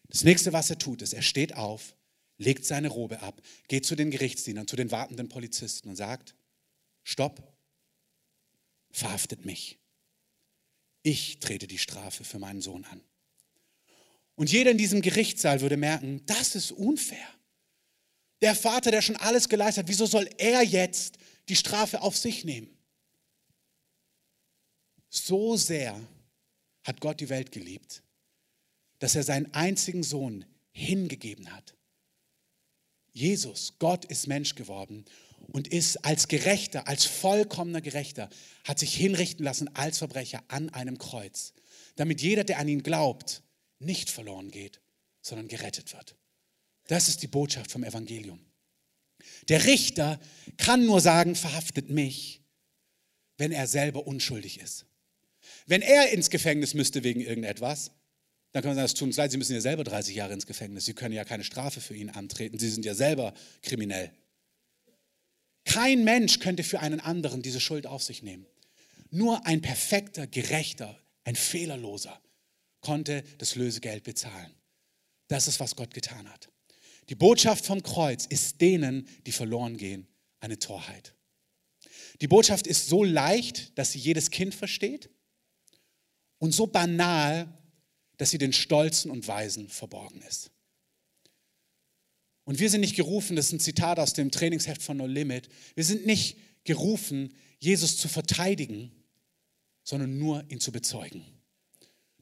Das 0.07 0.23
nächste, 0.23 0.53
was 0.53 0.71
er 0.71 0.79
tut, 0.79 1.03
ist, 1.03 1.13
er 1.13 1.23
steht 1.23 1.57
auf, 1.57 1.97
legt 2.39 2.65
seine 2.65 2.89
Robe 2.89 3.21
ab, 3.21 3.41
geht 3.69 3.87
zu 3.87 3.97
den 3.97 4.11
Gerichtsdienern, 4.11 4.67
zu 4.67 4.77
den 4.77 4.91
wartenden 4.91 5.29
Polizisten 5.29 5.89
und 5.89 5.97
sagt, 5.97 6.35
stopp, 7.03 7.57
verhaftet 8.91 9.45
mich. 9.45 9.79
Ich 11.03 11.39
trete 11.39 11.67
die 11.67 11.79
Strafe 11.79 12.25
für 12.25 12.39
meinen 12.39 12.61
Sohn 12.61 12.85
an. 12.85 13.01
Und 14.35 14.53
jeder 14.53 14.71
in 14.71 14.79
diesem 14.79 15.03
Gerichtssaal 15.03 15.61
würde 15.61 15.77
merken, 15.77 16.25
das 16.27 16.55
ist 16.55 16.73
unfair. 16.73 17.29
Der 18.43 18.55
Vater, 18.55 18.91
der 18.91 19.01
schon 19.01 19.17
alles 19.17 19.49
geleistet 19.49 19.85
hat, 19.85 19.89
wieso 19.89 20.07
soll 20.07 20.29
er 20.37 20.63
jetzt 20.63 21.17
die 21.49 21.57
Strafe 21.57 22.03
auf 22.03 22.17
sich 22.17 22.45
nehmen? 22.45 22.77
So 25.09 25.57
sehr 25.57 25.99
hat 26.85 27.01
Gott 27.01 27.21
die 27.21 27.31
Welt 27.31 27.51
geliebt, 27.51 28.03
dass 28.99 29.15
er 29.15 29.23
seinen 29.23 29.53
einzigen 29.55 30.03
Sohn 30.03 30.45
hingegeben 30.73 31.55
hat. 31.55 31.76
Jesus, 33.17 33.75
Gott 33.79 34.05
ist 34.05 34.27
Mensch 34.27 34.55
geworden 34.55 35.07
und 35.49 35.69
ist 35.69 36.05
als 36.05 36.29
Gerechter, 36.29 36.87
als 36.87 37.07
vollkommener 37.07 37.81
Gerechter, 37.81 38.29
hat 38.65 38.79
sich 38.79 38.95
hinrichten 38.95 39.43
lassen 39.43 39.75
als 39.75 39.99
Verbrecher 39.99 40.45
an 40.49 40.69
einem 40.69 40.99
Kreuz, 40.99 41.55
damit 41.95 42.21
jeder, 42.21 42.45
der 42.45 42.59
an 42.59 42.69
ihn 42.69 42.83
glaubt, 42.83 43.43
nicht 43.79 44.11
verloren 44.11 44.51
geht, 44.51 44.83
sondern 45.23 45.49
gerettet 45.49 45.95
wird. 45.95 46.15
Das 46.89 47.09
ist 47.09 47.23
die 47.23 47.27
Botschaft 47.27 47.71
vom 47.71 47.85
Evangelium. 47.85 48.39
Der 49.49 49.65
Richter 49.65 50.21
kann 50.59 50.85
nur 50.85 51.01
sagen, 51.01 51.37
verhaftet 51.37 51.89
mich, 51.89 52.43
wenn 53.39 53.51
er 53.51 53.67
selber 53.67 54.07
unschuldig 54.07 54.61
ist. 54.61 54.85
Wenn 55.67 55.81
er 55.81 56.11
ins 56.11 56.29
Gefängnis 56.29 56.75
müsste 56.75 57.03
wegen 57.03 57.21
irgendetwas, 57.21 57.93
dann 58.57 58.63
kann 58.63 58.71
man 58.71 58.77
sagen, 58.77 58.87
es 58.87 58.95
tut 58.95 59.09
uns 59.09 59.19
leid, 59.19 59.31
Sie 59.31 59.37
müssen 59.37 59.53
ja 59.53 59.61
selber 59.61 59.85
30 59.85 60.17
Jahre 60.17 60.33
ins 60.33 60.47
Gefängnis. 60.47 60.87
Sie 60.87 60.95
können 60.95 61.15
ja 61.15 61.27
keine 61.27 61.45
Strafe 61.45 61.83
für 61.83 61.95
ihn 61.95 62.09
antreten. 62.09 62.59
Sie 62.59 62.71
sind 62.71 62.87
ja 62.87 62.95
selber 62.95 63.35
kriminell. 63.61 64.11
Kein 65.67 66.05
Mensch 66.05 66.39
könnte 66.39 66.63
für 66.63 66.81
einen 66.81 66.99
anderen 67.01 67.43
diese 67.43 67.61
Schuld 67.61 67.87
auf 67.87 68.03
sich 68.03 68.23
nehmen. 68.23 68.47
Nur 69.11 69.45
ein 69.45 69.61
perfekter, 69.61 70.27
gerechter, 70.27 70.99
ein 71.25 71.37
fehlerloser 71.37 72.19
konnte 72.81 73.25
das 73.37 73.57
Lösegeld 73.57 74.05
bezahlen. 74.05 74.51
Das 75.29 75.49
ist, 75.49 75.61
was 75.61 75.77
Gott 75.77 75.93
getan 75.93 76.27
hat. 76.27 76.49
Die 77.11 77.15
Botschaft 77.15 77.67
vom 77.67 77.83
Kreuz 77.83 78.25
ist 78.25 78.63
denen, 78.63 79.07
die 79.27 79.33
verloren 79.33 79.77
gehen, 79.77 80.09
eine 80.41 80.59
Torheit. 80.59 81.13
Die 82.23 82.29
Botschaft 82.29 82.67
ist 82.67 82.89
so 82.89 83.05
leicht, 83.05 83.79
dass 83.79 83.93
sie 83.93 83.99
jedes 83.99 84.31
Kind 84.31 84.55
versteht 84.55 85.11
und 86.39 86.55
so 86.55 86.67
banal, 86.67 87.53
dass 88.17 88.31
sie 88.31 88.39
den 88.39 88.53
Stolzen 88.53 89.11
und 89.11 89.29
Weisen 89.29 89.69
verborgen 89.69 90.23
ist. 90.23 90.51
Und 92.45 92.61
wir 92.61 92.71
sind 92.71 92.81
nicht 92.81 92.97
gerufen, 92.97 93.37
das 93.37 93.47
ist 93.47 93.53
ein 93.53 93.61
Zitat 93.61 93.99
aus 93.99 94.13
dem 94.13 94.31
Trainingsheft 94.31 94.83
von 94.83 94.97
No 94.97 95.07
Limit, 95.07 95.49
wir 95.75 95.85
sind 95.85 96.07
nicht 96.07 96.39
gerufen, 96.65 97.35
Jesus 97.59 97.97
zu 97.97 98.09
verteidigen, 98.09 98.93
sondern 99.83 100.19
nur 100.19 100.45
ihn 100.51 100.61
zu 100.61 100.73
bezeugen. 100.73 101.25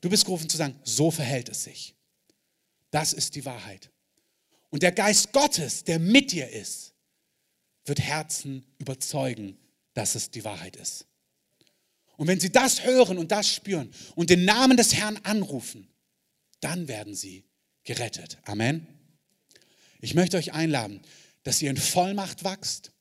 Du 0.00 0.08
bist 0.10 0.24
gerufen 0.24 0.48
zu 0.48 0.56
sagen, 0.56 0.78
so 0.84 1.10
verhält 1.10 1.48
es 1.48 1.64
sich. 1.64 1.94
Das 2.90 3.12
ist 3.12 3.34
die 3.34 3.44
Wahrheit. 3.44 3.90
Und 4.70 4.82
der 4.82 4.92
Geist 4.92 5.32
Gottes, 5.32 5.84
der 5.84 5.98
mit 5.98 6.32
dir 6.32 6.48
ist, 6.50 6.94
wird 7.84 8.00
Herzen 8.00 8.64
überzeugen, 8.78 9.56
dass 9.94 10.14
es 10.14 10.30
die 10.30 10.44
Wahrheit 10.44 10.76
ist. 10.76 11.06
Und 12.16 12.28
wenn 12.28 12.40
sie 12.40 12.52
das 12.52 12.84
hören 12.84 13.18
und 13.18 13.32
das 13.32 13.48
spüren 13.48 13.90
und 14.14 14.30
den 14.30 14.44
Namen 14.44 14.76
des 14.76 14.94
Herrn 14.94 15.18
anrufen, 15.24 15.88
dann 16.60 16.88
werden 16.88 17.14
sie 17.14 17.44
gerettet. 17.84 18.38
Amen. 18.44 18.86
Ich 20.00 20.14
möchte 20.14 20.36
euch 20.36 20.52
einladen, 20.52 21.00
dass 21.42 21.60
ihr 21.62 21.70
in 21.70 21.76
Vollmacht 21.76 22.44
wachst, 22.44 22.92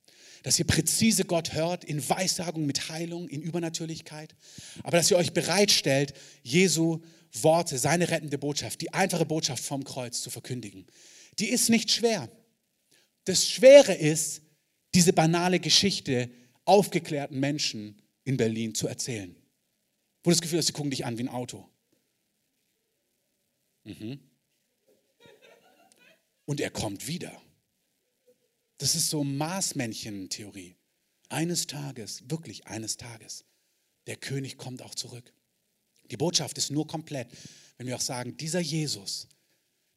dass 0.43 0.59
ihr 0.59 0.65
präzise 0.65 1.25
Gott 1.25 1.53
hört, 1.53 1.83
in 1.83 2.07
Weissagung 2.07 2.65
mit 2.65 2.89
Heilung, 2.89 3.29
in 3.29 3.41
Übernatürlichkeit, 3.41 4.35
aber 4.83 4.97
dass 4.97 5.09
ihr 5.09 5.17
euch 5.17 5.33
bereitstellt, 5.33 6.13
Jesu 6.43 7.01
Worte, 7.33 7.77
seine 7.77 8.09
rettende 8.09 8.37
Botschaft, 8.37 8.81
die 8.81 8.93
einfache 8.93 9.25
Botschaft 9.25 9.63
vom 9.63 9.83
Kreuz 9.83 10.21
zu 10.21 10.29
verkündigen. 10.29 10.85
Die 11.39 11.49
ist 11.49 11.69
nicht 11.69 11.91
schwer. 11.91 12.29
Das 13.25 13.49
Schwere 13.49 13.93
ist, 13.93 14.41
diese 14.93 15.13
banale 15.13 15.59
Geschichte 15.59 16.29
aufgeklärten 16.65 17.39
Menschen 17.39 18.01
in 18.23 18.37
Berlin 18.37 18.73
zu 18.75 18.87
erzählen. 18.87 19.35
Wo 20.23 20.29
das 20.29 20.41
Gefühl 20.41 20.59
hast, 20.59 20.67
sie 20.67 20.73
gucken 20.73 20.91
dich 20.91 21.05
an 21.05 21.17
wie 21.17 21.23
ein 21.23 21.29
Auto. 21.29 21.67
Mhm. 23.83 24.19
Und 26.45 26.61
er 26.61 26.71
kommt 26.71 27.07
wieder. 27.07 27.41
Das 28.77 28.95
ist 28.95 29.09
so 29.09 29.23
Maßmännchen-Theorie. 29.23 30.75
Eines 31.29 31.67
Tages, 31.67 32.29
wirklich 32.29 32.67
eines 32.67 32.97
Tages, 32.97 33.45
der 34.07 34.17
König 34.17 34.57
kommt 34.57 34.81
auch 34.81 34.95
zurück. 34.95 35.33
Die 36.11 36.17
Botschaft 36.17 36.57
ist 36.57 36.69
nur 36.69 36.85
komplett, 36.85 37.27
wenn 37.77 37.87
wir 37.87 37.95
auch 37.95 38.01
sagen, 38.01 38.37
dieser 38.37 38.59
Jesus, 38.59 39.27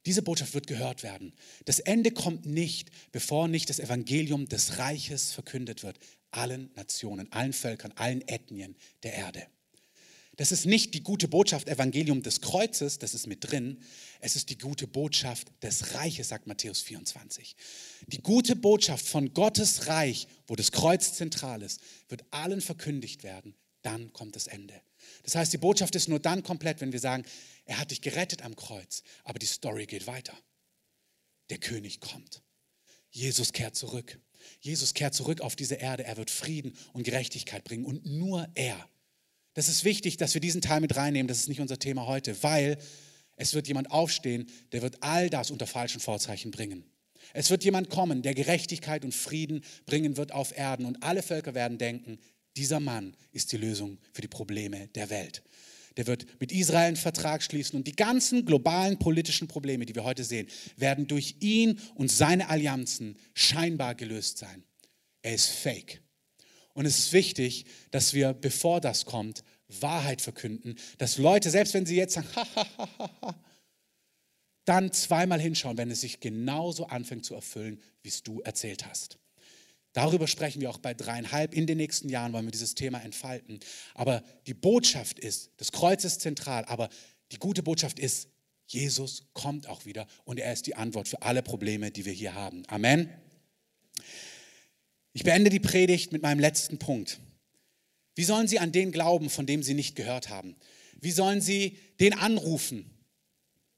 diese 0.06 0.22
Botschaft 0.22 0.54
wird 0.54 0.68
gehört 0.68 1.02
werden. 1.02 1.34
Das 1.64 1.80
Ende 1.80 2.12
kommt 2.12 2.46
nicht, 2.46 2.90
bevor 3.10 3.48
nicht 3.48 3.68
das 3.68 3.80
Evangelium 3.80 4.48
des 4.48 4.78
Reiches 4.78 5.32
verkündet 5.32 5.82
wird. 5.82 5.98
Allen 6.36 6.70
Nationen, 6.74 7.30
allen 7.32 7.52
Völkern, 7.52 7.92
allen 7.96 8.26
Ethnien 8.28 8.76
der 9.02 9.14
Erde. 9.14 9.46
Das 10.36 10.52
ist 10.52 10.66
nicht 10.66 10.92
die 10.92 11.02
gute 11.02 11.28
Botschaft 11.28 11.66
Evangelium 11.66 12.22
des 12.22 12.42
Kreuzes, 12.42 12.98
das 12.98 13.14
ist 13.14 13.26
mit 13.26 13.50
drin. 13.50 13.78
Es 14.20 14.36
ist 14.36 14.50
die 14.50 14.58
gute 14.58 14.86
Botschaft 14.86 15.50
des 15.62 15.94
Reiches, 15.94 16.28
sagt 16.28 16.46
Matthäus 16.46 16.82
24. 16.82 17.56
Die 18.06 18.22
gute 18.22 18.54
Botschaft 18.54 19.06
von 19.06 19.32
Gottes 19.32 19.86
Reich, 19.86 20.28
wo 20.46 20.54
das 20.54 20.72
Kreuz 20.72 21.14
zentral 21.14 21.62
ist, 21.62 21.80
wird 22.08 22.24
allen 22.32 22.60
verkündigt 22.60 23.22
werden. 23.22 23.54
Dann 23.80 24.12
kommt 24.12 24.36
das 24.36 24.46
Ende. 24.46 24.74
Das 25.22 25.36
heißt, 25.36 25.54
die 25.54 25.58
Botschaft 25.58 25.94
ist 25.94 26.08
nur 26.08 26.20
dann 26.20 26.42
komplett, 26.42 26.82
wenn 26.82 26.92
wir 26.92 27.00
sagen, 27.00 27.24
er 27.64 27.78
hat 27.78 27.90
dich 27.90 28.02
gerettet 28.02 28.42
am 28.42 28.56
Kreuz, 28.56 29.02
aber 29.24 29.38
die 29.38 29.46
Story 29.46 29.86
geht 29.86 30.06
weiter. 30.06 30.36
Der 31.48 31.58
König 31.58 32.00
kommt. 32.00 32.42
Jesus 33.10 33.52
kehrt 33.52 33.76
zurück. 33.76 34.18
Jesus 34.60 34.94
kehrt 34.94 35.14
zurück 35.14 35.40
auf 35.40 35.56
diese 35.56 35.76
Erde. 35.76 36.04
Er 36.04 36.16
wird 36.16 36.30
Frieden 36.30 36.74
und 36.92 37.04
Gerechtigkeit 37.04 37.64
bringen 37.64 37.84
und 37.84 38.06
nur 38.06 38.48
er 38.54 38.88
das 39.56 39.68
ist 39.68 39.84
wichtig, 39.84 40.18
dass 40.18 40.34
wir 40.34 40.42
diesen 40.42 40.60
Teil 40.60 40.82
mit 40.82 40.96
reinnehmen. 40.96 41.28
Das 41.28 41.38
ist 41.38 41.48
nicht 41.48 41.62
unser 41.62 41.78
Thema 41.78 42.06
heute, 42.06 42.42
weil 42.42 42.76
es 43.36 43.54
wird 43.54 43.66
jemand 43.68 43.90
aufstehen, 43.90 44.50
der 44.72 44.82
wird 44.82 45.02
all 45.02 45.30
das 45.30 45.50
unter 45.50 45.66
falschen 45.66 45.98
Vorzeichen 45.98 46.50
bringen. 46.50 46.84
Es 47.32 47.48
wird 47.48 47.64
jemand 47.64 47.88
kommen, 47.88 48.20
der 48.20 48.34
Gerechtigkeit 48.34 49.02
und 49.02 49.14
Frieden 49.14 49.64
bringen 49.86 50.18
wird 50.18 50.30
auf 50.32 50.56
Erden 50.56 50.84
und 50.84 51.02
alle 51.02 51.22
Völker 51.22 51.54
werden 51.54 51.78
denken, 51.78 52.18
dieser 52.54 52.80
Mann 52.80 53.16
ist 53.32 53.50
die 53.50 53.56
Lösung 53.56 53.96
für 54.12 54.20
die 54.20 54.28
Probleme 54.28 54.88
der 54.88 55.08
Welt. 55.08 55.42
Der 55.96 56.06
wird 56.06 56.26
mit 56.40 56.52
Israel 56.52 56.88
einen 56.88 56.96
Vertrag 56.96 57.42
schließen 57.42 57.76
und 57.76 57.86
die 57.86 57.96
ganzen 57.96 58.44
globalen 58.44 58.98
politischen 58.98 59.48
Probleme, 59.48 59.86
die 59.86 59.94
wir 59.94 60.04
heute 60.04 60.24
sehen, 60.24 60.46
werden 60.76 61.06
durch 61.06 61.36
ihn 61.40 61.80
und 61.94 62.10
seine 62.10 62.48
Allianzen 62.48 63.16
scheinbar 63.34 63.94
gelöst 63.94 64.38
sein. 64.38 64.64
Er 65.22 65.34
ist 65.34 65.48
fake. 65.48 66.02
Und 66.74 66.84
es 66.84 66.98
ist 66.98 67.12
wichtig, 67.12 67.64
dass 67.90 68.12
wir, 68.12 68.34
bevor 68.34 68.80
das 68.80 69.06
kommt, 69.06 69.42
Wahrheit 69.68 70.20
verkünden, 70.20 70.76
dass 70.98 71.18
Leute, 71.18 71.50
selbst 71.50 71.72
wenn 71.74 71.86
sie 71.86 71.96
jetzt 71.96 72.14
sagen, 72.14 72.28
ha, 72.36 73.34
dann 74.66 74.92
zweimal 74.92 75.40
hinschauen, 75.40 75.78
wenn 75.78 75.90
es 75.90 76.02
sich 76.02 76.20
genauso 76.20 76.86
anfängt 76.86 77.24
zu 77.24 77.34
erfüllen, 77.34 77.80
wie 78.02 78.08
es 78.08 78.22
du 78.22 78.40
erzählt 78.42 78.86
hast. 78.86 79.18
Darüber 79.96 80.28
sprechen 80.28 80.60
wir 80.60 80.68
auch 80.68 80.76
bei 80.76 80.92
dreieinhalb. 80.92 81.54
In 81.54 81.66
den 81.66 81.78
nächsten 81.78 82.10
Jahren 82.10 82.34
wollen 82.34 82.44
wir 82.44 82.50
dieses 82.52 82.74
Thema 82.74 82.98
entfalten. 82.98 83.60
Aber 83.94 84.22
die 84.46 84.52
Botschaft 84.52 85.18
ist, 85.18 85.52
das 85.56 85.72
Kreuz 85.72 86.04
ist 86.04 86.20
zentral, 86.20 86.66
aber 86.66 86.90
die 87.32 87.38
gute 87.38 87.62
Botschaft 87.62 87.98
ist, 87.98 88.28
Jesus 88.66 89.24
kommt 89.32 89.66
auch 89.66 89.86
wieder 89.86 90.06
und 90.26 90.38
er 90.38 90.52
ist 90.52 90.66
die 90.66 90.74
Antwort 90.74 91.08
für 91.08 91.22
alle 91.22 91.42
Probleme, 91.42 91.90
die 91.90 92.04
wir 92.04 92.12
hier 92.12 92.34
haben. 92.34 92.62
Amen. 92.66 93.08
Ich 95.14 95.24
beende 95.24 95.48
die 95.48 95.60
Predigt 95.60 96.12
mit 96.12 96.20
meinem 96.20 96.40
letzten 96.40 96.78
Punkt. 96.78 97.18
Wie 98.16 98.24
sollen 98.24 98.48
Sie 98.48 98.58
an 98.58 98.72
den 98.72 98.92
glauben, 98.92 99.30
von 99.30 99.46
dem 99.46 99.62
Sie 99.62 99.72
nicht 99.72 99.96
gehört 99.96 100.28
haben? 100.28 100.56
Wie 101.00 101.10
sollen 101.10 101.40
Sie 101.40 101.78
den 102.00 102.12
anrufen, 102.12 102.84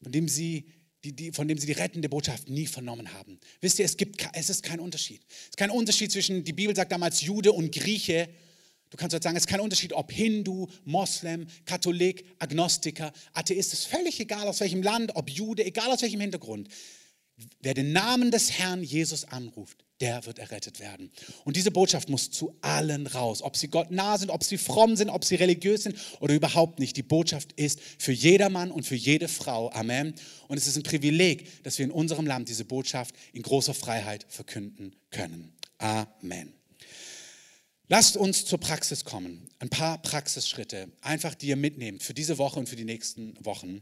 von 0.03 0.11
dem 0.11 0.27
Sie 0.27 0.69
die, 1.05 1.13
die, 1.13 1.33
von 1.33 1.47
dem 1.47 1.59
Sie 1.59 1.67
die 1.67 1.73
rettende 1.73 2.09
Botschaft 2.09 2.49
nie 2.49 2.67
vernommen 2.67 3.13
haben? 3.13 3.39
Wisst 3.61 3.79
ihr, 3.79 3.85
es, 3.85 3.97
gibt, 3.97 4.27
es 4.33 4.51
ist 4.51 4.63
kein 4.63 4.81
Unterschied. 4.81 5.21
Es 5.29 5.49
ist 5.51 5.57
kein 5.57 5.71
Unterschied 5.71 6.11
zwischen, 6.11 6.45
die 6.45 6.53
Bibel 6.53 6.75
sagt 6.75 6.93
damals 6.93 7.21
Jude 7.23 7.53
und 7.53 7.73
Grieche. 7.73 8.29
Du 8.91 8.97
kannst 8.97 9.13
jetzt 9.13 9.25
sagen, 9.25 9.37
es 9.37 9.43
ist 9.43 9.49
kein 9.49 9.61
Unterschied, 9.61 9.93
ob 9.93 10.11
Hindu, 10.11 10.67
Moslem, 10.85 11.47
Katholik, 11.67 12.25
Agnostiker, 12.39 13.13
Atheist, 13.35 13.73
es 13.73 13.81
ist 13.81 13.87
völlig 13.87 14.19
egal 14.19 14.49
aus 14.49 14.61
welchem 14.61 14.83
Land, 14.83 15.15
ob 15.15 15.29
Jude, 15.31 15.65
egal 15.65 15.91
aus 15.91 16.03
welchem 16.03 16.21
Hintergrund. 16.21 16.69
Wer 17.61 17.75
den 17.75 17.93
Namen 17.93 18.31
des 18.31 18.53
Herrn 18.59 18.83
Jesus 18.83 19.25
anruft, 19.25 19.85
der 20.01 20.25
wird 20.27 20.39
errettet 20.39 20.81
werden. 20.81 21.11
Und 21.45 21.57
diese 21.57 21.71
Botschaft 21.71 22.09
muss 22.09 22.31
zu 22.31 22.57
allen 22.61 23.07
raus, 23.07 23.43
ob 23.43 23.57
sie 23.57 23.69
Gott 23.69 23.91
nah 23.91 24.17
sind, 24.17 24.31
ob 24.31 24.45
sie 24.45 24.59
fromm 24.59 24.97
sind, 24.97 25.11
ob 25.11 25.25
sie 25.25 25.35
religiös 25.35 25.83
sind 25.83 25.97
oder 26.21 26.35
überhaupt 26.35 26.79
nicht. 26.79 26.97
Die 26.97 27.03
Botschaft 27.03 27.53
ist 27.53 27.81
für 27.99 28.13
jedermann 28.13 28.71
und 28.71 28.85
für 28.85 28.95
jede 28.95 29.29
Frau. 29.29 29.71
Amen. 29.73 30.15
Und 30.47 30.57
es 30.57 30.67
ist 30.67 30.77
ein 30.77 30.83
Privileg, 30.83 31.63
dass 31.65 31.79
wir 31.79 31.85
in 31.85 31.91
unserem 31.91 32.27
Land 32.27 32.49
diese 32.49 32.65
Botschaft 32.65 33.15
in 33.33 33.43
großer 33.43 33.75
Freiheit 33.75 34.27
verkünden 34.29 34.95
können. 35.11 35.53
Amen. 35.79 36.53
Lasst 37.89 38.19
uns 38.19 38.45
zur 38.45 38.59
Praxis 38.59 39.05
kommen. 39.05 39.49
Ein 39.61 39.71
paar 39.71 40.01
Praxisschritte, 40.03 40.93
einfach 41.01 41.35
die 41.35 41.49
ihr 41.49 41.57
mitnehmt 41.57 42.03
für 42.03 42.13
diese 42.13 42.37
Woche 42.37 42.61
und 42.61 42.69
für 42.69 42.77
die 42.77 42.85
nächsten 42.85 43.35
Wochen. 43.45 43.81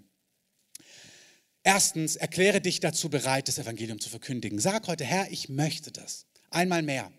Erstens, 1.67 2.15
erkläre 2.15 2.61
dich 2.61 2.79
dazu 2.79 3.09
bereit, 3.09 3.49
das 3.49 3.59
Evangelium 3.59 3.99
zu 3.99 4.09
verkündigen. 4.09 4.61
Sag 4.61 4.87
heute, 4.87 5.05
Herr, 5.05 5.33
ich 5.33 5.49
möchte 5.49 5.91
das. 5.91 6.27
Einmal 6.49 6.83
mehr. 6.83 7.11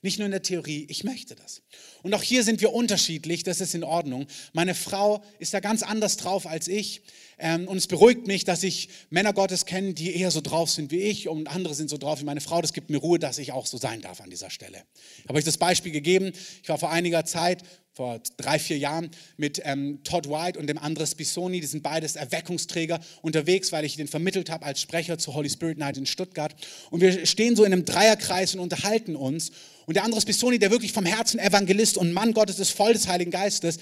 Nicht 0.00 0.20
nur 0.20 0.26
in 0.26 0.30
der 0.30 0.42
Theorie, 0.42 0.86
ich 0.88 1.02
möchte 1.02 1.34
das. 1.34 1.62
Und 2.04 2.14
auch 2.14 2.22
hier 2.22 2.44
sind 2.44 2.60
wir 2.60 2.72
unterschiedlich, 2.72 3.42
das 3.42 3.60
ist 3.60 3.74
in 3.74 3.82
Ordnung. 3.82 4.28
Meine 4.52 4.76
Frau 4.76 5.24
ist 5.40 5.54
da 5.54 5.58
ganz 5.58 5.82
anders 5.82 6.16
drauf 6.18 6.46
als 6.46 6.68
ich. 6.68 7.02
Ähm, 7.38 7.68
und 7.68 7.76
es 7.76 7.86
beruhigt 7.86 8.26
mich, 8.26 8.44
dass 8.44 8.62
ich 8.62 8.88
Männer 9.10 9.32
Gottes 9.32 9.66
kenne, 9.66 9.92
die 9.92 10.16
eher 10.16 10.30
so 10.30 10.40
drauf 10.40 10.70
sind 10.70 10.90
wie 10.90 11.00
ich 11.00 11.28
und 11.28 11.48
andere 11.48 11.74
sind 11.74 11.90
so 11.90 11.98
drauf 11.98 12.20
wie 12.20 12.24
meine 12.24 12.40
Frau. 12.40 12.62
Das 12.62 12.72
gibt 12.72 12.90
mir 12.90 12.98
Ruhe, 12.98 13.18
dass 13.18 13.38
ich 13.38 13.52
auch 13.52 13.66
so 13.66 13.76
sein 13.76 14.00
darf 14.00 14.20
an 14.20 14.30
dieser 14.30 14.50
Stelle. 14.50 14.82
Ich 15.18 15.28
habe 15.28 15.38
euch 15.38 15.44
das 15.44 15.58
Beispiel 15.58 15.92
gegeben. 15.92 16.32
Ich 16.62 16.68
war 16.68 16.78
vor 16.78 16.90
einiger 16.90 17.24
Zeit 17.24 17.62
vor 17.96 18.20
drei, 18.36 18.58
vier 18.58 18.76
Jahren 18.76 19.10
mit 19.38 19.62
ähm, 19.64 20.00
Todd 20.04 20.28
White 20.28 20.58
und 20.58 20.66
dem 20.66 20.76
Andres 20.76 21.14
Bisoni, 21.14 21.60
die 21.60 21.66
sind 21.66 21.82
beides 21.82 22.14
Erweckungsträger 22.14 23.00
unterwegs, 23.22 23.72
weil 23.72 23.86
ich 23.86 23.96
den 23.96 24.06
vermittelt 24.06 24.50
habe 24.50 24.66
als 24.66 24.82
Sprecher 24.82 25.16
zur 25.16 25.32
Holy 25.32 25.48
Spirit 25.48 25.78
Night 25.78 25.96
in 25.96 26.04
Stuttgart. 26.04 26.54
Und 26.90 27.00
wir 27.00 27.24
stehen 27.24 27.56
so 27.56 27.64
in 27.64 27.72
einem 27.72 27.86
Dreierkreis 27.86 28.54
und 28.54 28.60
unterhalten 28.60 29.16
uns. 29.16 29.50
Und 29.86 29.94
der 29.94 30.04
Andres 30.04 30.26
Bisoni, 30.26 30.58
der 30.58 30.70
wirklich 30.70 30.92
vom 30.92 31.06
Herzen 31.06 31.40
Evangelist 31.40 31.96
und 31.96 32.12
Mann 32.12 32.34
Gottes 32.34 32.58
ist, 32.58 32.72
voll 32.72 32.92
des 32.92 33.08
Heiligen 33.08 33.30
Geistes, 33.30 33.78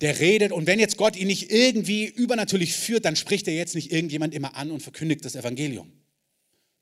der 0.00 0.20
redet. 0.20 0.52
Und 0.52 0.66
wenn 0.66 0.78
jetzt 0.78 0.96
Gott 0.96 1.16
ihn 1.16 1.26
nicht 1.26 1.50
irgendwie 1.50 2.04
übernatürlich 2.04 2.74
führt, 2.74 3.04
dann 3.04 3.16
spricht 3.16 3.48
er 3.48 3.54
jetzt 3.54 3.74
nicht 3.74 3.92
irgendjemand 3.92 4.34
immer 4.34 4.56
an 4.56 4.70
und 4.70 4.82
verkündigt 4.82 5.24
das 5.24 5.34
Evangelium. 5.34 5.92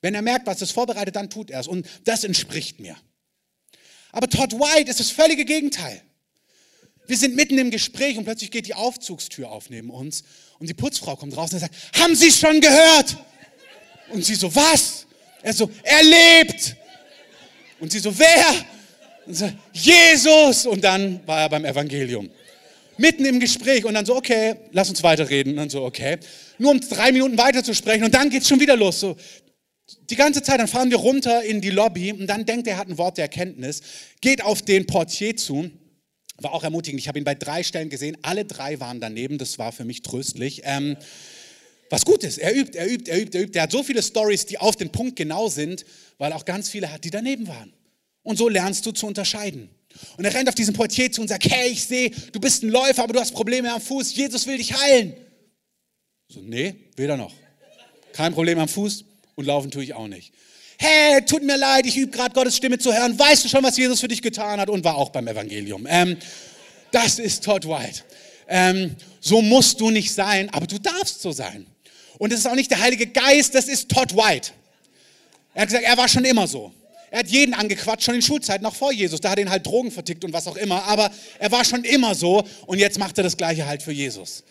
Wenn 0.00 0.14
er 0.14 0.22
merkt, 0.22 0.46
was 0.46 0.58
das 0.58 0.70
vorbereitet, 0.70 1.16
dann 1.16 1.30
tut 1.30 1.50
er 1.50 1.60
es. 1.60 1.68
Und 1.68 1.86
das 2.04 2.24
entspricht 2.24 2.80
mir. 2.80 2.96
Aber 4.12 4.28
Todd 4.28 4.52
White 4.52 4.90
ist 4.90 5.00
das 5.00 5.10
völlige 5.10 5.44
Gegenteil. 5.44 6.02
Wir 7.06 7.16
sind 7.16 7.36
mitten 7.36 7.58
im 7.58 7.70
Gespräch 7.70 8.16
und 8.16 8.24
plötzlich 8.24 8.50
geht 8.50 8.66
die 8.66 8.74
Aufzugstür 8.74 9.50
auf 9.50 9.68
neben 9.68 9.90
uns 9.90 10.24
und 10.58 10.68
die 10.68 10.74
Putzfrau 10.74 11.16
kommt 11.16 11.36
raus 11.36 11.52
und 11.52 11.58
sagt, 11.58 11.74
haben 11.98 12.14
Sie 12.14 12.28
es 12.28 12.38
schon 12.38 12.60
gehört? 12.60 13.16
Und 14.08 14.24
sie 14.24 14.34
so, 14.34 14.54
was? 14.54 15.06
Er 15.42 15.52
so, 15.52 15.70
er 15.82 16.02
lebt. 16.02 16.76
Und 17.80 17.92
sie 17.92 17.98
so, 17.98 18.16
wer? 18.18 18.64
Und 19.26 19.34
so, 19.34 19.50
Jesus. 19.72 20.66
Und 20.66 20.82
dann 20.82 21.26
war 21.26 21.40
er 21.40 21.48
beim 21.48 21.64
Evangelium. 21.64 22.30
Mitten 22.96 23.24
im 23.24 23.40
Gespräch 23.40 23.84
und 23.84 23.94
dann 23.94 24.06
so, 24.06 24.16
okay, 24.16 24.56
lass 24.72 24.88
uns 24.88 25.02
weiterreden. 25.02 25.52
Und 25.52 25.56
dann 25.56 25.70
so, 25.70 25.84
okay. 25.84 26.18
Nur 26.58 26.70
um 26.70 26.80
drei 26.80 27.12
Minuten 27.12 27.36
weiter 27.38 27.62
zu 27.64 27.74
sprechen 27.74 28.04
und 28.04 28.14
dann 28.14 28.30
geht 28.30 28.42
es 28.42 28.48
schon 28.48 28.60
wieder 28.60 28.76
los. 28.76 29.00
So, 29.00 29.16
die 30.10 30.16
ganze 30.16 30.42
Zeit, 30.42 30.60
dann 30.60 30.68
fahren 30.68 30.90
wir 30.90 30.98
runter 30.98 31.42
in 31.42 31.60
die 31.60 31.70
Lobby 31.70 32.12
und 32.12 32.26
dann 32.26 32.46
denkt 32.46 32.66
er, 32.66 32.76
hat 32.76 32.88
ein 32.88 32.98
Wort 32.98 33.18
der 33.18 33.24
Erkenntnis, 33.24 33.82
geht 34.20 34.42
auf 34.42 34.62
den 34.62 34.86
Portier 34.86 35.36
zu 35.36 35.70
war 36.38 36.52
auch 36.52 36.64
ermutigend. 36.64 37.00
Ich 37.00 37.08
habe 37.08 37.18
ihn 37.18 37.24
bei 37.24 37.34
drei 37.34 37.62
Stellen 37.62 37.90
gesehen. 37.90 38.16
Alle 38.22 38.44
drei 38.44 38.80
waren 38.80 39.00
daneben. 39.00 39.38
Das 39.38 39.58
war 39.58 39.72
für 39.72 39.84
mich 39.84 40.02
tröstlich. 40.02 40.62
Ähm, 40.64 40.96
was 41.90 42.04
gut 42.04 42.24
ist. 42.24 42.38
Er 42.38 42.54
übt, 42.54 42.76
er 42.76 42.90
übt, 42.90 43.10
er 43.10 43.20
übt, 43.20 43.38
er 43.38 43.44
übt. 43.44 43.58
Er 43.58 43.62
hat 43.64 43.72
so 43.72 43.82
viele 43.82 44.02
Stories, 44.02 44.46
die 44.46 44.58
auf 44.58 44.74
den 44.74 44.90
Punkt 44.90 45.16
genau 45.16 45.48
sind, 45.48 45.84
weil 46.18 46.32
auch 46.32 46.44
ganz 46.44 46.68
viele 46.68 46.90
hat, 46.92 47.04
die 47.04 47.10
daneben 47.10 47.46
waren. 47.46 47.72
Und 48.22 48.36
so 48.36 48.48
lernst 48.48 48.84
du 48.86 48.92
zu 48.92 49.06
unterscheiden. 49.06 49.68
Und 50.16 50.24
er 50.24 50.34
rennt 50.34 50.48
auf 50.48 50.54
diesen 50.54 50.74
Portier 50.74 51.10
zu 51.10 51.20
und 51.20 51.28
sagt, 51.28 51.48
hey, 51.50 51.70
ich 51.70 51.84
sehe, 51.84 52.10
du 52.32 52.40
bist 52.40 52.62
ein 52.62 52.68
Läufer, 52.68 53.02
aber 53.04 53.12
du 53.12 53.20
hast 53.20 53.32
Probleme 53.32 53.72
am 53.72 53.80
Fuß. 53.80 54.14
Jesus 54.14 54.46
will 54.46 54.58
dich 54.58 54.72
heilen. 54.72 55.14
So, 56.28 56.40
nee, 56.40 56.74
weder 56.96 57.16
noch. 57.16 57.32
Kein 58.12 58.32
Problem 58.32 58.58
am 58.58 58.68
Fuß 58.68 59.04
und 59.34 59.44
laufen 59.44 59.70
tue 59.70 59.84
ich 59.84 59.94
auch 59.94 60.08
nicht. 60.08 60.32
Hey, 60.78 61.24
tut 61.24 61.42
mir 61.42 61.56
leid, 61.56 61.86
ich 61.86 61.96
übe 61.96 62.10
gerade 62.10 62.34
Gottes 62.34 62.56
Stimme 62.56 62.78
zu 62.78 62.92
hören. 62.92 63.18
Weißt 63.18 63.44
du 63.44 63.48
schon, 63.48 63.62
was 63.62 63.76
Jesus 63.76 64.00
für 64.00 64.08
dich 64.08 64.22
getan 64.22 64.60
hat? 64.60 64.68
Und 64.68 64.84
war 64.84 64.96
auch 64.96 65.10
beim 65.10 65.26
Evangelium. 65.28 65.86
Ähm, 65.88 66.16
das 66.90 67.18
ist 67.18 67.44
Todd 67.44 67.66
White. 67.66 68.02
Ähm, 68.48 68.96
so 69.20 69.40
musst 69.40 69.80
du 69.80 69.90
nicht 69.90 70.12
sein, 70.12 70.50
aber 70.50 70.66
du 70.66 70.78
darfst 70.78 71.22
so 71.22 71.32
sein. 71.32 71.66
Und 72.18 72.32
es 72.32 72.40
ist 72.40 72.46
auch 72.46 72.54
nicht 72.54 72.70
der 72.70 72.80
Heilige 72.80 73.06
Geist, 73.06 73.54
das 73.54 73.66
ist 73.66 73.88
Todd 73.88 74.14
White. 74.14 74.52
Er 75.54 75.62
hat 75.62 75.68
gesagt, 75.68 75.84
er 75.84 75.96
war 75.96 76.08
schon 76.08 76.24
immer 76.24 76.46
so. 76.46 76.72
Er 77.10 77.20
hat 77.20 77.28
jeden 77.28 77.54
angequatscht, 77.54 78.04
schon 78.04 78.14
in 78.14 78.22
Schulzeiten, 78.22 78.62
noch 78.62 78.74
vor 78.74 78.92
Jesus. 78.92 79.20
Da 79.20 79.30
hat 79.30 79.38
ihn 79.38 79.50
halt 79.50 79.66
Drogen 79.66 79.90
vertickt 79.90 80.24
und 80.24 80.32
was 80.32 80.46
auch 80.46 80.56
immer. 80.56 80.84
Aber 80.84 81.10
er 81.38 81.52
war 81.52 81.64
schon 81.64 81.84
immer 81.84 82.14
so 82.14 82.42
und 82.66 82.78
jetzt 82.78 82.98
macht 82.98 83.18
er 83.18 83.24
das 83.24 83.36
Gleiche 83.36 83.66
halt 83.66 83.82
für 83.82 83.92
Jesus. 83.92 84.44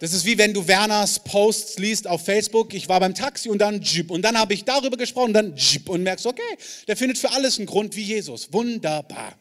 Das 0.00 0.12
ist 0.12 0.26
wie 0.26 0.36
wenn 0.36 0.52
du 0.52 0.66
Werners 0.66 1.20
Posts 1.20 1.78
liest 1.78 2.06
auf 2.06 2.24
Facebook, 2.24 2.74
ich 2.74 2.88
war 2.88 3.00
beim 3.00 3.14
Taxi 3.14 3.48
und 3.48 3.58
dann 3.58 3.80
Jeep. 3.80 4.10
Und 4.10 4.22
dann 4.22 4.36
habe 4.36 4.52
ich 4.52 4.64
darüber 4.64 4.96
gesprochen, 4.96 5.32
dann 5.32 5.56
Jeep. 5.56 5.88
Und 5.88 6.02
merkst, 6.02 6.26
okay, 6.26 6.42
der 6.88 6.96
findet 6.96 7.16
für 7.16 7.30
alles 7.30 7.58
einen 7.58 7.66
Grund 7.66 7.94
wie 7.96 8.02
Jesus. 8.02 8.52
Wunderbar. 8.52 9.38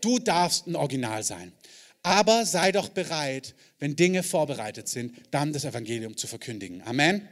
Du 0.00 0.18
darfst 0.18 0.66
ein 0.66 0.76
Original 0.76 1.22
sein. 1.22 1.52
Aber 2.02 2.46
sei 2.46 2.72
doch 2.72 2.88
bereit, 2.88 3.54
wenn 3.80 3.96
Dinge 3.96 4.22
vorbereitet 4.22 4.88
sind, 4.88 5.14
dann 5.30 5.52
das 5.52 5.64
Evangelium 5.64 6.16
zu 6.16 6.26
verkündigen. 6.26 6.82
Amen. 6.86 7.28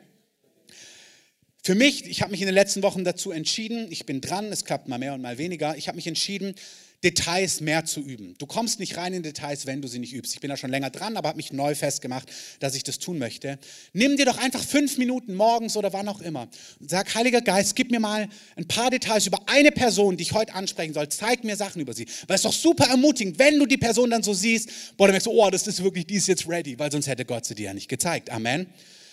Für 1.67 1.75
mich, 1.75 2.07
ich 2.07 2.23
habe 2.23 2.31
mich 2.31 2.41
in 2.41 2.47
den 2.47 2.55
letzten 2.55 2.85
Wochen 2.85 3.03
dazu 3.03 3.33
entschieden, 3.33 3.89
ich 3.91 4.07
bin 4.07 4.21
dran, 4.21 4.53
es 4.53 4.65
klappt 4.65 4.87
mal 4.87 4.99
mehr 4.99 5.15
und 5.15 5.21
mal 5.21 5.37
weniger, 5.37 5.77
ich 5.77 5.89
habe 5.89 5.97
mich 5.97 6.07
entschieden, 6.07 6.55
Details 7.03 7.61
mehr 7.61 7.85
zu 7.85 7.99
üben. 7.99 8.37
Du 8.39 8.47
kommst 8.47 8.79
nicht 8.79 8.97
rein 8.97 9.13
in 9.13 9.25
Details, 9.25 9.67
wenn 9.67 9.83
du 9.83 9.89
sie 9.89 9.99
nicht 9.99 10.13
übst. 10.13 10.33
Ich 10.33 10.41
bin 10.41 10.49
da 10.49 10.57
schon 10.57 10.71
länger 10.71 10.91
dran, 10.91 11.17
aber 11.17 11.31
habe 11.31 11.39
mich 11.39 11.53
neu 11.53 11.75
festgemacht, 11.75 12.31
dass 12.61 12.77
ich 12.77 12.85
das 12.85 13.01
tun 13.01 13.19
möchte. 13.19 13.59
Nimm 13.93 14.17
dir 14.17 14.27
doch 14.27 14.39
einfach 14.39 14.63
fünf 14.63 14.97
Minuten 14.97 15.35
morgens 15.35 15.77
oder 15.77 15.93
wann 15.93 16.07
auch 16.07 16.21
immer. 16.21 16.47
Sag, 16.87 17.13
Heiliger 17.17 17.41
Geist, 17.41 17.75
gib 17.75 17.91
mir 17.91 17.99
mal 17.99 18.29
ein 18.55 18.69
paar 18.69 18.91
Details 18.91 19.27
über 19.27 19.41
eine 19.47 19.73
Person, 19.73 20.17
die 20.17 20.23
ich 20.23 20.35
heute 20.35 20.55
ansprechen 20.55 20.95
soll. 20.95 21.09
Zeig 21.09 21.43
mir 21.43 21.57
Sachen 21.57 21.83
über 21.83 21.95
sie. 21.95 22.07
Weil 22.29 22.37
es 22.37 22.45
ist 22.45 22.45
doch 22.45 22.53
super 22.53 22.85
ermutigend, 22.85 23.41
wenn 23.41 23.59
du 23.59 23.67
die 23.67 23.77
Person 23.77 24.11
dann 24.11 24.23
so 24.23 24.35
siehst, 24.35 24.97
boah, 24.97 25.09
dann 25.09 25.15
merkst 25.15 25.27
du, 25.27 25.33
oh, 25.33 25.51
das 25.51 25.67
ist 25.67 25.83
wirklich, 25.83 26.07
die 26.07 26.15
ist 26.15 26.29
jetzt 26.29 26.49
ready, 26.49 26.79
weil 26.79 26.93
sonst 26.93 27.09
hätte 27.09 27.25
Gott 27.25 27.45
sie 27.45 27.57
dir 27.57 27.65
ja 27.65 27.75
nicht 27.75 27.89
gezeigt. 27.89 28.31
Amen. 28.31 28.69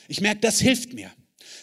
Ich 0.08 0.22
merke, 0.22 0.41
das 0.41 0.60
hilft 0.60 0.93
mir. 0.93 1.12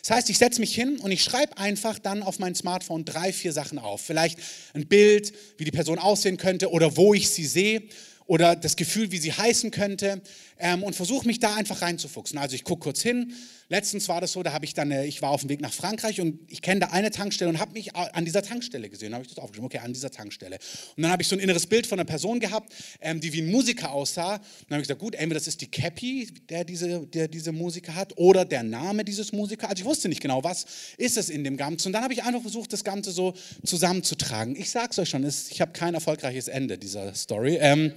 Das 0.00 0.16
heißt, 0.16 0.30
ich 0.30 0.38
setze 0.38 0.60
mich 0.60 0.74
hin 0.74 0.98
und 0.98 1.10
ich 1.10 1.22
schreibe 1.22 1.58
einfach 1.58 1.98
dann 1.98 2.22
auf 2.22 2.38
mein 2.38 2.54
Smartphone 2.54 3.04
drei, 3.04 3.32
vier 3.32 3.52
Sachen 3.52 3.78
auf. 3.78 4.00
Vielleicht 4.00 4.38
ein 4.72 4.86
Bild, 4.86 5.32
wie 5.58 5.64
die 5.64 5.70
Person 5.70 5.98
aussehen 5.98 6.36
könnte 6.36 6.70
oder 6.70 6.96
wo 6.96 7.14
ich 7.14 7.28
sie 7.30 7.44
sehe 7.44 7.82
oder 8.26 8.56
das 8.56 8.76
Gefühl, 8.76 9.10
wie 9.12 9.18
sie 9.18 9.32
heißen 9.32 9.70
könnte 9.70 10.22
ähm, 10.60 10.82
und 10.82 10.94
versuche 10.94 11.26
mich 11.26 11.40
da 11.40 11.54
einfach 11.54 11.82
reinzufuchsen. 11.82 12.38
Also 12.38 12.54
ich 12.54 12.64
gucke 12.64 12.84
kurz 12.84 13.02
hin. 13.02 13.32
Letztens 13.68 14.08
war 14.08 14.20
das 14.20 14.32
so, 14.32 14.42
da 14.42 14.52
habe 14.52 14.64
ich 14.64 14.74
dann, 14.74 14.90
äh, 14.90 15.06
ich 15.06 15.22
war 15.22 15.30
auf 15.30 15.42
dem 15.42 15.48
Weg 15.48 15.60
nach 15.60 15.72
Frankreich 15.72 16.20
und 16.20 16.40
ich 16.48 16.60
kenne 16.60 16.80
da 16.80 16.86
eine 16.88 17.10
Tankstelle 17.10 17.48
und 17.48 17.60
habe 17.60 17.72
mich 17.72 17.94
an 17.94 18.24
dieser 18.24 18.42
Tankstelle 18.42 18.90
gesehen. 18.90 19.14
Habe 19.14 19.22
ich 19.22 19.28
das 19.28 19.38
aufgeschrieben, 19.38 19.66
okay, 19.66 19.78
an 19.78 19.92
dieser 19.92 20.10
Tankstelle. 20.10 20.58
Und 20.96 21.02
dann 21.02 21.12
habe 21.12 21.22
ich 21.22 21.28
so 21.28 21.36
ein 21.36 21.40
inneres 21.40 21.66
Bild 21.66 21.86
von 21.86 21.98
einer 21.98 22.06
Person 22.06 22.40
gehabt, 22.40 22.72
ähm, 23.00 23.20
die 23.20 23.32
wie 23.32 23.42
ein 23.42 23.50
Musiker 23.50 23.92
aussah. 23.92 24.34
Und 24.34 24.42
dann 24.68 24.76
habe 24.76 24.82
ich 24.82 24.88
gesagt, 24.88 25.00
gut, 25.00 25.14
entweder 25.14 25.38
das 25.38 25.46
ist 25.46 25.60
die 25.60 25.70
Cappy, 25.70 26.28
der 26.48 26.64
diese, 26.64 27.06
der 27.06 27.28
diese 27.28 27.52
Musiker 27.52 27.94
hat, 27.94 28.16
oder 28.16 28.44
der 28.44 28.64
Name 28.64 29.04
dieses 29.04 29.32
Musikers. 29.32 29.70
Also 29.70 29.82
ich 29.82 29.86
wusste 29.86 30.08
nicht 30.08 30.20
genau, 30.20 30.42
was 30.42 30.66
ist 30.96 31.16
es 31.16 31.30
in 31.30 31.44
dem 31.44 31.56
Ganzen. 31.56 31.88
Und 31.88 31.92
dann 31.92 32.02
habe 32.02 32.12
ich 32.12 32.24
einfach 32.24 32.42
versucht, 32.42 32.72
das 32.72 32.82
Ganze 32.82 33.12
so 33.12 33.34
zusammenzutragen. 33.64 34.56
Ich 34.56 34.70
sage 34.70 34.88
es 34.90 34.98
euch 34.98 35.08
schon, 35.08 35.24
ich 35.24 35.60
habe 35.60 35.72
kein 35.72 35.94
erfolgreiches 35.94 36.48
Ende 36.48 36.76
dieser 36.76 37.14
Story. 37.14 37.56
Ähm, 37.60 37.92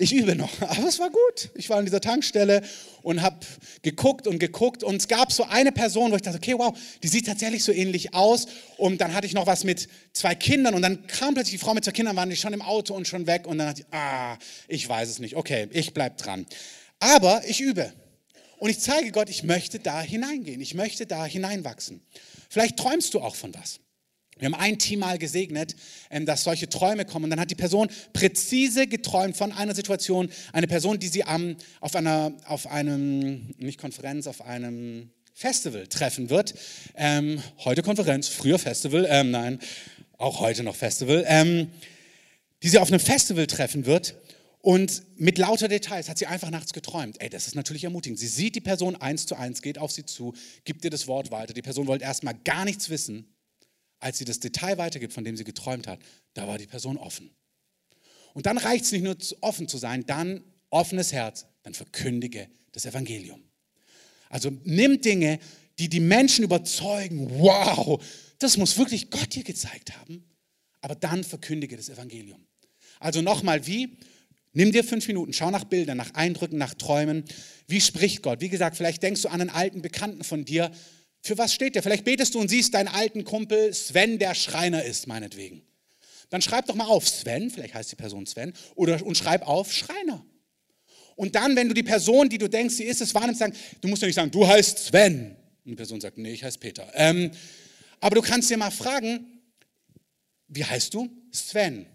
ich 0.00 0.14
übe 0.14 0.34
noch, 0.34 0.50
aber 0.62 0.88
es 0.88 0.98
war 0.98 1.10
gut. 1.10 1.50
Ich 1.54 1.68
war 1.68 1.76
an 1.76 1.84
dieser 1.84 2.00
Tankstelle 2.00 2.62
und 3.02 3.20
habe 3.20 3.38
geguckt 3.82 4.26
und 4.26 4.38
geguckt 4.38 4.82
und 4.82 4.96
es 4.96 5.08
gab 5.08 5.30
so 5.30 5.44
eine 5.44 5.72
Person, 5.72 6.10
wo 6.10 6.16
ich 6.16 6.22
dachte, 6.22 6.38
okay, 6.38 6.54
wow, 6.56 6.76
die 7.02 7.08
sieht 7.08 7.26
tatsächlich 7.26 7.62
so 7.62 7.70
ähnlich 7.72 8.14
aus. 8.14 8.46
Und 8.78 9.00
dann 9.00 9.12
hatte 9.12 9.26
ich 9.26 9.34
noch 9.34 9.46
was 9.46 9.64
mit 9.64 9.88
zwei 10.14 10.34
Kindern 10.34 10.74
und 10.74 10.82
dann 10.82 11.06
kam 11.06 11.34
plötzlich 11.34 11.60
die 11.60 11.64
Frau 11.64 11.74
mit 11.74 11.84
zwei 11.84 11.92
Kindern, 11.92 12.16
waren 12.16 12.30
die 12.30 12.36
schon 12.36 12.54
im 12.54 12.62
Auto 12.62 12.94
und 12.94 13.06
schon 13.06 13.26
weg 13.26 13.46
und 13.46 13.58
dann 13.58 13.68
dachte 13.68 13.82
ich, 13.82 13.94
ah, 13.94 14.38
ich 14.68 14.88
weiß 14.88 15.08
es 15.08 15.18
nicht. 15.18 15.36
Okay, 15.36 15.68
ich 15.70 15.92
bleib 15.92 16.16
dran. 16.16 16.46
Aber 16.98 17.42
ich 17.46 17.60
übe 17.60 17.92
und 18.58 18.70
ich 18.70 18.80
zeige 18.80 19.12
Gott, 19.12 19.28
ich 19.28 19.42
möchte 19.42 19.80
da 19.80 20.00
hineingehen, 20.00 20.60
ich 20.62 20.74
möchte 20.74 21.06
da 21.06 21.26
hineinwachsen. 21.26 22.00
Vielleicht 22.48 22.78
träumst 22.78 23.12
du 23.14 23.20
auch 23.20 23.34
von 23.34 23.54
was. 23.54 23.80
Wir 24.40 24.46
haben 24.46 24.54
ein 24.54 24.78
Team 24.78 25.00
mal 25.00 25.18
gesegnet, 25.18 25.76
ähm, 26.10 26.26
dass 26.26 26.44
solche 26.44 26.68
Träume 26.68 27.04
kommen. 27.04 27.24
Und 27.24 27.30
dann 27.30 27.40
hat 27.40 27.50
die 27.50 27.56
Person 27.56 27.88
präzise 28.12 28.86
geträumt 28.86 29.36
von 29.36 29.52
einer 29.52 29.74
Situation, 29.74 30.30
eine 30.52 30.66
Person, 30.66 30.98
die 30.98 31.08
sie 31.08 31.24
am, 31.24 31.56
auf, 31.80 31.94
einer, 31.94 32.32
auf 32.46 32.66
einem, 32.66 33.54
nicht 33.58 33.78
Konferenz, 33.78 34.26
auf 34.26 34.40
einem 34.40 35.10
Festival 35.34 35.86
treffen 35.86 36.30
wird. 36.30 36.54
Ähm, 36.96 37.42
heute 37.64 37.82
Konferenz, 37.82 38.28
früher 38.28 38.58
Festival, 38.58 39.06
ähm, 39.08 39.30
nein, 39.30 39.58
auch 40.16 40.40
heute 40.40 40.62
noch 40.62 40.76
Festival, 40.76 41.24
ähm, 41.26 41.68
die 42.62 42.68
sie 42.68 42.78
auf 42.78 42.88
einem 42.88 43.00
Festival 43.00 43.46
treffen 43.46 43.86
wird. 43.86 44.16
Und 44.62 45.02
mit 45.16 45.38
lauter 45.38 45.68
Details 45.68 46.10
hat 46.10 46.18
sie 46.18 46.26
einfach 46.26 46.50
nachts 46.50 46.74
geträumt. 46.74 47.20
Ey, 47.20 47.30
das 47.30 47.46
ist 47.46 47.54
natürlich 47.54 47.84
ermutigend. 47.84 48.18
Sie 48.18 48.26
sieht 48.26 48.54
die 48.54 48.60
Person 48.60 48.96
eins 48.96 49.24
zu 49.24 49.34
eins, 49.34 49.62
geht 49.62 49.78
auf 49.78 49.90
sie 49.90 50.04
zu, 50.04 50.34
gibt 50.64 50.84
ihr 50.84 50.90
das 50.90 51.06
Wort 51.06 51.30
weiter. 51.30 51.54
Die 51.54 51.62
Person 51.62 51.86
wollte 51.86 52.04
erstmal 52.04 52.34
gar 52.44 52.66
nichts 52.66 52.90
wissen 52.90 53.26
als 54.00 54.18
sie 54.18 54.24
das 54.24 54.40
Detail 54.40 54.78
weitergibt, 54.78 55.12
von 55.12 55.24
dem 55.24 55.36
sie 55.36 55.44
geträumt 55.44 55.86
hat, 55.86 56.00
da 56.34 56.48
war 56.48 56.58
die 56.58 56.66
Person 56.66 56.96
offen. 56.96 57.30
Und 58.34 58.46
dann 58.46 58.58
reicht 58.58 58.84
es 58.84 58.92
nicht 58.92 59.02
nur 59.02 59.16
offen 59.40 59.68
zu 59.68 59.78
sein, 59.78 60.04
dann 60.06 60.42
offenes 60.70 61.12
Herz, 61.12 61.46
dann 61.62 61.74
verkündige 61.74 62.48
das 62.72 62.86
Evangelium. 62.86 63.42
Also 64.28 64.50
nimm 64.64 65.00
Dinge, 65.00 65.38
die 65.78 65.88
die 65.88 66.00
Menschen 66.00 66.44
überzeugen, 66.44 67.28
wow, 67.38 68.02
das 68.38 68.56
muss 68.56 68.78
wirklich 68.78 69.10
Gott 69.10 69.34
dir 69.34 69.44
gezeigt 69.44 69.96
haben, 69.98 70.24
aber 70.80 70.94
dann 70.94 71.24
verkündige 71.24 71.76
das 71.76 71.88
Evangelium. 71.88 72.46
Also 73.00 73.22
nochmal, 73.22 73.66
wie? 73.66 73.96
Nimm 74.52 74.72
dir 74.72 74.82
fünf 74.84 75.06
Minuten, 75.06 75.32
schau 75.32 75.50
nach 75.50 75.64
Bildern, 75.64 75.96
nach 75.96 76.14
Eindrücken, 76.14 76.58
nach 76.58 76.74
Träumen. 76.74 77.24
Wie 77.66 77.80
spricht 77.80 78.22
Gott? 78.22 78.40
Wie 78.40 78.48
gesagt, 78.48 78.76
vielleicht 78.76 79.02
denkst 79.02 79.22
du 79.22 79.28
an 79.28 79.40
einen 79.40 79.50
alten 79.50 79.80
Bekannten 79.80 80.24
von 80.24 80.44
dir. 80.44 80.70
Für 81.22 81.36
was 81.36 81.52
steht 81.52 81.74
der? 81.74 81.82
Vielleicht 81.82 82.04
betest 82.04 82.34
du 82.34 82.40
und 82.40 82.48
siehst 82.48 82.74
deinen 82.74 82.88
alten 82.88 83.24
Kumpel 83.24 83.72
Sven, 83.74 84.18
der 84.18 84.34
Schreiner 84.34 84.84
ist, 84.84 85.06
meinetwegen. 85.06 85.62
Dann 86.30 86.40
schreib 86.40 86.66
doch 86.66 86.74
mal 86.74 86.86
auf 86.86 87.08
Sven, 87.08 87.50
vielleicht 87.50 87.74
heißt 87.74 87.92
die 87.92 87.96
Person 87.96 88.26
Sven, 88.26 88.52
oder, 88.74 89.04
und 89.04 89.16
schreib 89.16 89.46
auf 89.46 89.72
Schreiner. 89.72 90.24
Und 91.16 91.34
dann, 91.34 91.56
wenn 91.56 91.68
du 91.68 91.74
die 91.74 91.82
Person, 91.82 92.28
die 92.28 92.38
du 92.38 92.48
denkst, 92.48 92.76
sie 92.76 92.84
ist 92.84 93.02
es, 93.02 93.14
wahrnimmst, 93.14 93.40
sagen, 93.40 93.54
du 93.80 93.88
musst 93.88 94.00
ja 94.00 94.06
nicht 94.06 94.14
sagen, 94.14 94.30
du 94.30 94.46
heißt 94.46 94.78
Sven. 94.78 95.36
Und 95.64 95.72
die 95.72 95.76
Person 95.76 96.00
sagt, 96.00 96.16
nee, 96.16 96.32
ich 96.32 96.42
heiße 96.42 96.58
Peter. 96.58 96.90
Ähm, 96.94 97.30
aber 98.00 98.14
du 98.14 98.22
kannst 98.22 98.48
dir 98.48 98.56
mal 98.56 98.70
fragen, 98.70 99.26
wie 100.48 100.64
heißt 100.64 100.94
du? 100.94 101.08
Sven. 101.30 101.86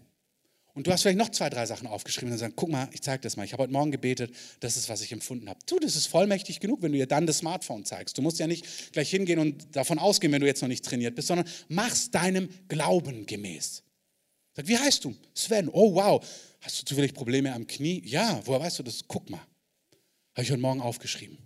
Und 0.76 0.86
du 0.86 0.92
hast 0.92 1.02
vielleicht 1.02 1.16
noch 1.16 1.30
zwei, 1.30 1.48
drei 1.48 1.64
Sachen 1.64 1.86
aufgeschrieben 1.86 2.28
und 2.28 2.32
dann 2.32 2.50
sagst, 2.50 2.56
guck 2.56 2.68
mal, 2.68 2.86
ich 2.92 3.00
zeige 3.00 3.22
das 3.22 3.38
mal. 3.38 3.44
Ich 3.44 3.54
habe 3.54 3.62
heute 3.62 3.72
Morgen 3.72 3.90
gebetet, 3.90 4.30
das 4.60 4.76
ist, 4.76 4.90
was 4.90 5.00
ich 5.00 5.10
empfunden 5.10 5.48
habe. 5.48 5.58
Du, 5.64 5.78
das 5.78 5.96
ist 5.96 6.06
vollmächtig 6.06 6.60
genug, 6.60 6.82
wenn 6.82 6.92
du 6.92 6.98
ihr 6.98 7.06
dann 7.06 7.26
das 7.26 7.38
Smartphone 7.38 7.86
zeigst. 7.86 8.18
Du 8.18 8.20
musst 8.20 8.38
ja 8.38 8.46
nicht 8.46 8.92
gleich 8.92 9.08
hingehen 9.08 9.38
und 9.38 9.74
davon 9.74 9.98
ausgehen, 9.98 10.34
wenn 10.34 10.42
du 10.42 10.46
jetzt 10.46 10.60
noch 10.60 10.68
nicht 10.68 10.84
trainiert 10.84 11.14
bist, 11.14 11.28
sondern 11.28 11.48
mach's 11.68 12.10
deinem 12.10 12.50
Glauben 12.68 13.24
gemäß. 13.24 13.84
Sag, 14.52 14.68
wie 14.68 14.76
heißt 14.76 15.02
du? 15.06 15.16
Sven. 15.32 15.70
Oh, 15.70 15.94
wow. 15.94 16.22
Hast 16.60 16.82
du 16.82 16.84
zufällig 16.84 17.14
Probleme 17.14 17.54
am 17.54 17.66
Knie? 17.66 18.02
Ja, 18.04 18.42
woher 18.44 18.60
weißt 18.60 18.78
du 18.78 18.82
das? 18.82 19.04
Guck 19.08 19.30
mal. 19.30 19.40
Habe 20.34 20.42
ich 20.42 20.50
heute 20.50 20.60
Morgen 20.60 20.82
aufgeschrieben. 20.82 21.38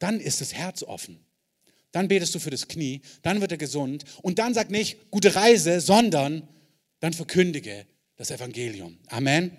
Dann 0.00 0.18
ist 0.18 0.40
das 0.40 0.52
Herz 0.52 0.82
offen. 0.82 1.24
Dann 1.92 2.08
betest 2.08 2.34
du 2.34 2.40
für 2.40 2.50
das 2.50 2.66
Knie, 2.66 3.00
dann 3.22 3.40
wird 3.40 3.52
er 3.52 3.58
gesund 3.58 4.04
und 4.22 4.40
dann 4.40 4.54
sag 4.54 4.70
nicht 4.70 5.12
gute 5.12 5.36
Reise, 5.36 5.80
sondern 5.80 6.48
dann 6.98 7.12
verkündige 7.12 7.86
das 8.16 8.30
Evangelium. 8.30 8.96
Amen. 9.08 9.50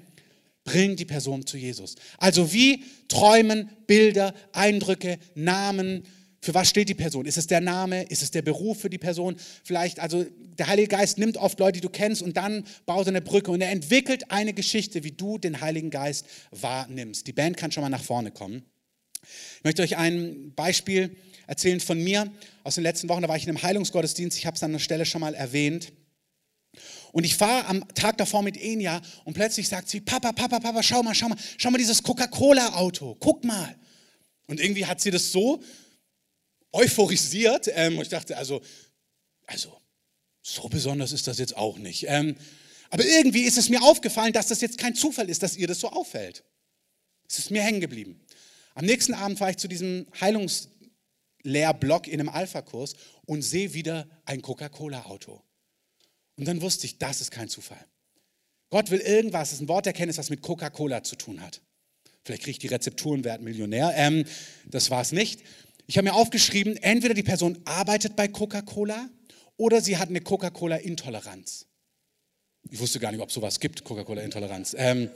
Bring 0.63 0.95
die 0.95 1.05
Person 1.05 1.45
zu 1.45 1.57
Jesus. 1.57 1.95
Also 2.17 2.51
wie 2.51 2.83
Träumen, 3.07 3.69
Bilder, 3.85 4.33
Eindrücke, 4.51 5.19
Namen, 5.35 6.03
für 6.41 6.53
was 6.53 6.69
steht 6.69 6.89
die 6.89 6.93
Person? 6.93 7.25
Ist 7.25 7.37
es 7.37 7.47
der 7.47 7.59
Name? 7.59 8.03
Ist 8.03 8.21
es 8.21 8.29
der 8.29 8.43
Beruf 8.43 8.79
für 8.79 8.89
die 8.89 8.99
Person? 8.99 9.35
Vielleicht, 9.63 9.99
also 9.99 10.25
der 10.59 10.67
Heilige 10.67 10.89
Geist 10.89 11.17
nimmt 11.17 11.37
oft 11.37 11.59
Leute, 11.59 11.79
die 11.79 11.81
du 11.81 11.89
kennst 11.89 12.21
und 12.21 12.37
dann 12.37 12.65
baut 12.85 13.07
er 13.07 13.09
eine 13.09 13.21
Brücke 13.21 13.49
und 13.49 13.61
er 13.61 13.71
entwickelt 13.71 14.31
eine 14.31 14.53
Geschichte, 14.53 15.03
wie 15.03 15.11
du 15.11 15.39
den 15.39 15.61
Heiligen 15.61 15.89
Geist 15.89 16.27
wahrnimmst. 16.51 17.25
Die 17.25 17.33
Band 17.33 17.57
kann 17.57 17.71
schon 17.71 17.81
mal 17.81 17.89
nach 17.89 18.03
vorne 18.03 18.29
kommen. 18.29 18.63
Ich 19.57 19.63
möchte 19.63 19.81
euch 19.81 19.97
ein 19.97 20.53
Beispiel 20.55 21.15
erzählen 21.47 21.79
von 21.79 22.03
mir 22.03 22.31
aus 22.63 22.75
den 22.75 22.83
letzten 22.83 23.09
Wochen. 23.09 23.23
Da 23.23 23.27
war 23.27 23.37
ich 23.37 23.43
in 23.43 23.49
einem 23.49 23.63
Heilungsgottesdienst. 23.63 24.37
Ich 24.37 24.45
habe 24.45 24.55
es 24.55 24.61
an 24.61 24.71
der 24.71 24.79
Stelle 24.79 25.05
schon 25.05 25.21
mal 25.21 25.33
erwähnt. 25.33 25.93
Und 27.15 27.23
ich 27.23 27.37
fahre 27.37 27.65
am 27.67 27.87
Tag 27.95 28.17
davor 28.17 28.43
mit 28.43 28.57
Enya 28.57 29.01
und 29.23 29.35
plötzlich 29.35 29.69
sagt 29.69 29.87
sie, 29.87 30.01
Papa, 30.01 30.33
Papa, 30.33 30.59
Papa, 30.59 30.83
schau 30.83 31.01
mal, 31.01 31.15
schau 31.15 31.29
mal, 31.29 31.37
schau 31.57 31.71
mal 31.71 31.77
dieses 31.77 32.03
Coca-Cola-Auto, 32.03 33.15
guck 33.21 33.45
mal. 33.45 33.73
Und 34.47 34.59
irgendwie 34.59 34.85
hat 34.85 34.99
sie 34.99 35.11
das 35.11 35.31
so 35.31 35.63
euphorisiert. 36.73 37.69
Ähm, 37.73 37.95
und 37.95 38.01
ich 38.01 38.09
dachte, 38.09 38.35
also, 38.35 38.61
also, 39.47 39.79
so 40.41 40.67
besonders 40.67 41.13
ist 41.13 41.25
das 41.25 41.39
jetzt 41.39 41.55
auch 41.55 41.77
nicht. 41.77 42.03
Ähm, 42.09 42.35
aber 42.89 43.05
irgendwie 43.05 43.43
ist 43.43 43.57
es 43.57 43.69
mir 43.69 43.81
aufgefallen, 43.81 44.33
dass 44.33 44.47
das 44.47 44.59
jetzt 44.59 44.77
kein 44.77 44.93
Zufall 44.93 45.29
ist, 45.29 45.41
dass 45.41 45.55
ihr 45.55 45.67
das 45.67 45.79
so 45.79 45.89
auffällt. 45.91 46.43
Es 47.29 47.39
ist 47.39 47.49
mir 47.49 47.61
hängen 47.61 47.79
geblieben. 47.79 48.19
Am 48.73 48.83
nächsten 48.83 49.13
Abend 49.13 49.39
fahre 49.39 49.51
ich 49.51 49.57
zu 49.57 49.69
diesem 49.69 50.05
Heilungslehrblock 50.19 52.09
in 52.09 52.19
einem 52.19 52.27
Alpha-Kurs 52.27 52.95
und 53.25 53.41
sehe 53.41 53.73
wieder 53.73 54.05
ein 54.25 54.41
Coca-Cola-Auto. 54.41 55.44
Und 56.37 56.47
dann 56.47 56.61
wusste 56.61 56.85
ich, 56.85 56.97
das 56.97 57.21
ist 57.21 57.31
kein 57.31 57.49
Zufall. 57.49 57.85
Gott 58.69 58.91
will 58.91 58.99
irgendwas, 58.99 59.49
das 59.49 59.53
ist 59.59 59.61
ein 59.61 59.69
Worterkenntnis, 59.69 60.17
was 60.17 60.29
mit 60.29 60.41
Coca-Cola 60.41 61.03
zu 61.03 61.15
tun 61.15 61.41
hat. 61.41 61.61
Vielleicht 62.23 62.43
kriege 62.43 62.51
ich 62.51 62.59
die 62.59 62.67
Rezepturen, 62.67 63.23
wert 63.23 63.41
Millionär. 63.41 63.93
Ähm, 63.95 64.25
das 64.65 64.89
war 64.89 65.01
es 65.01 65.11
nicht. 65.11 65.41
Ich 65.87 65.97
habe 65.97 66.05
mir 66.05 66.15
aufgeschrieben, 66.15 66.75
entweder 66.77 67.13
die 67.13 67.23
Person 67.23 67.59
arbeitet 67.65 68.15
bei 68.15 68.27
Coca-Cola 68.27 69.09
oder 69.57 69.81
sie 69.81 69.97
hat 69.97 70.09
eine 70.09 70.21
Coca-Cola-Intoleranz. 70.21 71.67
Ich 72.71 72.79
wusste 72.79 72.99
gar 72.99 73.11
nicht, 73.11 73.21
ob 73.21 73.31
sowas 73.31 73.59
gibt, 73.59 73.83
Coca-Cola-Intoleranz. 73.83 74.75
Ähm, 74.77 75.09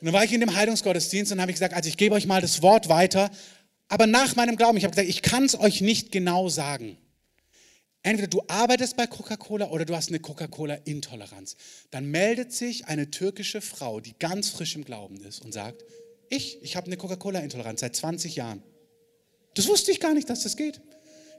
und 0.00 0.06
dann 0.06 0.14
war 0.14 0.24
ich 0.24 0.32
in 0.32 0.40
dem 0.40 0.54
Heilungsgottesdienst 0.54 1.32
und 1.32 1.40
habe 1.40 1.50
ich 1.50 1.56
gesagt, 1.56 1.74
also 1.74 1.88
ich 1.88 1.96
gebe 1.96 2.14
euch 2.14 2.26
mal 2.26 2.40
das 2.40 2.62
Wort 2.62 2.88
weiter, 2.88 3.30
aber 3.88 4.06
nach 4.06 4.34
meinem 4.36 4.56
Glauben, 4.56 4.78
ich 4.78 4.84
habe 4.84 4.92
gesagt, 4.92 5.08
ich 5.08 5.22
kann 5.22 5.44
es 5.44 5.58
euch 5.58 5.82
nicht 5.82 6.10
genau 6.10 6.48
sagen. 6.48 6.96
Entweder 8.04 8.28
du 8.28 8.42
arbeitest 8.48 8.98
bei 8.98 9.06
Coca-Cola 9.06 9.70
oder 9.70 9.86
du 9.86 9.96
hast 9.96 10.10
eine 10.10 10.20
Coca-Cola-Intoleranz. 10.20 11.56
Dann 11.90 12.10
meldet 12.10 12.52
sich 12.52 12.84
eine 12.84 13.10
türkische 13.10 13.62
Frau, 13.62 13.98
die 13.98 14.14
ganz 14.18 14.50
frisch 14.50 14.76
im 14.76 14.84
Glauben 14.84 15.24
ist 15.24 15.42
und 15.42 15.52
sagt, 15.52 15.84
ich, 16.28 16.62
ich 16.62 16.76
habe 16.76 16.86
eine 16.86 16.98
Coca-Cola-Intoleranz 16.98 17.80
seit 17.80 17.96
20 17.96 18.36
Jahren. 18.36 18.62
Das 19.54 19.68
wusste 19.68 19.90
ich 19.90 20.00
gar 20.00 20.12
nicht, 20.12 20.28
dass 20.28 20.42
das 20.42 20.58
geht. 20.58 20.82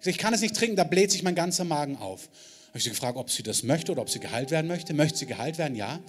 Ich, 0.01 0.07
ich 0.07 0.18
kann 0.18 0.34
es 0.34 0.41
nicht 0.41 0.55
trinken, 0.55 0.76
da 0.76 0.86
bläht 0.86 1.11
sich 1.11 1.22
mein 1.22 1.36
ganzer 1.36 1.66
Magen 1.66 1.97
auf. 1.97 2.30
Habe 2.70 2.80
ich 2.80 2.84
sie 2.84 2.89
gefragt, 2.89 3.18
ob 3.18 3.30
sie 3.30 3.43
das 3.43 3.61
möchte 3.61 3.91
oder 3.91 4.01
ob 4.01 4.09
sie 4.09 4.20
geheilt 4.20 4.49
werden 4.49 4.66
möchte. 4.66 4.95
Möchte 4.95 5.20
sie 5.20 5.28
geheilt 5.28 5.59
werden? 5.59 5.76
Ja. 5.76 5.99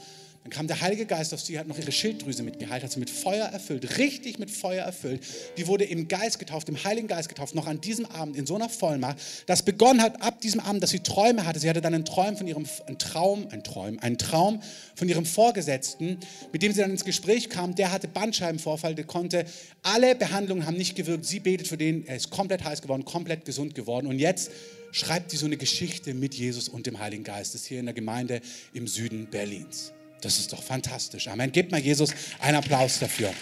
Dann 0.46 0.52
kam 0.52 0.68
der 0.68 0.80
Heilige 0.80 1.06
Geist 1.06 1.34
auf 1.34 1.40
sie, 1.40 1.58
hat 1.58 1.66
noch 1.66 1.76
ihre 1.76 1.90
Schilddrüse 1.90 2.44
mitgeheilt, 2.44 2.84
hat 2.84 2.92
sie 2.92 3.00
mit 3.00 3.10
Feuer 3.10 3.46
erfüllt, 3.46 3.98
richtig 3.98 4.38
mit 4.38 4.48
Feuer 4.48 4.84
erfüllt. 4.84 5.20
Die 5.56 5.66
wurde 5.66 5.82
im 5.82 6.06
Geist 6.06 6.38
getauft, 6.38 6.68
im 6.68 6.84
Heiligen 6.84 7.08
Geist 7.08 7.28
getauft, 7.28 7.56
noch 7.56 7.66
an 7.66 7.80
diesem 7.80 8.06
Abend 8.06 8.36
in 8.36 8.46
so 8.46 8.54
einer 8.54 8.68
Vollmacht, 8.68 9.18
das 9.46 9.64
begonnen 9.64 10.00
hat 10.00 10.22
ab 10.22 10.40
diesem 10.40 10.60
Abend, 10.60 10.84
dass 10.84 10.90
sie 10.90 11.00
Träume 11.00 11.46
hatte. 11.46 11.58
Sie 11.58 11.68
hatte 11.68 11.80
dann 11.80 11.94
einen 11.94 12.04
Traum 12.04 12.36
von 12.36 12.46
ihrem, 12.46 12.64
einen 12.86 12.96
Traum, 12.96 13.48
ein 13.50 13.64
Traum, 13.64 13.98
einen 13.98 14.18
Traum 14.18 14.62
von 14.94 15.08
ihrem 15.08 15.26
Vorgesetzten, 15.26 16.18
mit 16.52 16.62
dem 16.62 16.70
sie 16.70 16.80
dann 16.80 16.92
ins 16.92 17.04
Gespräch 17.04 17.50
kam. 17.50 17.74
Der 17.74 17.90
hatte 17.90 18.06
Bandscheibenvorfall, 18.06 18.94
der 18.94 19.04
konnte, 19.04 19.46
alle 19.82 20.14
Behandlungen 20.14 20.64
haben 20.64 20.76
nicht 20.76 20.94
gewirkt. 20.94 21.24
Sie 21.24 21.40
betet 21.40 21.66
für 21.66 21.76
den, 21.76 22.06
er 22.06 22.14
ist 22.14 22.30
komplett 22.30 22.62
heiß 22.62 22.82
geworden, 22.82 23.04
komplett 23.04 23.44
gesund 23.44 23.74
geworden. 23.74 24.06
Und 24.06 24.20
jetzt 24.20 24.52
schreibt 24.92 25.32
sie 25.32 25.38
so 25.38 25.46
eine 25.46 25.56
Geschichte 25.56 26.14
mit 26.14 26.36
Jesus 26.36 26.68
und 26.68 26.86
dem 26.86 27.00
Heiligen 27.00 27.24
Geist. 27.24 27.52
Das 27.52 27.62
ist 27.62 27.66
hier 27.66 27.80
in 27.80 27.86
der 27.86 27.94
Gemeinde 27.94 28.40
im 28.74 28.86
Süden 28.86 29.26
Berlins. 29.26 29.92
Das 30.26 30.40
ist 30.40 30.52
doch 30.52 30.60
fantastisch. 30.60 31.28
Amen. 31.28 31.52
Gebt 31.52 31.70
mal 31.70 31.80
Jesus 31.80 32.10
einen 32.40 32.56
Applaus 32.56 32.98
dafür. 32.98 33.32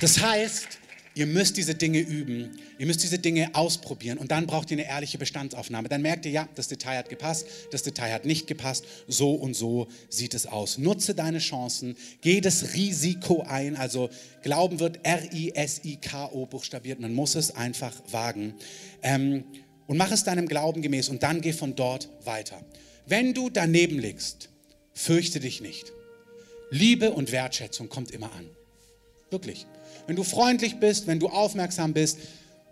Das 0.00 0.20
heißt, 0.20 0.78
ihr 1.16 1.26
müsst 1.26 1.56
diese 1.56 1.74
Dinge 1.74 1.98
üben, 1.98 2.56
ihr 2.78 2.86
müsst 2.86 3.02
diese 3.02 3.18
Dinge 3.18 3.52
ausprobieren 3.52 4.18
und 4.18 4.30
dann 4.30 4.46
braucht 4.46 4.70
ihr 4.70 4.76
eine 4.76 4.86
ehrliche 4.86 5.18
Bestandsaufnahme. 5.18 5.88
Dann 5.88 6.02
merkt 6.02 6.24
ihr, 6.24 6.30
ja, 6.30 6.48
das 6.54 6.68
Detail 6.68 6.98
hat 6.98 7.08
gepasst, 7.08 7.48
das 7.72 7.82
Detail 7.82 8.12
hat 8.12 8.26
nicht 8.26 8.46
gepasst, 8.46 8.84
so 9.08 9.32
und 9.34 9.54
so 9.54 9.88
sieht 10.08 10.32
es 10.32 10.46
aus. 10.46 10.78
Nutze 10.78 11.16
deine 11.16 11.40
Chancen, 11.40 11.96
geh 12.20 12.40
das 12.40 12.74
Risiko 12.74 13.42
ein, 13.42 13.74
also 13.74 14.08
Glauben 14.44 14.78
wird 14.78 15.00
R-I-S-I-K-O 15.04 16.46
buchstabiert, 16.46 17.00
man 17.00 17.12
muss 17.12 17.34
es 17.34 17.56
einfach 17.56 17.92
wagen. 18.12 18.54
Ähm, 19.02 19.42
und 19.86 19.96
mach 19.96 20.10
es 20.10 20.24
deinem 20.24 20.48
Glauben 20.48 20.82
gemäß 20.82 21.08
und 21.08 21.22
dann 21.22 21.40
geh 21.40 21.52
von 21.52 21.76
dort 21.76 22.08
weiter. 22.24 22.60
Wenn 23.06 23.34
du 23.34 23.50
daneben 23.50 23.98
liegst, 23.98 24.48
fürchte 24.94 25.40
dich 25.40 25.60
nicht. 25.60 25.92
Liebe 26.70 27.12
und 27.12 27.32
Wertschätzung 27.32 27.88
kommt 27.88 28.10
immer 28.10 28.32
an. 28.32 28.48
Wirklich. 29.30 29.66
Wenn 30.06 30.16
du 30.16 30.24
freundlich 30.24 30.76
bist, 30.76 31.06
wenn 31.06 31.20
du 31.20 31.28
aufmerksam 31.28 31.92
bist, 31.92 32.18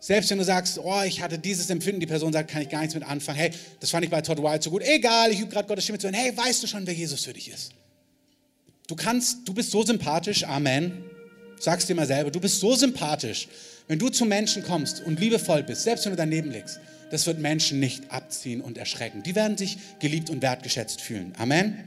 selbst 0.01 0.31
wenn 0.31 0.39
du 0.39 0.45
sagst, 0.45 0.79
oh, 0.79 1.03
ich 1.07 1.23
hatte 1.23 1.39
dieses 1.39 1.71
Empfinden, 1.71 2.01
die 2.01 2.07
Person 2.07 2.33
sagt, 2.33 2.51
kann 2.51 2.63
ich 2.63 2.69
gar 2.69 2.81
nichts 2.81 2.95
mit 2.95 3.05
anfangen. 3.05 3.39
Hey, 3.39 3.51
das 3.81 3.91
fand 3.91 4.05
ich 4.05 4.11
bei 4.11 4.21
Todd 4.21 4.43
Wild 4.43 4.63
so 4.63 4.71
gut. 4.71 4.83
Egal, 4.83 5.31
ich 5.31 5.41
übe 5.41 5.51
gerade 5.51 5.67
Gottes 5.67 5.85
Stimme 5.85 5.99
zu 5.99 6.09
hören. 6.09 6.15
Hey, 6.15 6.37
weißt 6.37 6.63
du 6.63 6.67
schon, 6.67 6.87
wer 6.87 6.95
Jesus 6.95 7.25
für 7.25 7.33
dich 7.33 7.51
ist? 7.51 7.73
Du 8.87 8.97
kannst, 8.97 9.49
du 9.49 9.55
bist 9.55 9.71
so 9.71 9.83
sympathisch, 9.83 10.45
Amen. 10.45 11.05
Sag's 11.59 11.87
dir 11.87 11.95
mal 11.95 12.07
selber, 12.07 12.31
du 12.31 12.41
bist 12.41 12.61
so 12.61 12.75
sympathisch. 12.75 13.49
Wenn 13.89 13.99
du 13.99 14.09
zu 14.11 14.27
Menschen 14.27 14.63
kommst 14.63 15.01
und 15.01 15.19
liebevoll 15.21 15.63
bist, 15.63 15.85
selbst 15.85 16.05
wenn 16.05 16.13
du 16.13 16.17
daneben 16.17 16.51
liegst, 16.51 16.81
das 17.11 17.27
wird 17.27 17.39
Menschen 17.39 17.81
nicht 17.81 18.11
abziehen 18.11 18.61
und 18.61 18.79
erschrecken. 18.79 19.23
Die 19.23 19.35
werden 19.35 19.57
sich 19.57 19.79
geliebt 20.01 20.31
und 20.31 20.43
wertgeschätzt 20.43 21.01
fühlen. 21.01 21.33
Amen. 21.39 21.79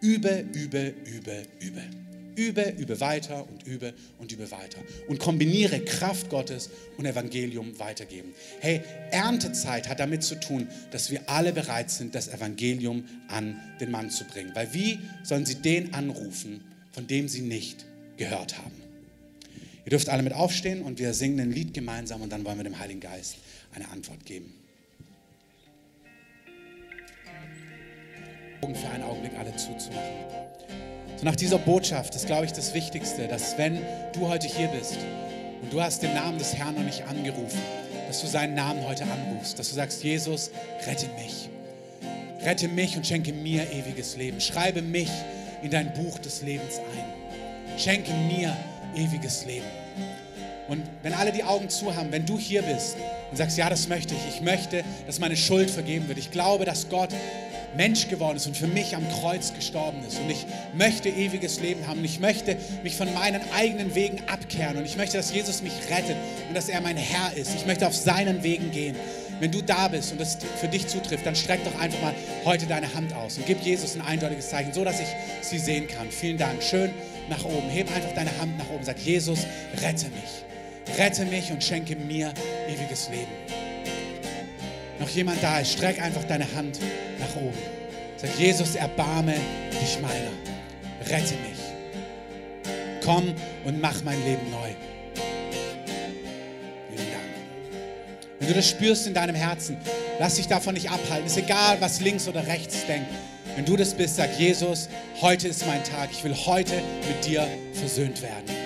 Übe, 0.00 0.44
übe, 0.54 0.94
übe, 1.04 1.42
übe. 1.60 1.82
Übe, 2.36 2.74
übe 2.78 3.00
weiter 3.00 3.46
und 3.46 3.66
übe 3.66 3.92
und 4.18 4.32
übe 4.32 4.50
weiter. 4.50 4.78
Und 5.08 5.18
kombiniere 5.18 5.80
Kraft 5.80 6.30
Gottes 6.30 6.70
und 6.96 7.04
Evangelium 7.04 7.78
weitergeben. 7.78 8.32
Hey, 8.60 8.80
Erntezeit 9.10 9.88
hat 9.88 10.00
damit 10.00 10.22
zu 10.22 10.40
tun, 10.40 10.68
dass 10.90 11.10
wir 11.10 11.28
alle 11.28 11.52
bereit 11.52 11.90
sind, 11.90 12.14
das 12.14 12.28
Evangelium 12.28 13.04
an 13.28 13.60
den 13.80 13.90
Mann 13.90 14.10
zu 14.10 14.24
bringen. 14.24 14.52
Weil 14.54 14.72
wie 14.72 15.00
sollen 15.22 15.44
sie 15.44 15.56
den 15.56 15.92
anrufen, 15.92 16.64
von 16.92 17.06
dem 17.06 17.28
sie 17.28 17.42
nicht 17.42 17.84
gehört 18.16 18.56
haben? 18.56 18.80
Ihr 19.84 19.90
dürft 19.90 20.08
alle 20.08 20.22
mit 20.22 20.32
aufstehen 20.32 20.82
und 20.82 20.98
wir 20.98 21.12
singen 21.14 21.40
ein 21.40 21.52
Lied 21.52 21.74
gemeinsam 21.74 22.22
und 22.22 22.30
dann 22.30 22.44
wollen 22.44 22.58
wir 22.58 22.64
dem 22.64 22.78
Heiligen 22.78 23.00
Geist 23.00 23.36
eine 23.80 23.90
Antwort 23.92 24.24
geben. 24.24 24.54
Für 28.72 28.88
einen 28.90 29.02
Augenblick 29.02 29.32
alle 29.36 29.54
zuzumachen. 29.56 30.00
So 31.16 31.24
nach 31.24 31.34
dieser 31.34 31.58
Botschaft 31.58 32.14
ist, 32.14 32.26
glaube 32.26 32.44
ich, 32.44 32.52
das 32.52 32.72
Wichtigste, 32.72 33.26
dass 33.26 33.58
wenn 33.58 33.82
du 34.12 34.28
heute 34.28 34.46
hier 34.46 34.68
bist 34.68 34.96
und 35.60 35.72
du 35.72 35.82
hast 35.82 36.02
den 36.04 36.14
Namen 36.14 36.38
des 36.38 36.54
Herrn 36.54 36.76
noch 36.76 36.84
nicht 36.84 37.02
angerufen, 37.02 37.58
dass 38.06 38.20
du 38.20 38.28
seinen 38.28 38.54
Namen 38.54 38.86
heute 38.86 39.04
anrufst, 39.04 39.58
dass 39.58 39.70
du 39.70 39.74
sagst, 39.74 40.04
Jesus, 40.04 40.52
rette 40.86 41.08
mich. 41.20 41.48
Rette 42.42 42.68
mich 42.68 42.96
und 42.96 43.06
schenke 43.06 43.32
mir 43.32 43.70
ewiges 43.72 44.16
Leben. 44.16 44.40
Schreibe 44.40 44.82
mich 44.82 45.10
in 45.62 45.70
dein 45.70 45.92
Buch 45.94 46.18
des 46.20 46.42
Lebens 46.42 46.78
ein. 46.78 47.78
Schenke 47.78 48.12
mir 48.12 48.56
ewiges 48.94 49.44
Leben. 49.46 49.66
Und 50.70 50.84
wenn 51.02 51.14
alle 51.14 51.32
die 51.32 51.42
Augen 51.42 51.68
zu 51.68 51.96
haben, 51.96 52.12
wenn 52.12 52.24
du 52.24 52.38
hier 52.38 52.62
bist 52.62 52.96
und 53.32 53.36
sagst, 53.36 53.58
ja, 53.58 53.68
das 53.68 53.88
möchte 53.88 54.14
ich, 54.14 54.36
ich 54.36 54.40
möchte, 54.40 54.84
dass 55.04 55.18
meine 55.18 55.36
Schuld 55.36 55.68
vergeben 55.68 56.06
wird. 56.06 56.16
Ich 56.16 56.30
glaube, 56.30 56.64
dass 56.64 56.88
Gott 56.88 57.10
Mensch 57.76 58.06
geworden 58.06 58.36
ist 58.36 58.46
und 58.46 58.56
für 58.56 58.68
mich 58.68 58.94
am 58.94 59.02
Kreuz 59.20 59.52
gestorben 59.52 59.98
ist. 60.06 60.20
Und 60.20 60.30
ich 60.30 60.46
möchte 60.72 61.08
ewiges 61.08 61.60
Leben 61.60 61.88
haben. 61.88 61.98
Und 61.98 62.04
ich 62.04 62.20
möchte 62.20 62.56
mich 62.84 62.94
von 62.94 63.12
meinen 63.14 63.40
eigenen 63.52 63.96
Wegen 63.96 64.22
abkehren. 64.28 64.76
Und 64.76 64.84
ich 64.84 64.96
möchte, 64.96 65.16
dass 65.16 65.34
Jesus 65.34 65.60
mich 65.60 65.72
rettet 65.90 66.16
und 66.46 66.56
dass 66.56 66.68
er 66.68 66.80
mein 66.80 66.96
Herr 66.96 67.36
ist. 67.36 67.52
Ich 67.56 67.66
möchte 67.66 67.88
auf 67.88 67.96
seinen 67.96 68.44
Wegen 68.44 68.70
gehen. 68.70 68.94
Wenn 69.40 69.50
du 69.50 69.62
da 69.62 69.88
bist 69.88 70.12
und 70.12 70.20
das 70.20 70.38
für 70.60 70.68
dich 70.68 70.86
zutrifft, 70.86 71.26
dann 71.26 71.34
streck 71.34 71.64
doch 71.64 71.80
einfach 71.80 72.00
mal 72.00 72.14
heute 72.44 72.66
deine 72.66 72.94
Hand 72.94 73.12
aus 73.14 73.38
und 73.38 73.46
gib 73.46 73.60
Jesus 73.62 73.96
ein 73.96 74.02
eindeutiges 74.02 74.50
Zeichen, 74.50 74.72
so 74.72 74.84
dass 74.84 75.00
ich 75.00 75.08
sie 75.40 75.58
sehen 75.58 75.88
kann. 75.88 76.10
Vielen 76.10 76.38
Dank. 76.38 76.62
Schön 76.62 76.92
nach 77.28 77.44
oben. 77.44 77.68
Heb 77.70 77.92
einfach 77.96 78.14
deine 78.14 78.30
Hand 78.38 78.56
nach 78.56 78.70
oben. 78.70 78.84
Sag, 78.84 78.98
Jesus, 78.98 79.40
rette 79.82 80.06
mich. 80.10 80.49
Rette 80.96 81.24
mich 81.24 81.50
und 81.50 81.62
schenke 81.62 81.96
mir 81.96 82.32
ewiges 82.68 83.08
Leben. 83.08 83.32
Noch 84.98 85.08
jemand 85.08 85.42
da 85.42 85.60
ist, 85.60 85.72
streck 85.72 86.00
einfach 86.00 86.24
deine 86.24 86.52
Hand 86.54 86.78
nach 87.18 87.36
oben. 87.36 87.58
Sag, 88.16 88.30
Jesus, 88.38 88.74
erbarme 88.74 89.34
dich 89.72 89.98
meiner. 90.00 90.32
Rette 91.08 91.34
mich. 91.34 91.58
Komm 93.02 93.34
und 93.64 93.80
mach 93.80 94.02
mein 94.04 94.22
Leben 94.24 94.50
neu. 94.50 94.70
Wenn 98.40 98.48
du 98.48 98.54
das 98.54 98.68
spürst 98.68 99.06
in 99.06 99.14
deinem 99.14 99.36
Herzen, 99.36 99.76
lass 100.18 100.36
dich 100.36 100.48
davon 100.48 100.74
nicht 100.74 100.90
abhalten. 100.90 101.26
Ist 101.26 101.36
egal, 101.36 101.76
was 101.80 102.00
links 102.00 102.26
oder 102.26 102.46
rechts 102.46 102.86
denkt. 102.86 103.10
Wenn 103.54 103.66
du 103.66 103.76
das 103.76 103.94
bist, 103.94 104.16
sag 104.16 104.38
Jesus, 104.38 104.88
heute 105.20 105.48
ist 105.48 105.66
mein 105.66 105.84
Tag. 105.84 106.08
Ich 106.10 106.24
will 106.24 106.34
heute 106.34 106.74
mit 107.06 107.26
dir 107.26 107.46
versöhnt 107.74 108.22
werden. 108.22 108.59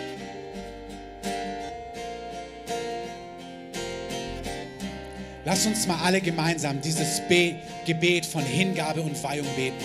Lass 5.44 5.66
uns 5.66 5.86
mal 5.86 5.98
alle 6.02 6.20
gemeinsam 6.20 6.80
dieses 6.80 7.20
Be 7.28 7.56
Gebet 7.84 8.24
von 8.24 8.42
Hingabe 8.42 9.02
und 9.02 9.22
Weihung 9.22 9.46
beten. 9.56 9.84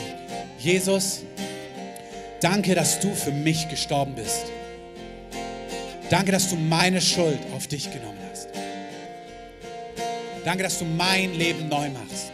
Jesus, 0.57 1.23
danke, 2.39 2.75
dass 2.75 2.99
du 2.99 3.13
für 3.13 3.31
mich 3.31 3.67
gestorben 3.67 4.15
bist. 4.15 4.45
Danke, 6.09 6.31
dass 6.31 6.49
du 6.49 6.55
meine 6.55 7.01
Schuld 7.01 7.39
auf 7.55 7.67
dich 7.67 7.91
genommen 7.91 8.17
hast. 8.31 8.47
Danke, 10.45 10.63
dass 10.63 10.79
du 10.79 10.85
mein 10.85 11.33
Leben 11.33 11.67
neu 11.67 11.89
machst. 11.89 12.31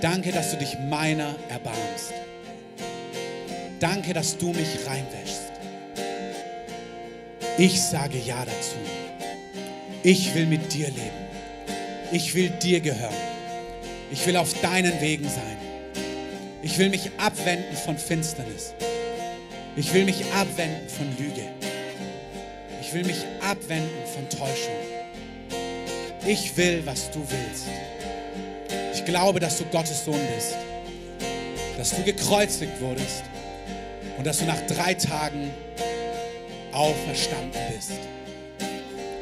Danke, 0.00 0.32
dass 0.32 0.52
du 0.52 0.56
dich 0.56 0.78
meiner 0.88 1.34
erbarmst. 1.50 2.14
Danke, 3.78 4.14
dass 4.14 4.38
du 4.38 4.48
mich 4.48 4.86
reinwäschst. 4.86 5.52
Ich 7.58 7.80
sage 7.82 8.18
Ja 8.18 8.44
dazu. 8.44 8.76
Ich 10.02 10.34
will 10.34 10.46
mit 10.46 10.72
dir 10.72 10.88
leben. 10.88 11.27
Ich 12.12 12.34
will 12.34 12.50
dir 12.50 12.80
gehören. 12.80 13.14
Ich 14.10 14.26
will 14.26 14.36
auf 14.36 14.52
deinen 14.60 15.00
Wegen 15.00 15.28
sein. 15.28 15.56
Ich 16.62 16.78
will 16.78 16.88
mich 16.88 17.10
abwenden 17.18 17.76
von 17.76 17.98
Finsternis. 17.98 18.74
Ich 19.76 19.92
will 19.94 20.04
mich 20.04 20.24
abwenden 20.32 20.88
von 20.88 21.06
Lüge. 21.18 21.48
Ich 22.80 22.92
will 22.94 23.04
mich 23.04 23.24
abwenden 23.40 24.06
von 24.14 24.28
Täuschung 24.28 24.74
ich 26.28 26.54
will, 26.56 26.82
was 26.84 27.10
du 27.10 27.20
willst. 27.20 27.66
Ich 28.92 29.04
glaube, 29.04 29.40
dass 29.40 29.58
du 29.58 29.64
Gottes 29.64 30.04
Sohn 30.04 30.20
bist, 30.34 30.54
dass 31.78 31.90
du 31.90 32.02
gekreuzigt 32.02 32.80
wurdest 32.80 33.24
und 34.18 34.26
dass 34.26 34.38
du 34.38 34.44
nach 34.44 34.60
drei 34.66 34.94
Tagen 34.94 35.50
auferstanden 36.72 37.60
bist. 37.74 37.92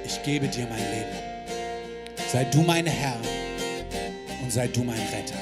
Ich 0.05 0.23
gebe 0.23 0.49
dir 0.49 0.67
mein 0.67 0.79
Leben. 0.79 1.26
Sei 2.33 2.45
du 2.45 2.63
mein 2.63 2.87
Herr 2.87 3.19
und 4.43 4.53
sei 4.53 4.69
du 4.69 4.83
mein 4.83 4.99
Retter. 4.99 5.39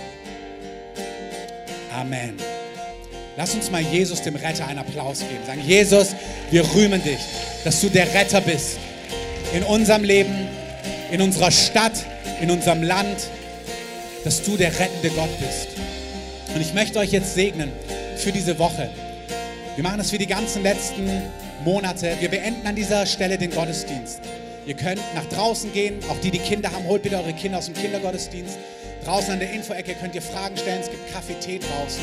Amen. 1.99 2.37
Lass 3.37 3.55
uns 3.55 3.71
mal 3.71 3.83
Jesus, 3.83 4.23
dem 4.23 4.37
Retter, 4.37 4.67
einen 4.67 4.79
Applaus 4.79 5.21
geben. 5.21 5.45
Sagen, 5.47 5.63
Jesus, 5.67 6.15
wir 6.51 6.65
rühmen 6.75 7.03
dich, 7.03 7.21
dass 7.65 7.81
du 7.81 7.89
der 7.89 8.13
Retter 8.15 8.41
bist 8.41 8.79
in 9.53 9.63
unserem 9.65 10.05
Leben 10.05 10.49
in 11.15 11.21
unserer 11.21 11.53
Stadt, 11.53 12.05
in 12.41 12.51
unserem 12.51 12.83
Land, 12.83 13.29
dass 14.25 14.43
du 14.43 14.57
der 14.57 14.77
rettende 14.79 15.11
Gott 15.11 15.31
bist. 15.39 15.69
Und 16.55 16.61
ich 16.61 16.75
möchte 16.75 16.99
euch 16.99 17.13
jetzt 17.13 17.35
segnen 17.35 17.71
für 18.17 18.33
diese 18.33 18.59
Woche. 18.59 18.91
Wir 19.77 19.85
machen 19.85 19.99
das 19.99 20.11
für 20.11 20.19
die 20.19 20.27
ganzen 20.27 20.63
letzten 20.65 21.23
Monate. 21.65 22.17
Wir 22.19 22.29
beenden 22.29 22.67
an 22.67 22.75
dieser 22.75 23.07
Stelle 23.07 23.39
den 23.39 23.51
Gottesdienst. 23.51 24.21
Ihr 24.67 24.75
könnt 24.75 25.01
nach 25.15 25.27
draußen 25.27 25.73
gehen, 25.73 26.01
auch 26.09 26.19
die, 26.21 26.31
die 26.31 26.39
Kinder 26.39 26.73
haben, 26.73 26.87
holt 26.87 27.03
bitte 27.03 27.17
eure 27.17 27.35
Kinder 27.35 27.59
aus 27.59 27.67
dem 27.67 27.75
Kindergottesdienst. 27.75 28.59
Draußen 29.05 29.35
an 29.35 29.39
der 29.39 29.53
Infoecke 29.53 29.95
könnt 29.95 30.15
ihr 30.15 30.23
Fragen 30.23 30.57
stellen, 30.57 30.81
es 30.81 30.91
gibt 30.91 31.13
Kaffee, 31.13 31.35
Tee 31.35 31.59
draußen. 31.59 32.03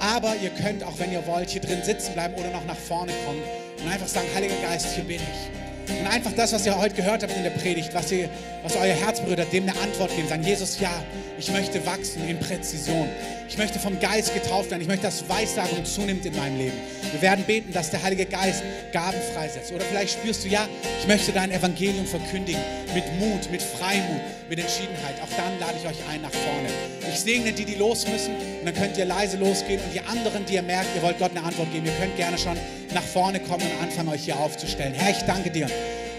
Aber 0.00 0.34
ihr 0.42 0.50
könnt 0.50 0.82
auch, 0.82 0.98
wenn 0.98 1.12
ihr 1.12 1.26
wollt, 1.26 1.50
hier 1.50 1.60
drin 1.60 1.82
sitzen 1.82 2.14
bleiben 2.14 2.34
oder 2.34 2.50
noch 2.50 2.64
nach 2.64 2.76
vorne 2.76 3.12
kommen 3.26 3.42
und 3.82 3.92
einfach 3.92 4.08
sagen, 4.08 4.26
Heiliger 4.34 4.56
Geist, 4.62 4.94
hier 4.94 5.04
bin 5.04 5.16
ich. 5.16 5.61
Und 5.88 6.06
einfach 6.06 6.32
das, 6.32 6.52
was 6.52 6.66
ihr 6.66 6.76
heute 6.76 6.94
gehört 6.94 7.22
habt 7.22 7.36
in 7.36 7.42
der 7.42 7.50
Predigt, 7.50 7.94
was, 7.94 8.10
ihr, 8.12 8.28
was 8.62 8.76
euer 8.76 8.94
Herz 8.94 9.20
berührt 9.20 9.52
dem 9.52 9.68
eine 9.68 9.78
Antwort 9.80 10.14
geben. 10.14 10.28
Sagen, 10.28 10.42
Jesus, 10.42 10.78
ja, 10.80 10.92
ich 11.38 11.50
möchte 11.50 11.84
wachsen 11.86 12.28
in 12.28 12.38
Präzision. 12.38 13.08
Ich 13.48 13.58
möchte 13.58 13.78
vom 13.78 13.98
Geist 14.00 14.32
getauft 14.32 14.70
werden. 14.70 14.80
Ich 14.80 14.88
möchte, 14.88 15.04
dass 15.04 15.28
Weissagung 15.28 15.84
zunimmt 15.84 16.24
in 16.24 16.36
meinem 16.36 16.56
Leben. 16.56 16.76
Wir 17.10 17.20
werden 17.20 17.44
beten, 17.44 17.72
dass 17.72 17.90
der 17.90 18.02
Heilige 18.02 18.26
Geist 18.26 18.62
Gaben 18.92 19.18
freisetzt. 19.34 19.72
Oder 19.72 19.84
vielleicht 19.84 20.18
spürst 20.18 20.44
du, 20.44 20.48
ja, 20.48 20.66
ich 21.00 21.06
möchte 21.06 21.32
dein 21.32 21.50
Evangelium 21.50 22.06
verkündigen. 22.06 22.60
Mit 22.94 23.04
Mut, 23.18 23.50
mit 23.50 23.62
Freimut, 23.62 24.20
mit 24.48 24.58
Entschiedenheit. 24.58 25.16
Auch 25.22 25.36
dann 25.36 25.58
lade 25.60 25.74
ich 25.80 25.88
euch 25.88 25.98
ein 26.10 26.22
nach 26.22 26.30
vorne. 26.30 26.68
Ich 27.12 27.20
segne 27.20 27.52
die, 27.52 27.64
die 27.64 27.74
los 27.74 28.06
müssen. 28.06 28.34
Und 28.34 28.66
dann 28.66 28.74
könnt 28.74 28.96
ihr 28.96 29.04
leise 29.04 29.36
losgehen. 29.36 29.80
Und 29.80 29.92
die 29.92 30.00
anderen, 30.00 30.46
die 30.46 30.54
ihr 30.54 30.62
merkt, 30.62 30.88
ihr 30.96 31.02
wollt 31.02 31.18
Gott 31.18 31.32
eine 31.32 31.44
Antwort 31.44 31.72
geben, 31.72 31.86
ihr 31.86 31.92
könnt 31.92 32.16
gerne 32.16 32.38
schon 32.38 32.56
nach 32.94 33.02
vorne 33.02 33.40
kommen 33.40 33.64
und 33.64 33.82
anfangen, 33.82 34.08
euch 34.08 34.24
hier 34.24 34.38
aufzustellen. 34.38 34.94
Herr, 34.94 35.10
ich 35.10 35.22
danke 35.22 35.50
dir 35.50 35.68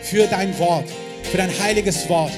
für 0.01 0.27
dein 0.27 0.57
Wort, 0.59 0.89
für 1.31 1.37
dein 1.37 1.51
heiliges 1.59 2.07
Wort. 2.09 2.33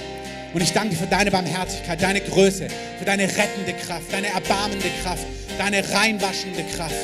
Und 0.54 0.62
ich 0.62 0.72
danke 0.72 0.96
für 0.96 1.08
deine 1.08 1.32
Barmherzigkeit, 1.32 2.02
deine 2.02 2.22
Größe, 2.22 2.68
für 2.98 3.06
deine 3.06 3.24
rettende 3.24 3.74
Kraft, 3.74 4.12
deine 4.12 4.28
erbarmende 4.28 4.88
Kraft, 5.04 5.26
deine 5.58 5.84
reinwaschende 5.94 6.64
Kraft. 6.76 6.96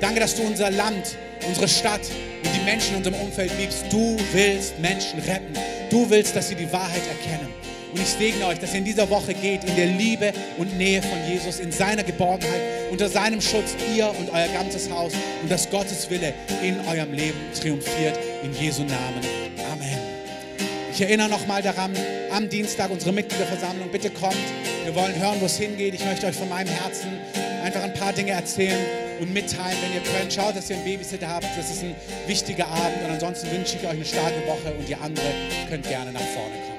Danke, 0.00 0.20
dass 0.20 0.34
du 0.34 0.42
unser 0.42 0.70
Land, 0.70 1.16
unsere 1.46 1.68
Stadt 1.68 2.00
und 2.44 2.50
die 2.54 2.64
Menschen 2.64 2.92
in 2.92 2.96
unserem 2.96 3.20
Umfeld 3.20 3.52
liebst. 3.58 3.84
Du 3.90 4.16
willst 4.32 4.78
Menschen 4.80 5.20
retten. 5.20 5.54
Du 5.90 6.08
willst, 6.10 6.34
dass 6.34 6.48
sie 6.48 6.54
die 6.54 6.70
Wahrheit 6.72 7.02
erkennen. 7.08 7.57
Und 7.92 8.00
ich 8.00 8.08
segne 8.08 8.46
euch, 8.46 8.58
dass 8.58 8.72
ihr 8.72 8.78
in 8.78 8.84
dieser 8.84 9.08
Woche 9.08 9.34
geht, 9.34 9.64
in 9.64 9.76
der 9.76 9.86
Liebe 9.86 10.32
und 10.58 10.76
Nähe 10.76 11.00
von 11.02 11.18
Jesus, 11.28 11.58
in 11.58 11.72
seiner 11.72 12.02
Geborgenheit, 12.02 12.60
unter 12.90 13.08
seinem 13.08 13.40
Schutz, 13.40 13.74
ihr 13.96 14.08
und 14.18 14.30
euer 14.30 14.48
ganzes 14.48 14.90
Haus 14.90 15.12
und 15.42 15.50
dass 15.50 15.70
Gottes 15.70 16.08
Wille 16.10 16.34
in 16.62 16.78
eurem 16.86 17.12
Leben 17.12 17.38
triumphiert. 17.58 18.18
In 18.42 18.52
Jesu 18.54 18.82
Namen. 18.82 19.20
Amen. 19.72 19.98
Ich 20.92 21.00
erinnere 21.00 21.28
nochmal 21.28 21.62
daran, 21.62 21.92
am 22.30 22.48
Dienstag 22.48 22.90
unsere 22.90 23.12
Mitgliederversammlung. 23.12 23.90
Bitte 23.90 24.10
kommt. 24.10 24.36
Wir 24.84 24.94
wollen 24.94 25.18
hören, 25.18 25.36
wo 25.40 25.46
es 25.46 25.56
hingeht. 25.56 25.94
Ich 25.94 26.04
möchte 26.04 26.26
euch 26.26 26.36
von 26.36 26.48
meinem 26.48 26.68
Herzen 26.68 27.10
einfach 27.62 27.82
ein 27.82 27.94
paar 27.94 28.12
Dinge 28.12 28.32
erzählen 28.32 28.84
und 29.20 29.32
mitteilen, 29.32 29.76
wenn 29.82 29.94
ihr 29.94 30.18
könnt. 30.18 30.32
Schaut, 30.32 30.56
dass 30.56 30.70
ihr 30.70 30.76
einen 30.76 30.84
Babysitter 30.84 31.28
habt. 31.28 31.46
Das 31.56 31.70
ist 31.70 31.82
ein 31.82 31.94
wichtiger 32.26 32.68
Abend. 32.68 33.02
Und 33.04 33.10
ansonsten 33.12 33.50
wünsche 33.50 33.76
ich 33.76 33.84
euch 33.84 33.90
eine 33.90 34.04
starke 34.04 34.46
Woche 34.46 34.74
und 34.78 34.88
ihr 34.88 35.00
andere 35.00 35.26
könnt 35.68 35.88
gerne 35.88 36.12
nach 36.12 36.20
vorne 36.20 36.54
kommen. 36.66 36.77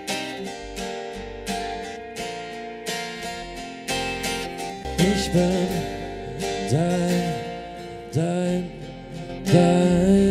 Ich 5.32 6.71
dein, 6.71 7.30
dein, 9.45 10.28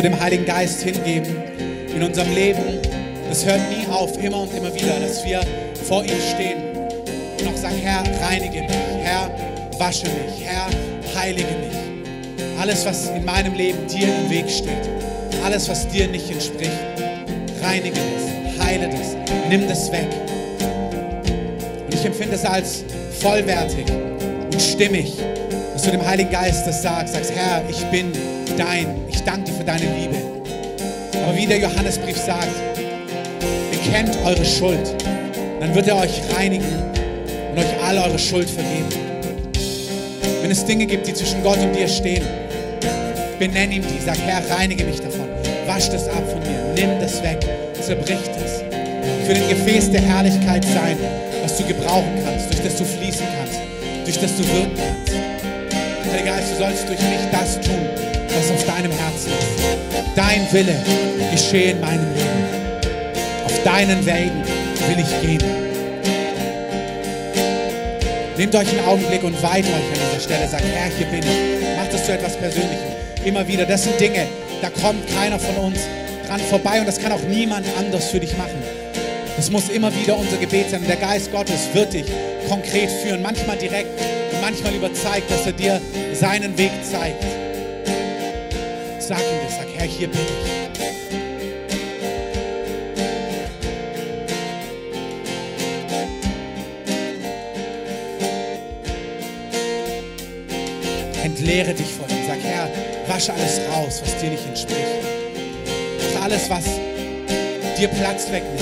zu 0.00 0.08
dem 0.08 0.18
Heiligen 0.18 0.46
Geist 0.46 0.80
hingeben, 0.80 1.36
in 1.94 2.02
unserem 2.02 2.34
Leben, 2.34 2.80
das 3.28 3.44
hört 3.44 3.60
nie 3.68 3.86
auf, 3.92 4.16
immer 4.16 4.44
und 4.44 4.56
immer 4.56 4.74
wieder, 4.74 4.98
dass 4.98 5.22
wir 5.26 5.42
vor 5.86 6.02
ihm 6.02 6.18
stehen 6.34 6.56
und 7.38 7.46
auch 7.46 7.54
sagen, 7.54 7.76
Herr, 7.82 8.02
reinige 8.26 8.62
mich, 8.62 8.70
Herr, 9.02 9.30
wasche 9.76 10.06
mich, 10.06 10.42
Herr, 10.42 10.68
heilige 11.14 11.50
mich. 11.50 12.58
Alles, 12.58 12.86
was 12.86 13.10
in 13.10 13.26
meinem 13.26 13.52
Leben 13.52 13.86
dir 13.88 14.08
im 14.08 14.30
Weg 14.30 14.48
steht, 14.48 14.88
alles, 15.44 15.68
was 15.68 15.86
dir 15.86 16.08
nicht 16.08 16.30
entspricht, 16.30 16.72
reinige 17.62 18.00
das, 18.00 18.66
heile 18.66 18.88
das, 18.88 19.16
nimm 19.50 19.68
das 19.68 19.92
weg. 19.92 20.08
Und 21.84 21.94
ich 21.94 22.06
empfinde 22.06 22.36
es 22.36 22.46
als 22.46 22.84
vollwertig 23.20 23.84
und 24.50 24.62
stimmig, 24.62 25.18
dass 25.74 25.82
du 25.82 25.90
dem 25.90 26.06
Heiligen 26.06 26.30
Geist 26.30 26.66
das 26.66 26.80
sagst, 26.80 27.12
sagst, 27.12 27.32
Herr, 27.34 27.62
ich 27.68 27.84
bin 27.90 28.12
dein, 28.56 29.09
ich 29.20 29.26
danke 29.26 29.50
dir 29.50 29.52
für 29.52 29.64
deine 29.64 29.84
Liebe. 29.84 30.16
Aber 31.22 31.36
wie 31.36 31.46
der 31.46 31.58
Johannesbrief 31.58 32.16
sagt, 32.16 32.48
bekennt 33.70 34.16
eure 34.24 34.44
Schuld, 34.44 34.94
dann 35.60 35.74
wird 35.74 35.88
er 35.88 35.96
euch 35.96 36.22
reinigen 36.34 36.72
und 37.50 37.58
euch 37.58 37.82
all 37.86 37.98
eure 37.98 38.18
Schuld 38.18 38.48
vergeben. 38.48 38.88
Wenn 40.40 40.50
es 40.50 40.64
Dinge 40.64 40.86
gibt, 40.86 41.06
die 41.06 41.12
zwischen 41.12 41.42
Gott 41.42 41.58
und 41.58 41.74
dir 41.76 41.86
stehen, 41.86 42.24
benenn 43.38 43.72
ihm 43.72 43.82
die, 43.82 44.02
sag, 44.02 44.16
Herr, 44.24 44.42
reinige 44.56 44.84
mich 44.84 45.00
davon, 45.00 45.28
wasch 45.66 45.90
das 45.90 46.08
ab 46.08 46.22
von 46.30 46.40
mir, 46.40 46.74
nimm 46.74 46.98
das 46.98 47.22
weg, 47.22 47.40
zerbrich 47.78 48.16
das. 48.34 48.62
Will 49.28 49.36
ein 49.36 49.48
Gefäß 49.50 49.90
der 49.90 50.00
Herrlichkeit 50.00 50.64
sein, 50.64 50.96
was 51.42 51.58
du 51.58 51.64
gebrauchen 51.64 52.22
kannst, 52.24 52.50
durch 52.50 52.62
das 52.62 52.76
du 52.76 52.84
fließen 52.84 53.26
kannst, 53.38 53.60
durch 54.04 54.18
das 54.18 54.34
du 54.36 54.42
wirken 54.48 54.76
kannst. 54.76 55.12
Heiliger 56.10 56.36
Geist, 56.36 56.52
du 56.52 56.56
sollst 56.56 56.88
durch 56.88 57.00
mich 57.00 57.20
das 57.30 57.60
tun, 57.60 58.09
was 58.36 58.50
auf 58.50 58.64
deinem 58.64 58.92
Herzen 58.92 59.30
ist. 59.30 60.16
Dein 60.16 60.46
Wille 60.52 60.74
geschehe 61.30 61.72
in 61.72 61.80
meinem 61.80 62.14
Leben. 62.14 62.50
Auf 63.44 63.62
deinen 63.62 64.04
Wegen 64.04 64.42
will 64.88 64.98
ich 64.98 65.20
gehen. 65.20 65.70
Nehmt 68.36 68.54
euch 68.54 68.68
einen 68.70 68.86
Augenblick 68.86 69.22
und 69.22 69.42
weiht 69.42 69.66
euch 69.66 69.74
an 69.74 70.00
dieser 70.12 70.20
Stelle. 70.20 70.48
Sagt, 70.48 70.64
Herr, 70.64 70.90
hier 70.96 71.06
bin 71.06 71.20
ich. 71.20 71.76
Macht 71.76 71.92
es 71.92 72.06
zu 72.06 72.12
etwas 72.12 72.36
Persönlichem. 72.36 72.90
Immer 73.24 73.46
wieder. 73.46 73.66
Das 73.66 73.84
sind 73.84 74.00
Dinge, 74.00 74.26
da 74.62 74.70
kommt 74.70 75.06
keiner 75.14 75.38
von 75.38 75.56
uns 75.56 75.78
dran 76.26 76.40
vorbei 76.40 76.80
und 76.80 76.86
das 76.86 76.98
kann 76.98 77.12
auch 77.12 77.22
niemand 77.28 77.66
anders 77.78 78.10
für 78.10 78.20
dich 78.20 78.36
machen. 78.36 78.62
Das 79.36 79.50
muss 79.50 79.68
immer 79.68 79.94
wieder 79.94 80.16
unser 80.16 80.36
Gebet 80.36 80.70
sein. 80.70 80.80
Und 80.80 80.88
der 80.88 80.96
Geist 80.96 81.32
Gottes 81.32 81.68
wird 81.72 81.92
dich 81.92 82.06
konkret 82.48 82.90
führen. 82.90 83.22
Manchmal 83.22 83.56
direkt 83.56 84.00
und 84.32 84.40
manchmal 84.40 84.74
überzeigt, 84.74 85.30
dass 85.30 85.46
er 85.46 85.52
dir 85.52 85.80
seinen 86.14 86.56
Weg 86.56 86.72
zeigt. 86.90 87.24
Sag 89.10 89.18
ihm 89.18 89.40
das. 89.44 89.56
Sag, 89.56 89.66
Herr, 89.74 89.86
hier 89.86 90.06
bin 90.06 90.20
ich. 90.20 90.28
Entleere 101.24 101.74
dich 101.74 101.88
vor 101.88 102.08
ihm. 102.08 102.24
Sag, 102.28 102.38
Herr, 102.40 102.68
wasche 103.08 103.32
alles 103.32 103.60
raus, 103.72 104.00
was 104.00 104.16
dir 104.18 104.30
nicht 104.30 104.46
entspricht. 104.46 104.78
Alles, 106.22 106.48
was 106.48 106.66
dir 107.76 107.88
Platz 107.88 108.30
wegnimmt. 108.30 108.60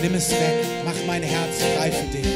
Nimm 0.00 0.14
es 0.14 0.30
weg. 0.30 0.64
Mach 0.84 0.94
mein 1.08 1.24
Herz 1.24 1.56
frei 1.76 1.90
für 1.90 2.06
dich. 2.16 2.26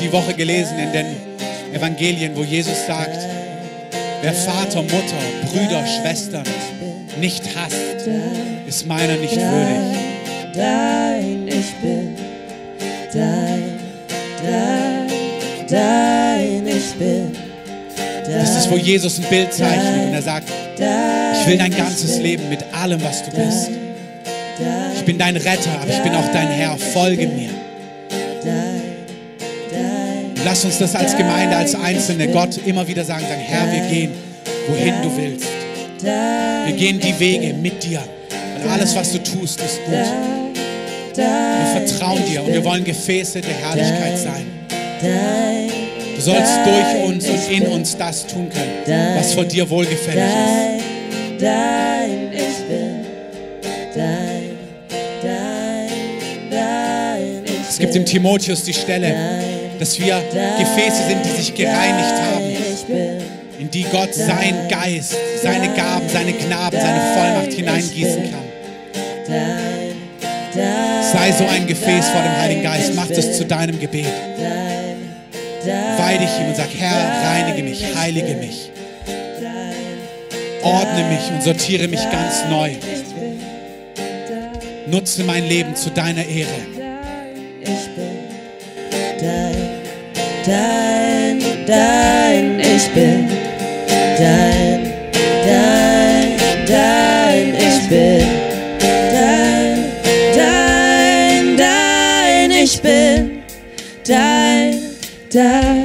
Die 0.00 0.12
Woche 0.12 0.34
gelesen 0.34 0.78
in 0.78 0.92
den 0.92 1.29
Evangelien, 1.72 2.32
wo 2.34 2.42
Jesus 2.42 2.86
sagt, 2.86 3.18
wer 4.22 4.32
Vater, 4.32 4.82
Mutter, 4.82 5.20
Brüder, 5.52 5.84
Schwestern 5.86 6.44
nicht 7.20 7.44
hasst, 7.56 8.08
ist 8.66 8.86
meiner 8.86 9.16
nicht 9.16 9.36
würdig. 9.36 9.98
Dein, 10.54 11.48
ich 11.48 11.72
bin 11.82 12.16
dein, 13.12 13.78
dein, 14.42 15.08
dein, 15.68 16.66
ich 16.66 16.92
bin. 16.94 17.36
Das 18.26 18.56
ist, 18.56 18.70
wo 18.70 18.76
Jesus 18.76 19.18
ein 19.18 19.24
Bild 19.24 19.52
zeichnet 19.52 20.06
und 20.06 20.14
er 20.14 20.22
sagt, 20.22 20.48
ich 20.76 21.46
will 21.46 21.58
dein 21.58 21.74
ganzes 21.74 22.18
Leben 22.18 22.48
mit 22.48 22.62
allem, 22.72 23.02
was 23.02 23.24
du 23.24 23.30
bist. 23.32 23.70
Ich 24.94 25.04
bin 25.04 25.18
dein 25.18 25.36
Retter, 25.36 25.80
aber 25.80 25.90
ich 25.90 26.02
bin 26.02 26.14
auch 26.14 26.30
dein 26.32 26.48
Herr. 26.48 26.76
Folge 26.76 27.26
mir. 27.26 27.50
Lass 30.44 30.64
uns 30.64 30.78
das 30.78 30.94
als 30.94 31.16
Gemeinde, 31.16 31.56
als 31.56 31.74
Einzelne 31.74 32.28
Gott 32.28 32.58
immer 32.64 32.86
wieder 32.88 33.04
sagen, 33.04 33.22
sagen, 33.28 33.40
Herr, 33.40 33.70
wir 33.72 33.90
gehen, 33.90 34.12
wohin 34.68 34.94
du 35.02 35.16
willst. 35.16 35.46
Wir 36.02 36.74
gehen 36.76 36.98
die 36.98 37.18
Wege 37.18 37.52
mit 37.54 37.82
dir. 37.82 38.02
Und 38.56 38.70
alles, 38.70 38.94
was 38.96 39.12
du 39.12 39.18
tust, 39.18 39.60
ist 39.60 39.84
gut. 39.84 39.94
Wir 41.14 41.86
vertrauen 41.86 42.22
dir 42.24 42.42
und 42.42 42.52
wir 42.52 42.64
wollen 42.64 42.84
Gefäße 42.84 43.40
der 43.40 43.54
Herrlichkeit 43.54 44.18
sein. 44.18 44.46
Du 46.16 46.20
sollst 46.20 46.52
durch 46.64 47.04
uns 47.08 47.26
und 47.28 47.50
in 47.50 47.66
uns 47.66 47.96
das 47.96 48.26
tun 48.26 48.48
können, 48.48 49.16
was 49.16 49.32
vor 49.32 49.44
dir 49.44 49.68
wohlgefällig 49.68 50.22
ist. 50.22 50.84
Dein, 51.40 52.32
ich 52.32 52.66
bin 52.68 53.04
dein, 53.94 54.58
dein, 55.22 55.88
dein, 56.50 57.44
Es 57.68 57.78
gibt 57.78 57.96
im 57.96 58.04
Timotheus 58.04 58.62
die 58.64 58.74
Stelle, 58.74 59.14
dass 59.80 59.98
wir 59.98 60.22
Gefäße 60.58 61.08
sind, 61.08 61.24
die 61.24 61.30
sich 61.30 61.54
gereinigt 61.54 62.14
haben, 62.14 62.44
ich 62.50 63.60
in 63.60 63.70
die 63.70 63.84
Gott 63.84 64.14
seinen 64.14 64.68
Geist, 64.68 65.16
seine 65.42 65.74
Gaben, 65.74 66.08
seine 66.08 66.32
Gnaden, 66.32 66.80
seine 66.80 67.00
Vollmacht 67.14 67.52
hineingießen 67.52 68.30
kann. 68.30 68.50
Sei 71.12 71.32
so 71.32 71.44
ein 71.46 71.66
Gefäß 71.66 72.08
vor 72.08 72.22
dem 72.22 72.36
Heiligen 72.38 72.62
Geist. 72.62 72.94
Mach 72.94 73.08
das 73.08 73.36
zu 73.36 73.44
deinem 73.44 73.78
Gebet. 73.78 74.06
Weih 75.98 76.18
dich 76.18 76.30
ihm 76.40 76.48
und 76.48 76.56
sag, 76.56 76.68
Herr, 76.78 77.30
reinige 77.30 77.62
mich, 77.62 77.84
heilige 77.94 78.34
mich, 78.34 78.70
ordne 80.62 81.04
mich 81.04 81.30
und 81.32 81.42
sortiere 81.42 81.88
mich 81.88 82.00
ganz 82.10 82.44
neu. 82.48 82.70
Nutze 84.86 85.24
mein 85.24 85.46
Leben 85.46 85.76
zu 85.76 85.90
deiner 85.90 86.24
Ehre. 86.24 86.48
ich 87.62 87.88
bin 87.94 88.10
dein, 89.20 89.59
dein, 90.46 91.38
dein, 91.66 92.60
ich 92.60 92.88
bin. 92.94 93.28
Dein, 94.18 94.92
dein, 95.44 96.36
dein, 96.66 97.54
ich 97.54 97.88
bin. 97.88 98.26
Dein, 99.12 99.84
dein, 100.36 101.56
dein, 101.56 102.50
ich 102.50 102.80
bin. 102.80 103.42
Dein, 104.06 104.78
dein, 105.32 105.79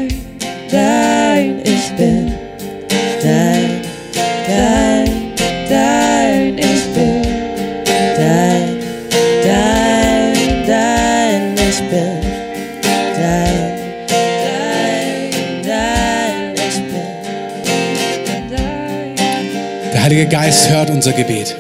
Der 20.26 20.40
Heilige 20.40 20.50
Geist 20.50 20.70
hört 20.72 20.90
unser 20.90 21.12
Gebet. 21.12 21.56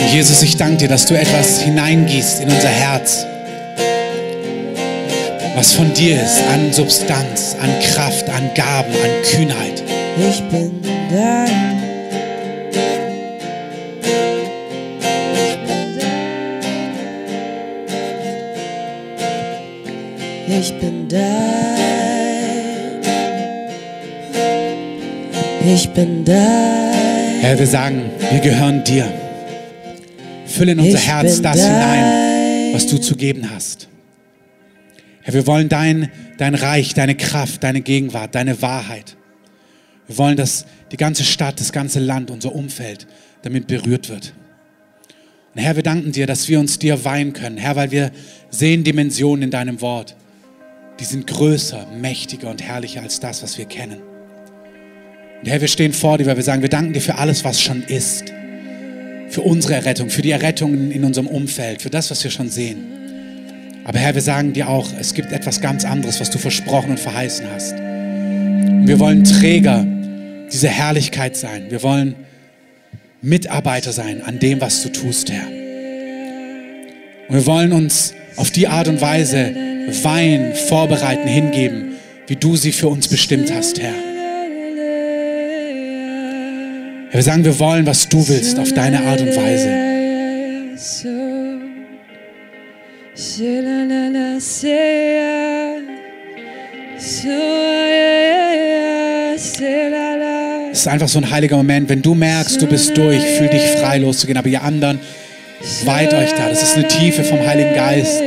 Und 0.00 0.12
Jesus, 0.12 0.42
ich 0.42 0.56
danke 0.56 0.78
dir, 0.78 0.88
dass 0.88 1.06
du 1.06 1.14
etwas 1.14 1.60
hineingießt 1.60 2.40
in 2.42 2.50
unser 2.50 2.68
Herz, 2.68 3.24
was 5.54 5.72
von 5.72 5.92
dir 5.94 6.20
ist, 6.20 6.42
an 6.52 6.72
Substanz, 6.72 7.54
an 7.60 7.70
Kraft, 7.80 8.28
an 8.30 8.50
Gaben, 8.54 8.92
an 8.92 9.10
Kühnheit. 9.30 9.82
Ich 10.18 10.42
bin 10.48 10.82
dein. 11.10 11.82
Ich 20.48 20.80
bin 20.80 21.08
dein. 21.08 21.70
Ich 25.64 25.90
bin 25.90 26.24
dein. 26.24 26.89
Herr, 27.40 27.58
wir 27.58 27.66
sagen, 27.66 28.10
wir 28.30 28.40
gehören 28.40 28.84
dir. 28.84 29.10
Fülle 30.44 30.72
in 30.72 30.80
unser 30.80 30.98
Ich 30.98 31.08
Herz 31.08 31.40
das 31.40 31.56
hinein, 31.56 32.74
was 32.74 32.86
du 32.86 32.98
zu 32.98 33.16
geben 33.16 33.50
hast. 33.50 33.88
Herr, 35.22 35.32
wir 35.32 35.46
wollen 35.46 35.70
dein, 35.70 36.10
dein 36.36 36.54
Reich, 36.54 36.92
deine 36.92 37.14
Kraft, 37.14 37.62
deine 37.64 37.80
Gegenwart, 37.80 38.34
deine 38.34 38.60
Wahrheit. 38.60 39.16
Wir 40.06 40.18
wollen, 40.18 40.36
dass 40.36 40.66
die 40.92 40.98
ganze 40.98 41.24
Stadt, 41.24 41.58
das 41.60 41.72
ganze 41.72 41.98
Land, 41.98 42.30
unser 42.30 42.54
Umfeld 42.54 43.06
damit 43.40 43.68
berührt 43.68 44.10
wird. 44.10 44.34
Und 45.54 45.62
Herr, 45.62 45.76
wir 45.76 45.82
danken 45.82 46.12
dir, 46.12 46.26
dass 46.26 46.46
wir 46.46 46.60
uns 46.60 46.78
dir 46.78 47.06
weihen 47.06 47.32
können. 47.32 47.56
Herr, 47.56 47.74
weil 47.74 47.90
wir 47.90 48.10
sehen 48.50 48.84
Dimensionen 48.84 49.44
in 49.44 49.50
deinem 49.50 49.80
Wort, 49.80 50.14
die 51.00 51.04
sind 51.04 51.26
größer, 51.26 51.86
mächtiger 51.98 52.50
und 52.50 52.62
herrlicher 52.62 53.00
als 53.00 53.18
das, 53.18 53.42
was 53.42 53.56
wir 53.56 53.64
kennen. 53.64 54.09
Und 55.40 55.48
Herr, 55.48 55.60
wir 55.60 55.68
stehen 55.68 55.92
vor 55.92 56.18
dir, 56.18 56.26
weil 56.26 56.36
wir 56.36 56.42
sagen, 56.42 56.60
wir 56.60 56.68
danken 56.68 56.92
dir 56.92 57.00
für 57.00 57.16
alles, 57.16 57.44
was 57.44 57.60
schon 57.60 57.82
ist. 57.84 58.32
Für 59.30 59.40
unsere 59.42 59.74
Errettung, 59.74 60.10
für 60.10 60.22
die 60.22 60.32
Errettung 60.32 60.90
in 60.90 61.04
unserem 61.04 61.26
Umfeld, 61.26 61.80
für 61.80 61.88
das, 61.88 62.10
was 62.10 62.22
wir 62.22 62.30
schon 62.30 62.50
sehen. 62.50 63.80
Aber 63.84 63.98
Herr, 63.98 64.14
wir 64.14 64.22
sagen 64.22 64.52
dir 64.52 64.68
auch, 64.68 64.88
es 64.98 65.14
gibt 65.14 65.32
etwas 65.32 65.60
ganz 65.60 65.84
anderes, 65.84 66.20
was 66.20 66.30
du 66.30 66.38
versprochen 66.38 66.90
und 66.90 67.00
verheißen 67.00 67.46
hast. 67.50 67.72
Und 67.72 68.86
wir 68.86 68.98
wollen 68.98 69.24
Träger 69.24 69.86
dieser 70.52 70.68
Herrlichkeit 70.68 71.36
sein. 71.36 71.70
Wir 71.70 71.82
wollen 71.82 72.16
Mitarbeiter 73.22 73.92
sein 73.92 74.22
an 74.22 74.38
dem, 74.38 74.60
was 74.60 74.82
du 74.82 74.90
tust, 74.90 75.30
Herr. 75.30 75.46
Und 77.28 77.34
wir 77.34 77.46
wollen 77.46 77.72
uns 77.72 78.14
auf 78.36 78.50
die 78.50 78.68
Art 78.68 78.88
und 78.88 79.00
Weise 79.00 79.54
Wein 80.02 80.54
vorbereiten, 80.54 81.26
hingeben, 81.26 81.94
wie 82.26 82.36
du 82.36 82.56
sie 82.56 82.72
für 82.72 82.88
uns 82.88 83.08
bestimmt 83.08 83.52
hast, 83.52 83.80
Herr. 83.80 84.09
Wir 87.12 87.22
sagen, 87.24 87.44
wir 87.44 87.58
wollen, 87.58 87.86
was 87.86 88.08
du 88.08 88.26
willst, 88.28 88.56
auf 88.58 88.72
deine 88.72 89.00
Art 89.00 89.20
und 89.20 89.34
Weise. 89.34 89.68
Es 100.72 100.78
ist 100.78 100.88
einfach 100.88 101.08
so 101.08 101.18
ein 101.18 101.28
heiliger 101.28 101.56
Moment, 101.56 101.88
wenn 101.88 102.00
du 102.00 102.14
merkst, 102.14 102.62
du 102.62 102.66
bist 102.66 102.96
durch, 102.96 103.22
fühl 103.38 103.48
dich 103.48 103.62
frei 103.62 103.98
loszugehen, 103.98 104.38
aber 104.38 104.48
ihr 104.48 104.62
anderen, 104.62 105.00
weiht 105.84 106.14
euch 106.14 106.30
da. 106.30 106.48
Das 106.48 106.62
ist 106.62 106.76
eine 106.76 106.86
Tiefe 106.86 107.24
vom 107.24 107.44
Heiligen 107.44 107.74
Geist. 107.74 108.22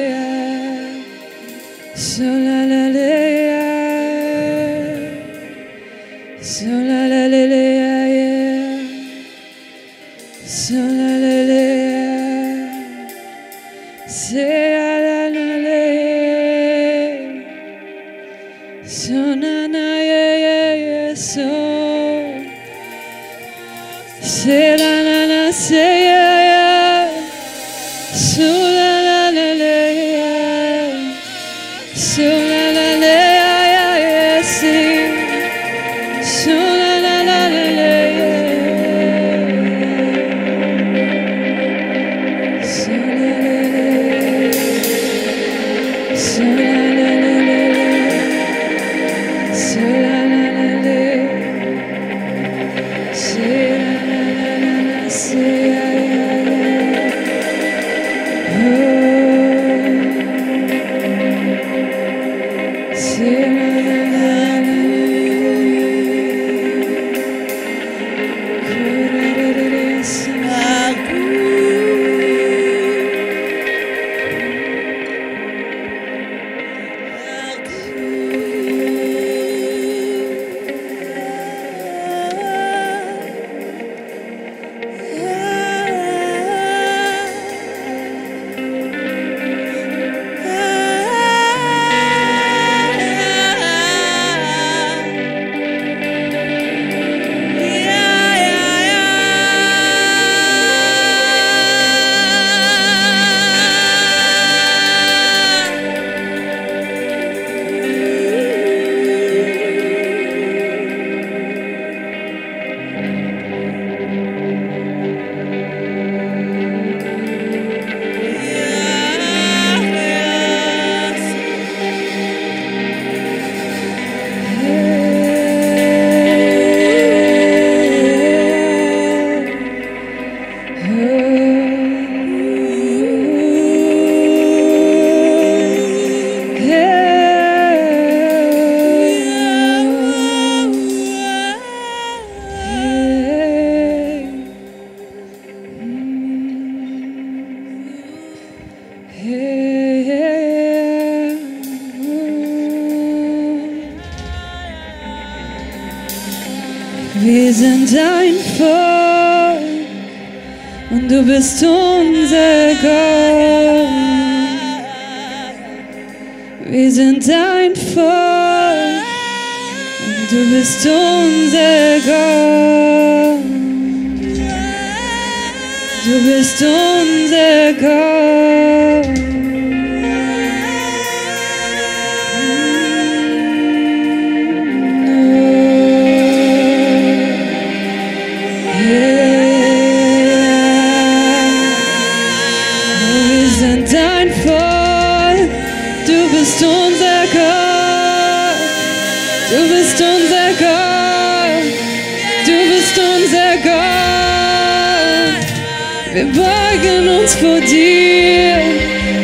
Wir 206.14 206.26
beugen 206.26 207.10
uns 207.10 207.34
vor 207.34 207.60
dir, 207.60 208.60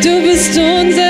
du 0.02 0.24
bist 0.24 0.58
unser 0.58 1.09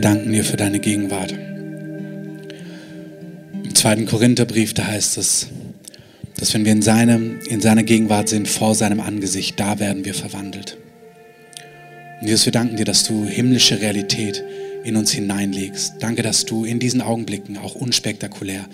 wir 0.00 0.08
danken 0.08 0.32
dir 0.32 0.44
für 0.46 0.56
deine 0.56 0.78
Gegenwart. 0.78 1.32
Im 3.52 3.74
zweiten 3.74 4.06
Korintherbrief, 4.06 4.72
da 4.72 4.86
heißt 4.86 5.18
es, 5.18 5.48
dass 6.38 6.54
wenn 6.54 6.64
wir 6.64 6.72
in, 6.72 6.80
seinem, 6.80 7.38
in 7.40 7.60
seiner 7.60 7.82
Gegenwart 7.82 8.30
sind, 8.30 8.48
vor 8.48 8.74
seinem 8.74 9.00
Angesicht, 9.00 9.60
da 9.60 9.78
werden 9.78 10.06
wir 10.06 10.14
verwandelt. 10.14 10.78
Und 12.18 12.28
Jesus, 12.28 12.46
wir 12.46 12.52
danken 12.52 12.76
dir, 12.76 12.86
dass 12.86 13.04
du 13.04 13.26
himmlische 13.26 13.82
Realität 13.82 14.42
in 14.84 14.96
uns 14.96 15.10
hineinlegst. 15.10 15.96
Danke, 16.00 16.22
dass 16.22 16.46
du 16.46 16.64
in 16.64 16.78
diesen 16.78 17.02
Augenblicken 17.02 17.58
auch 17.58 17.74
unspektakulär 17.74 18.64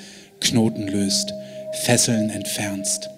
Knoten 0.40 0.86
löst, 0.86 1.34
Fesseln 1.72 2.30
entfernst, 2.30 3.10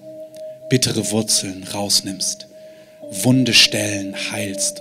bittere 0.71 1.11
Wurzeln 1.11 1.63
rausnimmst, 1.75 2.47
wunde 3.23 3.53
Stellen 3.53 4.15
heilst 4.33 4.81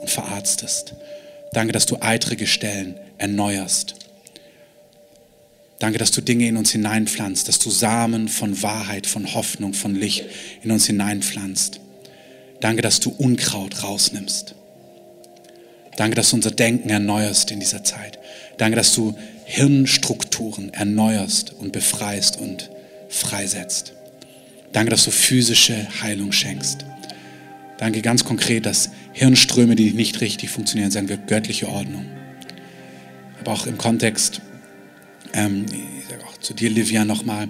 und 0.00 0.08
verarztest. 0.08 0.94
Danke, 1.52 1.72
dass 1.72 1.86
du 1.86 2.00
eitrige 2.00 2.46
Stellen 2.46 2.94
erneuerst. 3.18 3.94
Danke, 5.78 5.98
dass 5.98 6.12
du 6.12 6.20
Dinge 6.20 6.46
in 6.46 6.56
uns 6.56 6.70
hineinpflanzt, 6.70 7.48
dass 7.48 7.58
du 7.58 7.68
Samen 7.70 8.28
von 8.28 8.62
Wahrheit, 8.62 9.06
von 9.06 9.34
Hoffnung, 9.34 9.74
von 9.74 9.94
Licht 9.94 10.24
in 10.62 10.70
uns 10.70 10.86
hineinpflanzt. 10.86 11.80
Danke, 12.60 12.82
dass 12.82 13.00
du 13.00 13.10
Unkraut 13.10 13.82
rausnimmst. 13.82 14.54
Danke, 15.96 16.14
dass 16.14 16.30
du 16.30 16.36
unser 16.36 16.52
Denken 16.52 16.88
erneuerst 16.88 17.50
in 17.50 17.60
dieser 17.60 17.84
Zeit. 17.84 18.18
Danke, 18.56 18.76
dass 18.76 18.94
du 18.94 19.16
Hirnstrukturen 19.44 20.72
erneuerst 20.72 21.52
und 21.52 21.72
befreist 21.72 22.38
und 22.38 22.70
freisetzt. 23.08 23.92
Danke, 24.72 24.90
dass 24.90 25.04
du 25.04 25.10
physische 25.10 25.86
Heilung 26.00 26.32
schenkst. 26.32 26.86
Danke 27.82 28.00
ganz 28.00 28.24
konkret, 28.24 28.64
dass 28.64 28.90
Hirnströme, 29.12 29.74
die 29.74 29.90
nicht 29.90 30.20
richtig 30.20 30.50
funktionieren, 30.50 30.92
sagen 30.92 31.08
wir 31.08 31.16
göttliche 31.16 31.68
Ordnung. 31.68 32.06
Aber 33.40 33.50
auch 33.50 33.66
im 33.66 33.76
Kontext, 33.76 34.40
ähm, 35.32 35.66
ich 35.66 36.08
sage 36.08 36.24
auch 36.24 36.36
zu 36.36 36.54
dir, 36.54 36.70
Livia, 36.70 37.04
nochmal, 37.04 37.48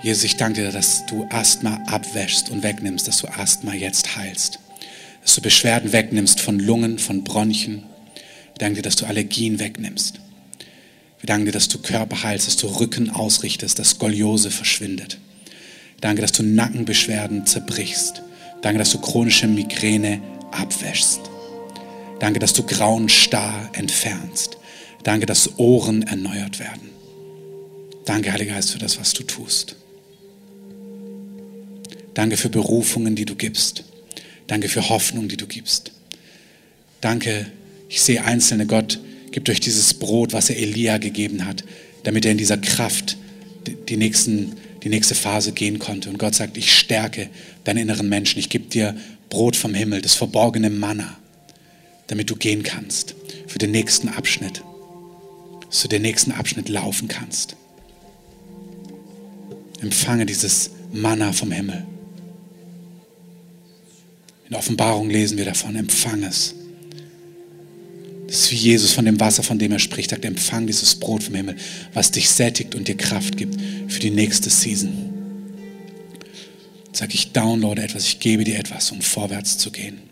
Jesus, 0.00 0.22
ich 0.22 0.36
danke 0.36 0.62
dir, 0.62 0.70
dass 0.70 1.06
du 1.06 1.26
Asthma 1.30 1.82
abwäschst 1.88 2.50
und 2.50 2.62
wegnimmst, 2.62 3.08
dass 3.08 3.18
du 3.18 3.26
Asthma 3.26 3.74
jetzt 3.74 4.16
heilst 4.16 4.60
dass 5.24 5.34
du 5.34 5.40
Beschwerden 5.42 5.92
wegnimmst 5.92 6.40
von 6.40 6.60
Lungen, 6.60 7.00
von 7.00 7.24
Bronchien. 7.24 7.82
Wir 8.54 8.58
danken 8.60 8.76
dir, 8.76 8.82
dass 8.82 8.94
du 8.94 9.06
Allergien 9.06 9.58
wegnimmst. 9.58 10.20
Wir 11.18 11.26
danken 11.26 11.46
dir, 11.46 11.52
dass 11.52 11.66
du 11.66 11.78
Körper 11.78 12.22
heilst, 12.22 12.46
dass 12.46 12.56
du 12.58 12.68
Rücken 12.68 13.10
ausrichtest, 13.10 13.80
dass 13.80 13.90
Skoliose 13.90 14.52
verschwindet. 14.52 15.18
Danke, 16.00 16.22
dass 16.22 16.30
du 16.30 16.44
Nackenbeschwerden 16.44 17.44
zerbrichst. 17.44 18.22
Danke, 18.62 18.78
dass 18.78 18.90
du 18.90 18.98
chronische 18.98 19.46
Migräne 19.46 20.20
abwäschst. 20.50 21.20
Danke, 22.18 22.40
dass 22.40 22.52
du 22.52 22.64
grauen 22.64 23.08
Star 23.08 23.70
entfernst. 23.74 24.58
Danke, 25.04 25.26
dass 25.26 25.58
Ohren 25.58 26.02
erneuert 26.02 26.58
werden. 26.58 26.90
Danke, 28.04 28.32
Heiliger 28.32 28.54
Geist, 28.54 28.72
für 28.72 28.78
das, 28.78 28.98
was 28.98 29.12
du 29.12 29.22
tust. 29.22 29.76
Danke 32.14 32.36
für 32.36 32.48
Berufungen, 32.48 33.14
die 33.14 33.24
du 33.24 33.36
gibst. 33.36 33.84
Danke 34.48 34.68
für 34.68 34.88
Hoffnung, 34.88 35.28
die 35.28 35.36
du 35.36 35.46
gibst. 35.46 35.92
Danke, 37.00 37.46
ich 37.88 38.00
sehe 38.00 38.24
Einzelne, 38.24 38.66
Gott 38.66 38.98
gibt 39.30 39.48
euch 39.50 39.60
dieses 39.60 39.94
Brot, 39.94 40.32
was 40.32 40.50
er 40.50 40.56
Elia 40.56 40.98
gegeben 40.98 41.46
hat, 41.46 41.64
damit 42.02 42.24
er 42.24 42.32
in 42.32 42.38
dieser 42.38 42.56
Kraft 42.56 43.16
die, 43.88 43.96
nächsten, 43.96 44.56
die 44.82 44.88
nächste 44.88 45.14
Phase 45.14 45.52
gehen 45.52 45.78
konnte. 45.78 46.08
Und 46.10 46.18
Gott 46.18 46.34
sagt, 46.34 46.56
ich 46.56 46.72
stärke 46.72 47.28
deinen 47.64 47.78
inneren 47.78 48.08
Menschen. 48.08 48.38
Ich 48.38 48.48
gebe 48.48 48.66
dir 48.66 48.96
Brot 49.28 49.56
vom 49.56 49.74
Himmel, 49.74 50.02
das 50.02 50.14
verborgene 50.14 50.70
Manna, 50.70 51.16
damit 52.06 52.30
du 52.30 52.36
gehen 52.36 52.62
kannst 52.62 53.14
für 53.46 53.58
den 53.58 53.70
nächsten 53.70 54.08
Abschnitt, 54.08 54.62
dass 55.68 55.82
du 55.82 55.88
den 55.88 56.02
nächsten 56.02 56.32
Abschnitt 56.32 56.68
laufen 56.68 57.08
kannst. 57.08 57.56
Empfange 59.80 60.26
dieses 60.26 60.70
Manna 60.92 61.32
vom 61.32 61.52
Himmel. 61.52 61.86
In 64.48 64.56
Offenbarung 64.56 65.10
lesen 65.10 65.36
wir 65.36 65.44
davon, 65.44 65.76
empfang 65.76 66.22
es. 66.22 66.54
Das 68.28 68.40
ist 68.40 68.52
wie 68.52 68.56
Jesus 68.56 68.92
von 68.92 69.06
dem 69.06 69.18
Wasser, 69.18 69.42
von 69.42 69.58
dem 69.58 69.72
er 69.72 69.78
spricht, 69.78 70.10
sagt, 70.10 70.26
empfang 70.26 70.66
dieses 70.66 70.94
Brot 70.94 71.22
vom 71.22 71.34
Himmel, 71.34 71.56
was 71.94 72.10
dich 72.10 72.28
sättigt 72.28 72.74
und 72.74 72.86
dir 72.86 72.96
Kraft 72.96 73.38
gibt 73.38 73.58
für 73.88 74.00
die 74.00 74.10
nächste 74.10 74.50
Season. 74.50 74.92
Sag 76.92 77.14
ich 77.14 77.32
downloade 77.32 77.82
etwas, 77.82 78.04
ich 78.04 78.20
gebe 78.20 78.44
dir 78.44 78.58
etwas, 78.58 78.92
um 78.92 79.00
vorwärts 79.00 79.56
zu 79.56 79.70
gehen. 79.70 80.02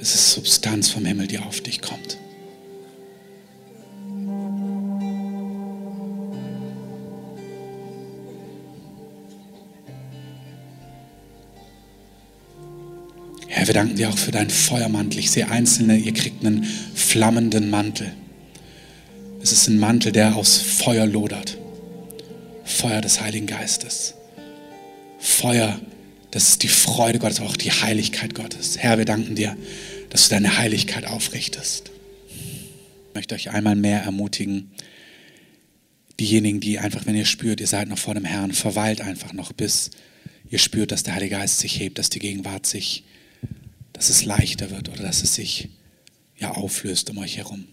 Es 0.00 0.14
ist 0.14 0.32
Substanz 0.32 0.88
vom 0.88 1.04
Himmel, 1.04 1.28
die 1.28 1.38
auf 1.38 1.60
dich 1.60 1.80
kommt. 1.80 2.18
Herr, 13.56 13.68
wir 13.68 13.72
danken 13.72 13.96
dir 13.96 14.10
auch 14.10 14.18
für 14.18 14.32
deinen 14.32 14.50
Feuermantel. 14.50 15.18
Ich 15.18 15.30
sehe 15.30 15.48
Einzelne, 15.50 15.96
ihr 15.96 16.12
kriegt 16.12 16.44
einen 16.44 16.62
flammenden 16.94 17.70
Mantel. 17.70 18.12
Es 19.40 19.50
ist 19.50 19.68
ein 19.68 19.78
Mantel, 19.78 20.12
der 20.12 20.36
aus 20.36 20.58
Feuer 20.58 21.06
lodert. 21.06 21.56
Feuer 22.64 23.00
des 23.00 23.22
Heiligen 23.22 23.46
Geistes. 23.46 24.12
Feuer, 25.18 25.80
das 26.32 26.50
ist 26.50 26.64
die 26.64 26.68
Freude 26.68 27.18
Gottes, 27.18 27.40
aber 27.40 27.48
auch 27.48 27.56
die 27.56 27.70
Heiligkeit 27.70 28.34
Gottes. 28.34 28.76
Herr, 28.76 28.98
wir 28.98 29.06
danken 29.06 29.36
dir, 29.36 29.56
dass 30.10 30.24
du 30.24 30.34
deine 30.34 30.58
Heiligkeit 30.58 31.06
aufrichtest. 31.06 31.90
Ich 32.28 33.14
möchte 33.14 33.34
euch 33.34 33.52
einmal 33.52 33.74
mehr 33.74 34.02
ermutigen, 34.02 34.70
diejenigen, 36.20 36.60
die 36.60 36.78
einfach, 36.78 37.06
wenn 37.06 37.16
ihr 37.16 37.24
spürt, 37.24 37.62
ihr 37.62 37.66
seid 37.66 37.88
noch 37.88 37.96
vor 37.96 38.12
dem 38.12 38.26
Herrn, 38.26 38.52
verweilt 38.52 39.00
einfach 39.00 39.32
noch, 39.32 39.54
bis 39.54 39.92
ihr 40.50 40.58
spürt, 40.58 40.92
dass 40.92 41.04
der 41.04 41.14
Heilige 41.14 41.36
Geist 41.36 41.60
sich 41.60 41.80
hebt, 41.80 41.98
dass 41.98 42.10
die 42.10 42.18
Gegenwart 42.18 42.66
sich 42.66 42.96
hebt 42.96 43.15
dass 43.96 44.10
es 44.10 44.26
leichter 44.26 44.70
wird 44.70 44.90
oder 44.90 45.02
dass 45.02 45.22
es 45.22 45.34
sich 45.34 45.70
ja 46.36 46.50
auflöst 46.50 47.08
um 47.08 47.18
euch 47.18 47.38
herum. 47.38 47.66